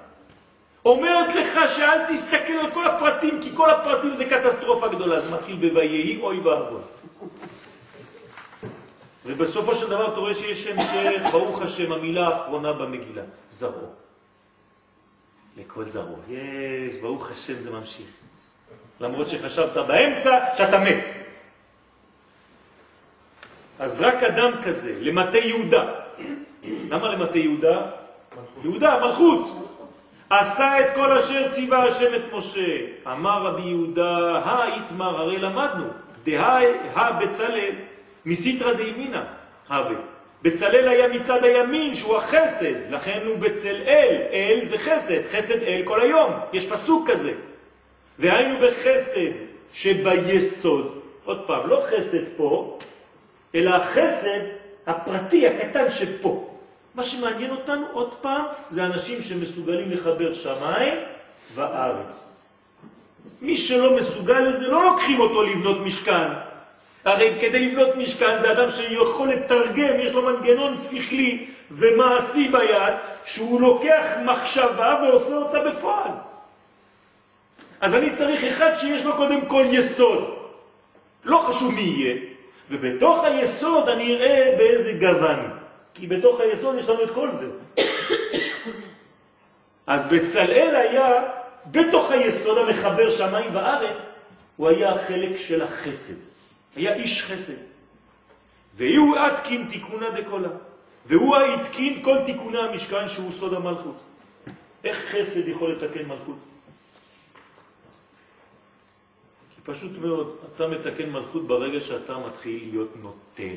אומרת 0.87 1.35
לך 1.35 1.71
שאל 1.75 2.07
תסתכל 2.07 2.53
על 2.53 2.71
כל 2.71 2.87
הפרטים, 2.87 3.39
כי 3.41 3.51
כל 3.55 3.69
הפרטים 3.69 4.13
זה 4.13 4.25
קטסטרופה 4.25 4.87
גדולה. 4.87 5.19
זה 5.19 5.31
מתחיל 5.31 5.55
בויהי 5.55 6.21
אוי 6.21 6.39
ואבוי. 6.39 6.81
ובסופו 9.25 9.75
של 9.75 9.89
דבר 9.89 10.11
אתה 10.11 10.19
רואה 10.19 10.33
שיש 10.33 10.63
שם 10.63 10.75
שברוך 10.81 11.61
השם, 11.61 11.91
המילה 11.91 12.27
האחרונה 12.27 12.73
במגילה, 12.73 13.21
זרעו. 13.51 13.87
לכל 15.57 15.83
זרעו. 15.83 16.15
יש, 16.29 16.97
ברוך 16.97 17.31
השם 17.31 17.59
זה 17.59 17.71
ממשיך. 17.71 18.07
למרות 18.99 19.27
שחשבת 19.27 19.77
באמצע 19.87 20.39
שאתה 20.55 20.79
מת. 20.79 21.05
אז 23.79 24.01
רק 24.01 24.23
אדם 24.23 24.51
כזה, 24.63 24.97
למטה 24.99 25.37
יהודה. 25.37 25.91
למה 26.63 27.07
למטה 27.07 27.37
יהודה? 27.37 27.81
יהודה, 28.63 28.99
מלכות. 29.05 29.67
עשה 30.29 30.79
את 30.79 30.95
כל 30.95 31.17
אשר 31.17 31.49
ציווה 31.49 31.83
השם 31.83 32.15
את 32.15 32.33
משה. 32.33 32.77
אמר 33.07 33.43
רבי 33.43 33.61
יהודה, 33.61 34.41
האיתמר, 34.45 35.17
הרי 35.21 35.37
למדנו, 35.37 35.85
דהי 36.25 36.65
הבצלאל, 36.93 37.75
מסיתרא 38.25 38.73
דימינא, 38.73 39.21
הווה. 39.69 39.95
בצלאל 40.41 40.87
היה 40.87 41.07
מצד 41.07 41.43
הימין 41.43 41.93
שהוא 41.93 42.17
החסד, 42.17 42.91
לכן 42.91 43.19
הוא 43.25 43.37
בצלאל, 43.37 44.21
אל 44.31 44.59
זה 44.63 44.77
חסד, 44.77 45.21
חסד 45.31 45.63
אל 45.63 45.81
כל 45.85 46.01
היום, 46.01 46.31
יש 46.53 46.65
פסוק 46.65 47.09
כזה. 47.09 47.33
והיינו 48.19 48.55
בחסד 48.59 49.31
שביסוד, 49.73 51.01
עוד 51.25 51.47
פעם, 51.47 51.69
לא 51.69 51.83
חסד 51.89 52.23
פה, 52.37 52.79
אלא 53.55 53.75
החסד 53.75 54.39
הפרטי, 54.87 55.47
הקטן 55.47 55.89
שפה. 55.89 56.56
מה 56.97 57.03
שמעניין 57.03 57.51
אותנו 57.51 57.85
עוד 57.91 58.13
פעם 58.21 58.45
זה 58.69 58.85
אנשים 58.85 59.21
שמסוגלים 59.21 59.91
לחבר 59.91 60.33
שמיים 60.33 60.93
וארץ. 61.55 62.41
מי 63.41 63.57
שלא 63.57 63.95
מסוגל 63.95 64.39
לזה, 64.39 64.67
לא 64.67 64.83
לוקחים 64.83 65.19
אותו 65.19 65.43
לבנות 65.43 65.77
משכן. 65.79 66.27
הרי 67.05 67.37
כדי 67.41 67.65
לבנות 67.65 67.95
משכן 67.95 68.39
זה 68.39 68.51
אדם 68.51 68.69
שיכול 68.69 69.29
לתרגם, 69.29 69.99
יש 69.99 70.11
לו 70.11 70.21
מנגנון 70.21 70.77
שכלי 70.77 71.47
ומעשי 71.71 72.47
ביד, 72.47 72.93
שהוא 73.25 73.61
לוקח 73.61 74.05
מחשבה 74.25 75.01
ועושה 75.03 75.35
אותה 75.35 75.59
בפועל. 75.69 76.11
אז 77.81 77.95
אני 77.95 78.15
צריך 78.15 78.43
אחד 78.43 78.75
שיש 78.75 79.05
לו 79.05 79.15
קודם 79.15 79.45
כל 79.45 79.65
יסוד. 79.69 80.35
לא 81.23 81.37
חשוב 81.37 81.73
מי 81.73 81.81
יהיה, 81.81 82.15
ובתוך 82.69 83.23
היסוד 83.23 83.89
אני 83.89 84.15
אראה 84.15 84.53
באיזה 84.57 84.93
גוון. 84.99 85.56
כי 85.97 86.07
בתוך 86.07 86.39
היסוד 86.39 86.75
יש 86.75 86.89
לנו 86.89 87.03
את 87.03 87.11
כל 87.11 87.29
זה. 87.35 87.49
אז 89.87 90.05
בצלאל 90.11 90.75
היה, 90.75 91.23
בתוך 91.71 92.11
היסוד 92.11 92.57
המחבר 92.57 93.09
שמיים 93.09 93.55
וארץ, 93.55 94.09
הוא 94.57 94.67
היה 94.67 94.91
החלק 94.91 95.37
של 95.37 95.61
החסד. 95.61 96.13
היה 96.75 96.93
איש 96.93 97.23
חסד. 97.23 97.53
והוא 98.75 99.15
עתקין 99.15 99.67
תיקונה 99.69 100.09
דקולה. 100.09 100.49
והוא 101.05 101.35
העתקין 101.35 102.03
כל 102.03 102.17
תיקוני 102.25 102.59
המשכן 102.59 103.07
שהוא 103.07 103.31
סוד 103.31 103.53
המלכות. 103.53 103.97
איך 104.83 104.97
חסד 104.97 105.47
יכול 105.47 105.71
לתקן 105.71 106.05
מלכות? 106.05 106.37
כי 109.55 109.61
פשוט 109.63 109.91
מאוד, 110.01 110.35
אתה 110.55 110.67
מתקן 110.67 111.09
מלכות 111.09 111.47
ברגע 111.47 111.81
שאתה 111.81 112.17
מתחיל 112.17 112.67
להיות 112.71 112.89
נותן. 113.01 113.55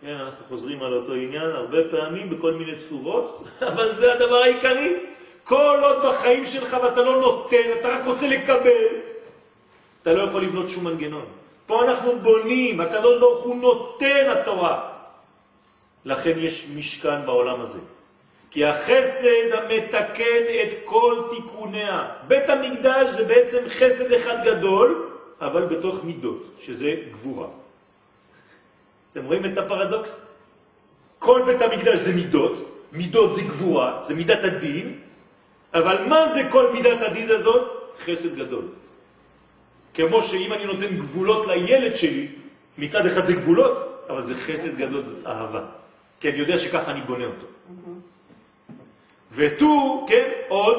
כן, 0.00 0.14
אנחנו 0.14 0.44
חוזרים 0.48 0.82
על 0.82 0.94
אותו 0.94 1.12
עניין 1.12 1.50
הרבה 1.50 1.78
פעמים 1.90 2.30
בכל 2.30 2.52
מיני 2.52 2.78
צורות, 2.78 3.44
אבל 3.68 3.94
זה 3.94 4.12
הדבר 4.12 4.36
העיקרי. 4.36 4.96
כל 5.44 5.80
עוד 5.82 5.96
בחיים 6.06 6.46
שלך 6.46 6.76
ואתה 6.82 7.02
לא 7.02 7.20
נותן, 7.20 7.70
אתה 7.80 7.88
רק 7.88 8.06
רוצה 8.06 8.28
לקבל, 8.28 8.86
אתה 10.02 10.12
לא 10.12 10.22
יכול 10.22 10.42
לבנות 10.42 10.68
שום 10.68 10.84
מנגנון. 10.84 11.24
פה 11.66 11.84
אנחנו 11.84 12.18
בונים, 12.18 12.80
הקדוש 12.80 13.18
ברוך 13.18 13.44
הוא 13.44 13.56
נותן 13.56 14.26
התורה. 14.28 14.90
לכן 16.04 16.32
יש 16.36 16.66
משכן 16.76 17.26
בעולם 17.26 17.60
הזה. 17.60 17.78
כי 18.50 18.64
החסד 18.64 19.52
המתקן 19.52 20.42
את 20.62 20.74
כל 20.84 21.22
תיקוניה. 21.30 22.08
בית 22.28 22.50
המקדש 22.50 23.10
זה 23.10 23.24
בעצם 23.24 23.58
חסד 23.68 24.12
אחד 24.12 24.44
גדול, 24.44 25.08
אבל 25.40 25.62
בתוך 25.66 26.04
מידות, 26.04 26.42
שזה 26.60 26.94
גבורה. 27.12 27.46
אתם 29.18 29.26
רואים 29.26 29.46
את 29.46 29.58
הפרדוקס? 29.58 30.26
כל 31.18 31.42
בית 31.46 31.62
המקדש 31.62 31.98
זה 31.98 32.14
מידות, 32.14 32.86
מידות 32.92 33.34
זה 33.34 33.42
גבורה, 33.42 34.00
זה 34.02 34.14
מידת 34.14 34.44
הדין, 34.44 34.98
אבל 35.74 36.04
מה 36.08 36.28
זה 36.28 36.42
כל 36.50 36.72
מידת 36.72 36.98
הדין 37.02 37.30
הזאת? 37.30 37.94
חסד 38.04 38.34
גדול. 38.36 38.64
כמו 39.94 40.22
שאם 40.22 40.52
אני 40.52 40.64
נותן 40.64 40.96
גבולות 40.96 41.46
לילד 41.46 41.94
שלי, 41.94 42.28
מצד 42.78 43.06
אחד 43.06 43.24
זה 43.24 43.32
גבולות, 43.32 44.06
אבל 44.08 44.22
זה 44.22 44.34
חסד 44.34 44.78
גדול, 44.78 45.02
זה 45.02 45.14
אהבה. 45.26 45.62
כי 46.20 46.30
אני 46.30 46.38
יודע 46.38 46.58
שככה 46.58 46.90
אני 46.90 47.00
בונה 47.00 47.24
אותו. 47.24 47.46
ותו, 49.34 50.06
כן, 50.08 50.30
עוד, 50.48 50.78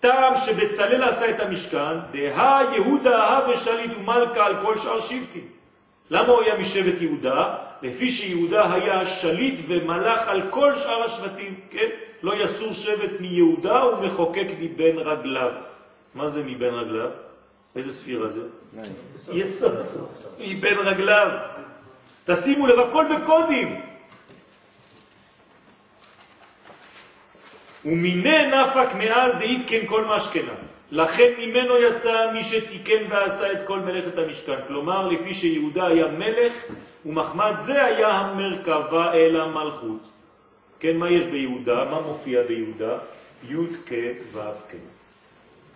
טעם 0.00 0.36
שבצלל 0.36 1.02
עשה 1.02 1.30
את 1.30 1.40
המשכן, 1.40 2.12
דה 2.12 2.60
יהודה 2.76 3.40
ושליט 3.48 3.92
ומלכה 3.98 4.46
על 4.46 4.54
כל 4.62 4.76
שאר 4.76 5.00
שבטים. 5.00 5.61
למה 6.12 6.28
הוא 6.28 6.42
היה 6.42 6.58
משבט 6.58 7.00
יהודה? 7.00 7.54
לפי 7.82 8.10
שיהודה 8.10 8.74
היה 8.74 9.06
שליט 9.06 9.60
ומלך 9.68 10.28
על 10.28 10.42
כל 10.50 10.76
שאר 10.76 11.02
השבטים, 11.02 11.60
כן? 11.70 11.88
לא 12.22 12.42
יסור 12.44 12.72
שבט 12.72 13.20
מיהודה 13.20 13.84
ומחוקק 13.84 14.46
מבין 14.60 14.98
רגליו. 14.98 15.50
מה 16.14 16.28
זה 16.28 16.42
מבין 16.42 16.74
רגליו? 16.74 17.10
איזה 17.76 17.92
ספירה 17.92 18.30
זה? 18.30 18.40
יסוד. 19.32 19.72
מבין 20.38 20.78
רגליו. 20.78 21.28
תשימו 22.24 22.66
לב, 22.66 22.78
הכל 22.78 23.04
בקודים. 23.16 23.80
ומיני 27.84 28.46
נפק 28.46 28.94
מאז 28.94 29.34
דאית 29.34 29.62
כן 29.66 29.86
כל 29.86 30.04
משכנה. 30.04 30.52
לכן 30.92 31.32
ממנו 31.38 31.76
יצא 31.76 32.30
מי 32.32 32.42
שתיקן 32.44 33.02
ועשה 33.08 33.52
את 33.52 33.58
כל 33.64 33.80
מלאכת 33.80 34.18
המשכן. 34.18 34.56
כלומר, 34.66 35.08
לפי 35.08 35.34
שיהודה 35.34 35.86
היה 35.86 36.06
מלך, 36.06 36.52
ומחמד 37.06 37.52
זה 37.58 37.84
היה 37.84 38.08
המרכבה 38.08 39.14
אל 39.14 39.40
המלכות. 39.40 40.00
כן, 40.80 40.96
מה 40.96 41.10
יש 41.10 41.24
ביהודה? 41.24 41.84
מה 41.84 42.00
מופיע 42.00 42.42
ביהודה? 42.42 42.98
י' 43.48 43.54
כ' 43.86 43.92
ו' 44.32 44.38
כ'. 44.68 44.74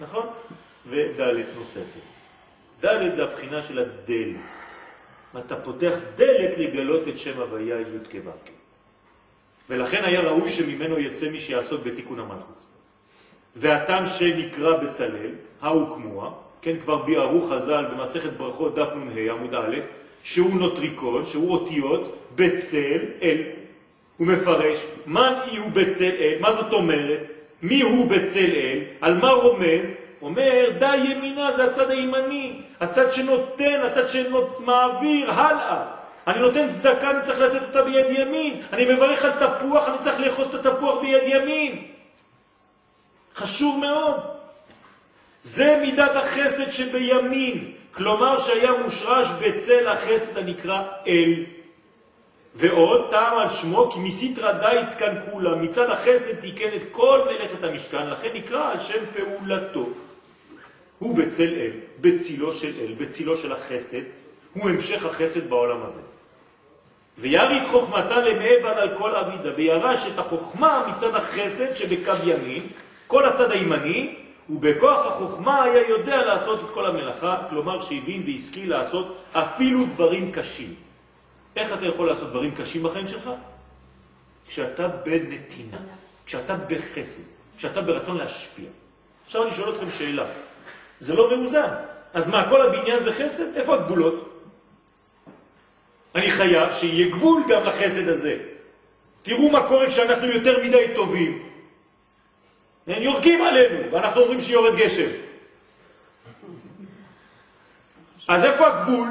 נכון? 0.01 0.27
וד' 0.87 1.21
נוספת. 1.57 2.05
ד' 2.85 3.15
זה 3.15 3.25
הבחינה 3.25 3.63
של 3.63 3.79
הדלת. 3.79 4.51
אתה 5.39 5.57
פותח 5.57 5.95
דלת 6.17 6.59
לגלות 6.59 7.09
את 7.09 7.19
שם 7.19 7.41
הוויה 7.41 7.81
י' 7.81 7.85
כ' 8.11 8.15
ו' 8.25 8.31
כ'. 8.45 8.51
ולכן 9.69 10.05
היה 10.05 10.21
ראוי 10.21 10.49
שממנו 10.49 10.99
יצא 10.99 11.29
מי 11.29 11.41
שיעסוק 11.41 11.83
בתיקון 11.83 12.21
המלכות. 12.21 12.56
והטעם 13.57 14.07
שנקרא 14.07 14.77
בצלאל, 14.77 15.31
האוקמוה, 15.63 16.31
כן, 16.63 16.77
כבר 16.85 16.97
ביארו 16.97 17.43
חז"ל 17.43 17.85
במסכת 17.93 18.33
ברכות 18.33 18.75
דף 18.75 18.89
נ"ה 18.95 19.33
עמוד 19.33 19.55
א', 19.55 19.77
שהוא 20.23 20.55
נוטריקון, 20.55 21.27
שהוא 21.27 21.51
אותיות 21.51 22.17
בצל 22.37 22.99
אל. 23.23 23.43
הוא 24.17 24.27
מפרש, 24.27 24.85
מה 25.07 25.45
הוא 25.59 25.71
בצל 25.71 26.11
אל, 26.21 26.35
מה 26.41 26.53
זאת 26.53 26.73
אומרת, 26.73 27.27
מי 27.63 27.81
הוא 27.81 28.11
בצל 28.11 28.51
אל, 28.55 28.79
על 29.01 29.15
מה 29.15 29.31
רומז, 29.31 29.95
אומר, 30.23 30.71
די 30.79 30.97
ימינה 30.97 31.53
זה 31.53 31.65
הצד 31.65 31.91
הימני, 31.91 32.61
הצד 32.81 33.13
שנותן, 33.13 33.81
הצד 33.85 34.09
שמעביר 34.09 35.31
הלאה. 35.31 35.85
אני 36.27 36.41
נותן 36.41 36.69
צדקה, 36.69 37.11
אני 37.11 37.23
צריך 37.23 37.39
לתת 37.39 37.63
אותה 37.69 37.83
ביד 37.83 38.07
ימין. 38.09 38.61
אני 38.73 38.95
מברך 38.95 39.25
על 39.25 39.31
תפוח, 39.31 39.89
אני 39.89 39.99
צריך 40.01 40.21
לאחוז 40.21 40.55
את 40.55 40.67
התפוח 40.67 41.01
ביד 41.01 41.23
ימין. 41.27 41.83
חשוב 43.37 43.81
מאוד. 43.81 44.21
זה 45.43 45.79
מידת 45.83 46.17
החסד 46.17 46.71
שבימין, 46.71 47.73
כלומר 47.93 48.39
שהיה 48.39 48.73
מושרש 48.83 49.29
בצל 49.41 49.89
החסד 49.89 50.39
הנקרא 50.39 50.83
אל. 51.07 51.45
ועוד 52.55 53.11
טעם 53.11 53.39
על 53.39 53.49
שמו 53.49 53.91
כי 53.91 53.99
מסיתרא 53.99 54.53
דית 54.53 54.95
כאן 54.99 55.15
כולה, 55.31 55.55
מצד 55.55 55.91
החסד 55.91 56.41
תיקן 56.41 56.77
את 56.77 56.83
כל 56.93 57.21
מלאכת 57.27 57.65
המשכן, 57.65 58.11
לכן 58.11 58.29
נקרא 58.35 58.73
על 58.73 58.81
שם 58.81 59.05
פעולתו. 59.17 59.87
הוא 60.99 61.17
בצל 61.17 61.55
אל, 61.55 61.71
בצילו 62.01 62.53
של 62.53 62.73
אל, 62.81 62.95
בצילו 62.99 63.37
של 63.37 63.53
החסד, 63.53 64.03
הוא 64.53 64.71
המשך 64.71 65.05
החסד 65.05 65.51
בעולם 65.51 65.83
הזה. 65.83 66.01
ויריד 67.19 67.65
חוכמתה 67.67 68.19
למעבר 68.19 68.69
על 68.69 68.97
כל 68.99 69.17
אבידה, 69.17 69.51
וירש 69.57 70.07
את 70.07 70.19
החוכמה 70.19 70.93
מצד 70.93 71.15
החסד 71.15 71.73
שבקו 71.73 72.13
ימין, 72.25 72.67
כל 73.07 73.25
הצד 73.27 73.51
הימני, 73.51 74.17
ובכוח 74.51 75.07
החוכמה 75.07 75.63
היה 75.63 75.89
יודע 75.89 76.25
לעשות 76.25 76.61
את 76.65 76.71
כל 76.75 76.87
המלאכה, 76.87 77.39
כלומר 77.51 77.81
שהבין 77.81 78.23
והשכיל 78.27 78.71
לעשות 78.71 79.17
אפילו 79.33 79.85
דברים 79.87 80.33
קשים. 80.33 80.75
איך 81.57 81.73
אתה 81.73 81.87
יכול 81.87 82.07
לעשות 82.07 82.31
דברים 82.31 82.55
קשים 82.55 82.83
בחיים 82.83 83.07
שלך? 83.07 83.31
כשאתה 84.49 84.89
בנתינה, 84.89 85.77
כשאתה 86.27 86.57
בחסד, 86.57 87.23
כשאתה 87.59 87.81
ברצון 87.83 88.17
להשפיע. 88.17 88.69
עכשיו 89.27 89.43
אני 89.43 89.55
שואל 89.55 89.75
אתכם 89.75 89.91
שאלה, 89.91 90.25
זה 91.01 91.15
לא 91.15 91.37
מאוזן. 91.37 91.75
אז 92.15 92.29
מה, 92.29 92.49
כל 92.49 92.63
הבניין 92.63 93.03
זה 93.03 93.13
חסד? 93.13 93.57
איפה 93.57 93.75
הגבולות? 93.75 94.43
אני 96.15 96.31
חייב 96.31 96.73
שיהיה 96.73 97.11
גבול 97.11 97.43
גם 97.49 97.65
לחסד 97.65 98.09
הזה. 98.09 98.39
תראו 99.23 99.51
מה 99.51 99.69
קורה 99.69 99.87
כשאנחנו 99.87 100.27
יותר 100.27 100.65
מדי 100.65 100.87
טובים. 100.97 101.43
הם 102.87 103.03
יורקים 103.03 103.43
עלינו, 103.43 103.93
ואנחנו 103.93 104.21
אומרים 104.21 104.41
שיורד 104.41 104.77
גשם. 104.77 105.11
אז 108.29 108.45
איפה 108.45 108.67
הגבול? 108.67 109.09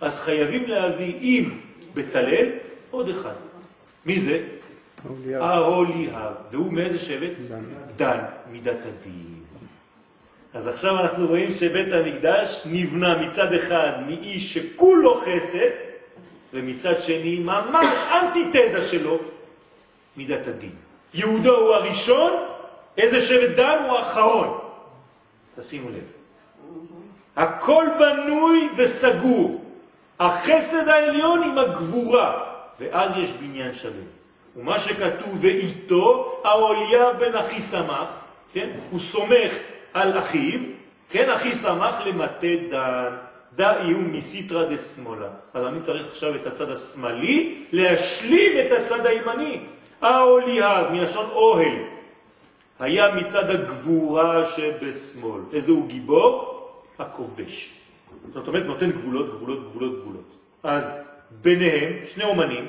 אז 0.00 0.20
חייבים 0.20 0.68
להביא 0.68 1.14
עם 1.20 1.60
בצלאל 1.94 2.48
עוד 2.90 3.08
אחד. 3.08 3.34
מי 4.06 4.18
זה? 4.18 4.42
האוליאב. 5.34 6.32
והוא 6.50 6.72
מאיזה 6.72 6.98
שבט? 6.98 7.38
דן. 7.48 7.64
דן, 7.96 8.18
מידת 8.50 8.78
הדין. 8.86 9.40
אז 10.54 10.66
עכשיו 10.66 11.00
אנחנו 11.00 11.26
רואים 11.26 11.52
שבית 11.52 11.92
המקדש 11.92 12.62
נבנה 12.66 13.18
מצד 13.18 13.52
אחד 13.52 13.92
מאיש 14.06 14.54
שכולו 14.54 15.20
חסד, 15.20 15.70
ומצד 16.54 17.00
שני 17.00 17.38
ממש 17.38 17.98
אנטיתזה 18.12 18.82
שלו, 18.82 19.18
מידת 20.16 20.46
הדין. 20.46 20.72
יהודו 21.14 21.56
הוא 21.56 21.74
הראשון, 21.74 22.32
איזה 22.96 23.20
שבט 23.20 23.56
דן 23.56 23.76
הוא 23.88 23.98
האחרון. 23.98 24.58
תשימו 25.60 25.88
לב. 25.88 26.04
הכל 27.36 27.86
בנוי 27.98 28.68
וסגור. 28.76 29.64
החסד 30.20 30.88
העליון 30.88 31.42
עם 31.42 31.58
הגבורה, 31.58 32.44
ואז 32.80 33.16
יש 33.16 33.32
בניין 33.32 33.72
שלם. 33.72 34.04
ומה 34.56 34.80
שכתוב 34.80 35.38
ואיתו, 35.40 36.40
האוליה 36.44 37.12
בן 37.12 37.34
אחי 37.34 37.60
שמח, 37.60 38.08
כן? 38.52 38.70
הוא 38.90 39.00
סומך 39.00 39.52
על 39.92 40.18
אחיו, 40.18 40.60
כן? 41.10 41.30
אחי 41.30 41.54
שמח 41.54 42.00
למטה 42.00 42.46
דן, 42.70 43.16
דא 43.56 43.82
איום 43.82 44.12
מסיטרא 44.12 44.64
דשמאלה. 44.64 45.28
אז 45.54 45.66
אני 45.66 45.80
צריך 45.80 46.06
עכשיו 46.10 46.34
את 46.34 46.46
הצד 46.46 46.70
השמאלי 46.70 47.64
להשלים 47.72 48.52
את 48.66 48.72
הצד 48.72 49.06
הימני. 49.06 49.60
האוליה, 50.00 50.82
מלשון 50.92 51.26
אוהל, 51.32 51.74
היה 52.80 53.14
מצד 53.14 53.50
הגבורה 53.50 54.46
שבשמאל. 54.46 55.40
איזה 55.52 55.72
הוא 55.72 55.88
גיבור? 55.88 56.56
הכובש. 56.98 57.70
זאת 58.32 58.48
אומרת, 58.48 58.66
נותן 58.66 58.90
גבולות, 58.90 59.30
גבולות, 59.30 59.70
גבולות, 59.70 60.00
גבולות. 60.00 60.24
אז 60.62 60.96
ביניהם, 61.42 61.92
שני 62.06 62.24
אומנים, 62.24 62.66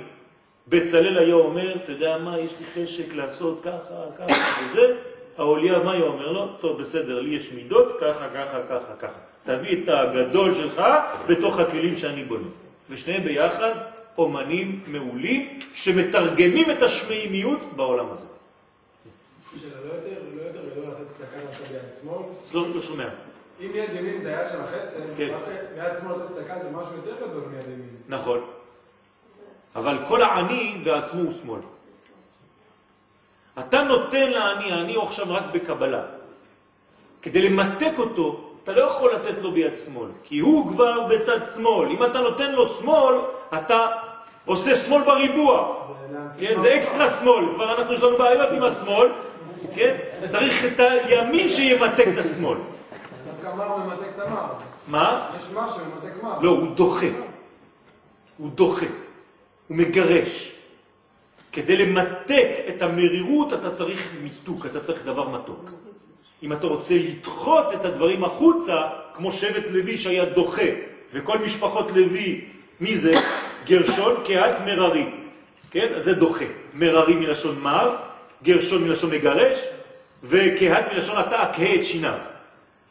בצלאל 0.67 1.17
היה 1.17 1.35
אומר, 1.35 1.75
אתה 1.75 1.91
יודע 1.91 2.17
מה, 2.17 2.39
יש 2.39 2.53
לי 2.59 2.85
חשק 2.85 3.15
לעשות 3.15 3.61
ככה, 3.63 4.27
ככה 4.27 4.61
וזה, 4.65 4.95
האוליה, 5.37 5.79
מה 5.79 5.91
היה 5.91 6.03
אומר 6.03 6.31
לו? 6.31 6.47
טוב, 6.61 6.81
בסדר, 6.81 7.21
לי 7.21 7.35
יש 7.35 7.51
מידות, 7.51 7.97
ככה, 8.01 8.27
ככה, 8.29 8.59
ככה, 8.69 8.93
ככה. 9.01 9.19
תביא 9.45 9.83
את 9.83 9.89
הגדול 9.89 10.53
שלך 10.53 10.81
בתוך 11.27 11.59
הכלים 11.59 11.95
שאני 11.95 12.23
בונה. 12.23 12.47
ושניהם 12.89 13.23
ביחד 13.23 13.71
אומנים 14.17 14.79
מעולים 14.87 15.59
שמתרגמים 15.73 16.71
את 16.71 16.81
השמיימיות 16.81 17.59
בעולם 17.75 18.05
הזה. 18.11 18.40
לא, 22.53 22.65
לא 22.75 22.81
שומע. 22.81 23.07
אם 23.59 23.71
יד 23.73 23.89
ימין 23.95 24.21
זה 24.21 24.39
היד 24.39 24.49
של 24.51 24.61
החסד, 24.61 25.01
כן. 25.17 25.33
ביד 25.75 25.99
שמאל 26.01 26.15
לתת 26.15 26.35
צדקה 26.35 26.63
זה 26.63 26.69
משהו 26.71 26.95
יותר 26.95 27.27
גדול 27.27 27.43
מיד 27.51 27.65
ימין. 27.65 27.95
נכון. 28.07 28.45
אבל 29.75 29.97
כל 30.07 30.21
העני 30.21 30.81
בעצמו 30.83 31.21
הוא 31.21 31.31
שמאל. 31.31 31.59
אתה 33.59 33.83
נותן 33.83 34.31
לעני, 34.31 34.71
העני 34.71 34.95
הוא 34.95 35.03
עכשיו 35.03 35.25
רק 35.29 35.43
בקבלה. 35.53 36.03
כדי 37.21 37.41
למתק 37.49 37.91
אותו, 37.97 38.51
אתה 38.63 38.71
לא 38.71 38.81
יכול 38.81 39.15
לתת 39.15 39.41
לו 39.41 39.51
ביד 39.51 39.77
שמאל, 39.77 40.09
כי 40.23 40.39
הוא 40.39 40.71
כבר 40.71 41.07
בצד 41.07 41.39
שמאל. 41.55 41.89
אם 41.89 42.03
אתה 42.03 42.19
נותן 42.19 42.51
לו 42.51 42.65
שמאל, 42.65 43.15
אתה 43.57 43.87
עושה 44.45 44.75
שמאל 44.75 45.03
בריבוע. 45.03 45.75
כן, 46.39 46.57
זה 46.57 46.75
אקסטרה 46.75 47.07
שמאל. 47.07 47.45
כבר 47.55 47.79
אנחנו, 47.79 47.93
יש 47.93 48.01
לנו 48.01 48.17
בעיות 48.17 48.49
עם 48.51 48.63
השמאל, 48.63 49.07
כן? 49.75 49.97
צריך 50.27 50.65
את 50.65 50.79
הימין 50.79 51.49
שימתק 51.49 52.05
את 52.13 52.17
השמאל. 52.17 52.57
דווקא 53.25 53.57
מר 53.57 53.77
ממתק 53.77 54.07
את 54.15 54.19
המר. 54.19 54.53
מה? 54.87 55.29
יש 55.39 55.49
מר 55.53 55.71
שממתק 55.71 56.23
מר. 56.23 56.39
לא, 56.41 56.49
הוא 56.49 56.75
דוחה. 56.75 57.05
הוא 58.37 58.49
דוחה. 58.55 58.85
הוא 59.67 59.77
מגרש. 59.77 60.55
כדי 61.51 61.77
למתק 61.77 62.47
את 62.69 62.81
המרירות 62.81 63.53
אתה 63.53 63.71
צריך 63.71 64.09
מיתוק, 64.23 64.65
אתה 64.65 64.79
צריך 64.79 65.05
דבר 65.05 65.29
מתוק. 65.29 65.69
אם 66.43 66.53
אתה 66.53 66.67
רוצה 66.67 66.93
לדחות 66.97 67.73
את 67.73 67.85
הדברים 67.85 68.23
החוצה, 68.23 68.81
כמו 69.13 69.31
שבט 69.31 69.69
לוי 69.69 69.97
שהיה 69.97 70.25
דוחה, 70.25 70.65
וכל 71.13 71.37
משפחות 71.37 71.91
לוי, 71.91 72.45
מי 72.81 72.97
זה? 72.97 73.13
גרשון, 73.65 74.15
קהת, 74.25 74.55
מררי. 74.65 75.05
כן? 75.71 75.93
אז 75.95 76.03
זה 76.03 76.13
דוחה. 76.13 76.45
מררי 76.73 77.15
מלשון 77.15 77.59
מר, 77.59 77.95
גרשון 78.43 78.83
מלשון 78.83 79.09
מגרש, 79.11 79.65
וקהת 80.23 80.93
מלשון 80.93 81.19
אתה 81.19 81.43
אקהה 81.43 81.75
את 81.75 81.83
שיניו. 81.83 82.17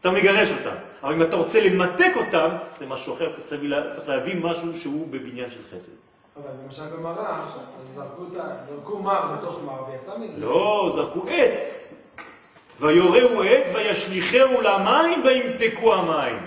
אתה 0.00 0.10
מגרש 0.10 0.48
אותם. 0.50 0.76
אבל 1.02 1.12
אם 1.12 1.22
אתה 1.22 1.36
רוצה 1.36 1.60
למתק 1.60 2.12
אותם, 2.16 2.48
זה 2.78 2.86
משהו 2.86 3.14
אחר, 3.14 3.30
אתה 3.34 3.42
צריך 3.42 3.60
לה- 3.64 3.94
צריך 3.96 4.08
להביא 4.08 4.34
משהו 4.42 4.80
שהוא 4.80 5.08
בבניין 5.10 5.50
של 5.50 5.58
חסד. 5.76 5.92
אבל 6.36 6.50
למשל 6.66 6.82
במראה, 6.96 7.40
זרקו 7.94 8.98
מר 8.98 9.20
בתוך 9.36 9.60
מר 9.66 9.84
ויצא 9.90 10.18
מזה. 10.18 10.40
לא, 10.40 10.92
זרקו 10.94 11.24
עץ. 11.28 11.92
ויורהו 12.80 13.42
עץ 13.42 13.70
וישליכהו 13.74 14.60
למים 14.60 15.22
וימתקו 15.24 15.94
המים. 15.94 16.46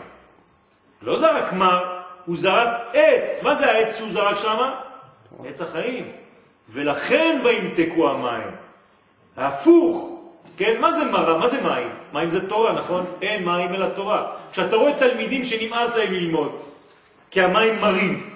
לא 1.01 1.19
זרק 1.19 1.53
מר, 1.53 1.99
הוא 2.25 2.37
זרק 2.37 2.69
עץ. 2.93 3.43
מה 3.43 3.55
זה 3.55 3.65
העץ 3.71 3.97
שהוא 3.97 4.11
זרק 4.13 4.35
שם? 4.35 4.69
עץ 5.47 5.61
החיים. 5.61 6.11
ולכן 6.69 7.41
וימתקו 7.43 8.09
המים. 8.09 8.47
הפוך. 9.37 10.09
כן, 10.57 10.81
מה 10.81 10.91
זה 10.91 11.05
מרה? 11.05 11.37
מה 11.37 11.47
זה 11.47 11.61
מים? 11.61 11.87
מים 12.13 12.31
זה 12.31 12.49
תורה, 12.49 12.73
נכון? 12.73 13.05
אין 13.21 13.45
מים 13.45 13.73
אלא 13.73 13.85
תורה. 13.95 14.31
כשאתה 14.51 14.75
רואה 14.75 14.93
תלמידים 14.99 15.43
שנמאס 15.43 15.95
להם 15.95 16.13
ללמוד, 16.13 16.51
כי 17.31 17.41
המים 17.41 17.81
מרים, 17.81 18.29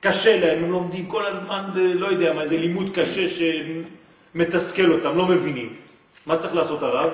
קשה 0.00 0.40
להם, 0.40 0.64
הם 0.64 0.72
לומדים 0.72 1.06
כל 1.06 1.26
הזמן, 1.26 1.70
לא 1.74 2.06
יודע 2.06 2.32
מה, 2.32 2.42
איזה 2.42 2.56
לימוד 2.56 2.90
קשה 2.94 3.22
שמתסכל 3.28 4.92
אותם, 4.92 5.18
לא 5.18 5.26
מבינים. 5.26 5.74
מה 6.26 6.36
צריך 6.36 6.54
לעשות 6.54 6.82
הרב? 6.82 7.10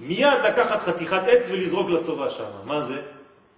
מיד 0.00 0.40
לקחת 0.44 0.82
חתיכת 0.82 1.22
עץ 1.26 1.48
ולזרוק 1.50 1.90
לתורה 1.90 2.30
שם. 2.30 2.44
מה 2.64 2.82
זה? 2.82 2.96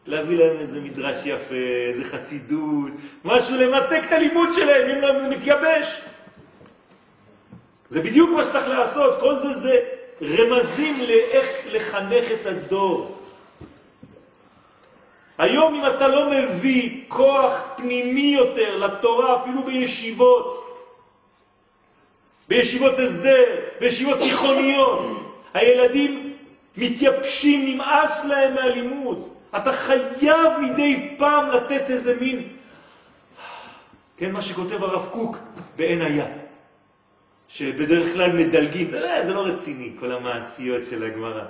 להביא 0.07 0.39
להם 0.39 0.57
איזה 0.57 0.81
מדרש 0.81 1.27
יפה, 1.27 1.55
איזה 1.87 2.05
חסידות, 2.05 2.91
משהו 3.25 3.57
למתק 3.57 4.01
את 4.07 4.12
הלימוד 4.12 4.53
שלהם, 4.53 4.91
אם 4.91 5.01
לא 5.01 5.29
מתייבש. 5.29 6.03
זה 7.93 8.01
בדיוק 8.01 8.30
מה 8.30 8.45
שצריך 8.45 8.68
לעשות, 8.68 9.20
כל 9.20 9.36
זה 9.36 9.53
זה 9.53 9.80
רמזים 10.22 11.01
לאיך 11.01 11.47
לחנך 11.66 12.24
את 12.40 12.47
הדור. 12.47 13.18
היום 15.38 15.74
אם 15.74 15.86
אתה 15.86 16.09
לא 16.09 16.30
מביא 16.30 17.05
כוח 17.09 17.62
פנימי 17.76 18.34
יותר 18.38 18.76
לתורה, 18.76 19.43
אפילו 19.43 19.62
בישיבות, 19.62 20.78
בישיבות 22.49 22.99
הסדר, 22.99 23.45
בישיבות 23.80 24.18
תיכוניות, 24.18 25.01
הילדים 25.55 26.36
מתייבשים, 26.76 27.66
נמאס 27.66 28.24
להם 28.24 28.55
מהלימוד. 28.55 29.28
אתה 29.57 29.72
חייב 29.72 30.53
מדי 30.61 31.14
פעם 31.18 31.51
לתת 31.51 31.90
איזה 31.90 32.16
מין, 32.20 32.49
כן, 34.16 34.32
מה 34.32 34.43
שכותב 34.43 34.84
הרב 34.84 35.09
קוק 35.11 35.36
בעין 35.76 36.03
היד, 36.03 36.41
שבדרך 37.53 38.12
כלל 38.12 38.32
מדלגים, 38.32 38.88
זה 38.88 39.00
לא, 39.00 39.24
זה 39.24 39.32
לא 39.32 39.46
רציני, 39.46 39.92
כל 40.00 40.12
המעשיות 40.12 40.84
של 40.84 41.05
הגמרא. 41.05 41.44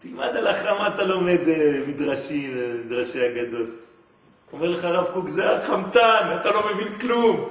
תלמד 0.00 0.36
הלכה 0.36 0.74
מה 0.74 0.88
אתה 0.88 1.04
לומד 1.04 1.48
אה, 1.48 1.80
מדרשים, 1.86 2.58
אה, 2.58 2.74
מדרשי 2.84 3.26
אגדות. 3.26 3.68
אומר 4.52 4.68
לך 4.68 4.84
הרב 4.84 5.06
קוק, 5.12 5.28
זה 5.28 5.56
החמצן, 5.56 6.36
אתה 6.40 6.50
לא 6.50 6.72
מבין 6.72 6.98
כלום. 6.98 7.48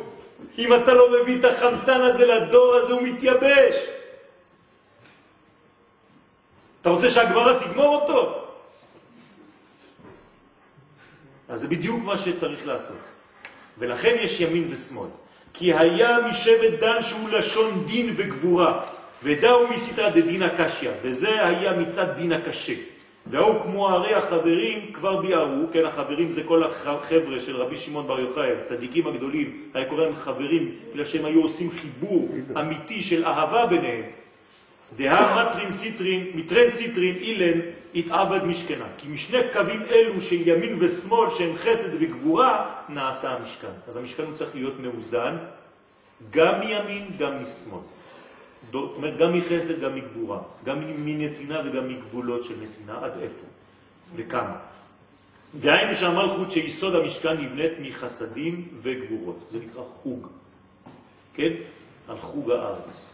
אם 0.57 0.73
אתה 0.73 0.93
לא 0.93 1.21
מביא 1.21 1.39
את 1.39 1.45
החמצן 1.45 2.01
הזה 2.01 2.26
לדור 2.26 2.76
הזה, 2.76 2.93
הוא 2.93 3.01
מתייבש. 3.01 3.76
אתה 6.82 6.89
רוצה 6.89 7.09
שהגמרא 7.09 7.59
תגמור 7.59 7.95
אותו? 7.95 8.47
אז 11.49 11.61
זה 11.61 11.67
בדיוק 11.67 12.03
מה 12.03 12.17
שצריך 12.17 12.67
לעשות. 12.67 13.01
ולכן 13.78 14.15
יש 14.19 14.41
ימין 14.41 14.67
ושמאל. 14.73 15.24
כי 15.58 15.74
היה 15.74 16.18
משבט 16.30 16.80
דן 16.80 17.01
שהוא 17.01 17.30
לשון 17.30 17.84
דין 17.86 18.14
וגבורה, 18.16 18.80
ודאו 19.24 19.68
מסתרא 19.68 20.10
דדין 20.10 20.43
הקשיא, 20.43 20.89
וזה 21.01 21.47
היה 21.47 21.74
מצד 21.74 22.06
דין 22.18 22.32
הקשה. 22.32 22.74
והוא 23.28 23.62
כמו 23.62 23.89
הרי 23.89 24.14
החברים 24.14 24.91
כבר 24.93 25.22
ביארו, 25.22 25.66
כן, 25.74 25.86
החברים 25.86 26.32
זה 26.32 26.43
כל 26.43 26.64
החבר'ה 26.64 27.39
של 27.39 27.56
רבי 27.56 27.76
שמעון 27.76 28.08
בר 28.08 28.20
יוחאי, 28.20 28.51
הצדיקים 28.51 29.08
הגדולים, 29.08 29.62
היה 29.74 29.86
קורא 29.86 30.03
להם 30.03 30.16
חברים, 30.16 30.72
בגלל 30.91 31.06
שהם 31.06 31.26
היו 31.26 31.41
עושים 31.41 31.70
חיבור 31.72 32.30
אמיתי 32.60 33.03
של 33.03 33.26
אהבה 33.26 33.66
ביניהם. 33.66 34.03
דהא 34.97 35.45
מתרין 35.49 35.72
סיטרין, 35.72 36.28
מתרין 36.36 36.70
סיטרין 36.70 37.16
אילן 37.16 37.60
התעבד 37.96 38.43
משכנה. 38.43 38.86
כי 38.98 39.08
משני 39.08 39.38
קווים 39.54 39.82
אלו 39.82 40.22
של 40.22 40.48
ימין 40.48 40.78
ושמאל 40.80 41.30
שהם 41.30 41.56
חסד 41.58 41.89
וגבורה 42.00 42.76
נעשה 42.89 43.32
המשכן. 43.32 43.72
אז 43.88 43.98
המשכן 43.98 44.24
הוא 44.24 44.34
צריך 44.34 44.56
להיות 44.56 44.80
מאוזן 44.80 45.38
גם 46.32 46.60
מימין 46.60 47.08
גם 47.18 47.41
משמאל. 47.41 47.82
זאת 48.72 48.96
אומרת 48.96 49.18
גם 49.18 49.38
מחסד 49.38 49.80
גם 49.80 49.96
מגבורה, 49.96 50.39
גם 50.66 50.78
מנתינה 51.06 51.62
וגם 51.66 51.88
מגבולות 51.88 52.43
של 52.43 52.54
נתינה, 52.54 53.06
עד 53.06 53.12
איפה 53.22 53.46
וכמה. 54.16 54.58
דהיינו 55.60 55.93
שהמלכות 55.93 56.52
שיסוד 56.52 56.96
המשכן 56.96 57.38
נבנית 57.38 57.72
מחסדים 57.80 58.68
וגבורות. 58.82 59.48
זה 59.50 59.60
נקרא 59.60 59.84
חו"ג, 59.84 60.28
כן? 61.34 61.52
על 62.08 62.18
חוג 62.18 62.52
הארץ. 62.52 63.06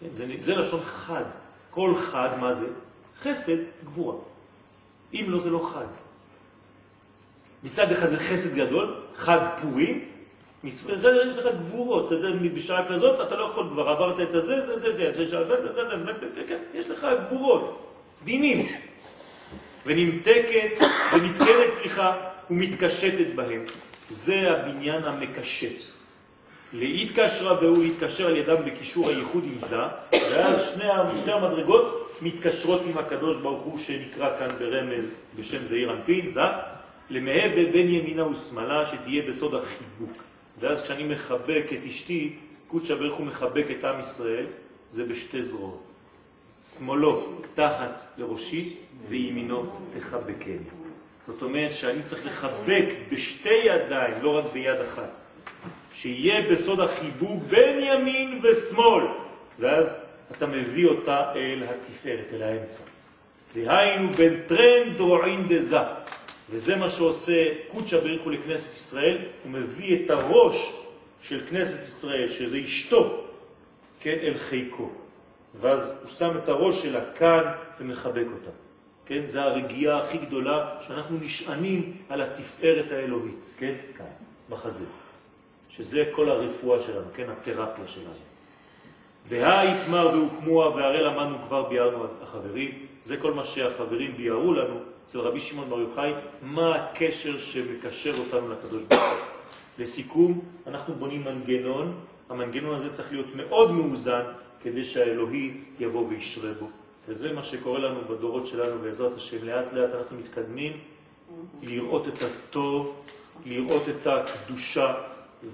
כן? 0.00 0.06
זה, 0.12 0.26
זה 0.38 0.54
לשון 0.54 0.80
חג. 0.84 1.24
כל 1.70 1.94
חג, 1.96 2.28
מה 2.40 2.52
זה? 2.52 2.66
חסד, 3.22 3.56
גבורה. 3.84 4.16
אם 5.14 5.24
לא, 5.28 5.38
זה 5.38 5.50
לא 5.50 5.70
חג. 5.72 5.86
מצד 7.62 7.92
אחד 7.92 8.06
זה 8.06 8.18
חסד 8.18 8.54
גדול, 8.54 8.94
חג 9.16 9.40
פורים, 9.62 10.04
זה 10.94 11.08
יש 11.28 11.36
לך 11.36 11.46
גבורות, 11.58 12.06
אתה 12.06 12.14
יודע, 12.14 12.48
בשעה 12.54 12.88
כזאת 12.88 13.20
אתה 13.20 13.36
לא 13.36 13.44
יכול 13.44 13.68
כבר, 13.72 13.88
עברת 13.88 14.20
את 14.20 14.34
הזה, 14.34 14.60
זה, 14.66 14.78
זה, 14.78 15.12
זה, 15.12 15.12
זה, 15.12 15.22
יש 16.74 16.90
לך 16.90 17.06
גבורות, 17.26 17.92
דינים. 18.24 18.68
ונמתקת, 19.86 20.84
ונתקנת, 21.14 21.70
סליחה, 21.70 22.16
ומתקשטת 22.50 23.34
בהם. 23.34 23.64
זה 24.08 24.50
הבניין 24.50 25.04
המקשט. 25.04 25.96
להתקשרה 26.72 27.58
והוא 27.60 27.82
להתקשר 27.82 28.26
על 28.26 28.36
ידם 28.36 28.56
בקישור 28.64 29.08
הייחוד 29.08 29.44
עם 29.44 29.58
זה, 29.58 29.76
ואז 30.12 30.74
שני 31.24 31.32
המדרגות 31.32 32.05
מתקשרות 32.22 32.80
עם 32.86 32.98
הקדוש 32.98 33.38
ברוך 33.38 33.62
הוא 33.62 33.78
שנקרא 33.78 34.38
כאן 34.38 34.48
ברמז 34.58 35.10
בשם 35.38 35.64
זעיר 35.64 35.92
אנפין, 35.92 36.26
זה, 36.26 36.40
למהווה 37.10 37.72
בין 37.72 37.90
ימינה 37.90 38.28
ושמאלה 38.28 38.86
שתהיה 38.86 39.22
בסוד 39.28 39.54
החיבוק. 39.54 40.22
ואז 40.60 40.82
כשאני 40.82 41.04
מחבק 41.04 41.64
את 41.72 41.84
אשתי, 41.86 42.32
קודשא 42.68 42.94
ברוך 42.94 43.18
הוא 43.18 43.26
מחבק 43.26 43.66
את 43.78 43.84
עם 43.84 44.00
ישראל, 44.00 44.46
זה 44.90 45.04
בשתי 45.04 45.42
זרועות. 45.42 45.82
שמאלו 46.62 47.22
תחת 47.54 48.00
לראשי 48.18 48.76
וימינו 49.08 49.64
תחבקני. 49.98 50.56
זאת 51.26 51.42
אומרת 51.42 51.74
שאני 51.74 52.02
צריך 52.02 52.26
לחבק 52.26 52.84
בשתי 53.12 53.60
ידיים, 53.64 54.14
לא 54.22 54.38
רק 54.38 54.44
ביד 54.52 54.80
אחת. 54.80 55.10
שיהיה 55.94 56.50
בסוד 56.50 56.80
החיבוק 56.80 57.42
בין 57.48 57.78
ימין 57.78 58.40
ושמאל, 58.42 59.04
ואז 59.58 59.96
אתה 60.32 60.46
מביא 60.46 60.86
אותה 60.86 61.32
אל 61.34 61.62
התפארת, 61.62 62.32
אל 62.32 62.42
האמצע. 62.42 62.82
דהיינו 63.54 64.12
בין 64.12 64.40
טרן 64.46 64.96
דרועין 64.96 65.48
דזה, 65.48 65.78
וזה 66.50 66.76
מה 66.76 66.90
שעושה 66.90 67.52
קודשא 67.68 68.00
בריך 68.00 68.22
הוא 68.22 68.32
לכנסת 68.32 68.74
ישראל, 68.74 69.18
הוא 69.44 69.52
מביא 69.52 70.04
את 70.04 70.10
הראש 70.10 70.72
של 71.22 71.40
כנסת 71.50 71.82
ישראל, 71.82 72.28
שזה 72.28 72.58
אשתו, 72.64 73.24
כן, 74.00 74.18
אל 74.22 74.34
חיקו. 74.38 74.90
ואז 75.60 75.92
הוא 76.02 76.10
שם 76.10 76.30
את 76.44 76.48
הראש 76.48 76.82
שלה 76.82 77.00
כאן 77.18 77.42
ומחבק 77.80 78.26
אותה. 78.32 78.50
כן, 79.06 79.26
זה 79.26 79.42
הרגיעה 79.42 80.02
הכי 80.02 80.18
גדולה 80.18 80.76
שאנחנו 80.86 81.18
נשענים 81.20 81.96
על 82.08 82.20
התפארת 82.20 82.92
האלוהית, 82.92 83.54
כן, 83.58 83.74
כאן, 83.96 84.06
בחזה. 84.50 84.86
שזה 85.68 86.04
כל 86.12 86.28
הרפואה 86.28 86.82
שלנו, 86.82 87.06
כן, 87.14 87.30
התרפיה 87.30 87.86
שלנו. 87.86 88.35
והיתמר 89.28 90.10
והוקמוה 90.12 90.68
והרי 90.68 91.02
למדנו 91.02 91.36
כבר 91.46 91.62
ביארנו 91.62 92.04
החברים, 92.22 92.70
זה 93.02 93.16
כל 93.16 93.32
מה 93.32 93.44
שהחברים 93.44 94.16
ביארו 94.16 94.54
לנו 94.54 94.74
אצל 95.06 95.18
רבי 95.18 95.40
שמעון 95.40 95.70
בר 95.70 95.80
יוחאי, 95.80 96.12
מה 96.42 96.74
הקשר 96.74 97.38
שמקשר 97.38 98.14
אותנו 98.18 98.48
לקדוש 98.52 98.82
ברוך 98.82 99.02
הוא. 99.02 99.18
לסיכום, 99.78 100.40
אנחנו 100.66 100.94
בונים 100.94 101.24
מנגנון, 101.24 101.94
המנגנון 102.30 102.74
הזה 102.74 102.92
צריך 102.92 103.12
להיות 103.12 103.34
מאוד 103.36 103.70
מאוזן 103.70 104.22
כדי 104.62 104.84
שהאלוהי 104.84 105.50
יבוא 105.80 106.08
וישרה 106.08 106.50
בו. 106.60 106.66
וזה 107.08 107.32
מה 107.32 107.42
שקורה 107.42 107.78
לנו 107.78 108.00
בדורות 108.00 108.46
שלנו 108.46 108.78
בעזרת 108.82 109.16
השם. 109.16 109.46
לאט 109.46 109.72
לאט 109.72 109.90
אנחנו 109.94 110.16
מתקדמים 110.18 110.72
לראות 111.62 112.08
את 112.08 112.22
הטוב, 112.22 113.02
לראות 113.46 113.82
את 113.88 114.06
הקדושה 114.06 114.94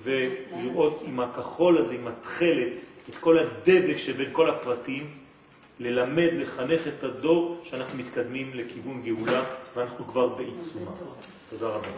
ולראות 0.02 1.02
עם 1.06 1.20
הכחול 1.20 1.78
הזה, 1.78 1.94
עם 1.94 2.08
התכלת, 2.08 2.76
את 3.08 3.14
כל 3.20 3.38
הדבק 3.38 3.96
שבין 3.96 4.28
כל 4.32 4.50
הפרטים, 4.50 5.10
ללמד, 5.80 6.28
לחנך 6.32 6.80
את 6.88 7.04
הדור 7.04 7.60
שאנחנו 7.64 7.98
מתקדמים 7.98 8.50
לכיוון 8.54 9.02
גאולה 9.02 9.44
ואנחנו 9.76 10.06
כבר 10.06 10.26
בעיצומה. 10.28 10.90
תודה 11.50 11.66
רבה. 11.66 11.88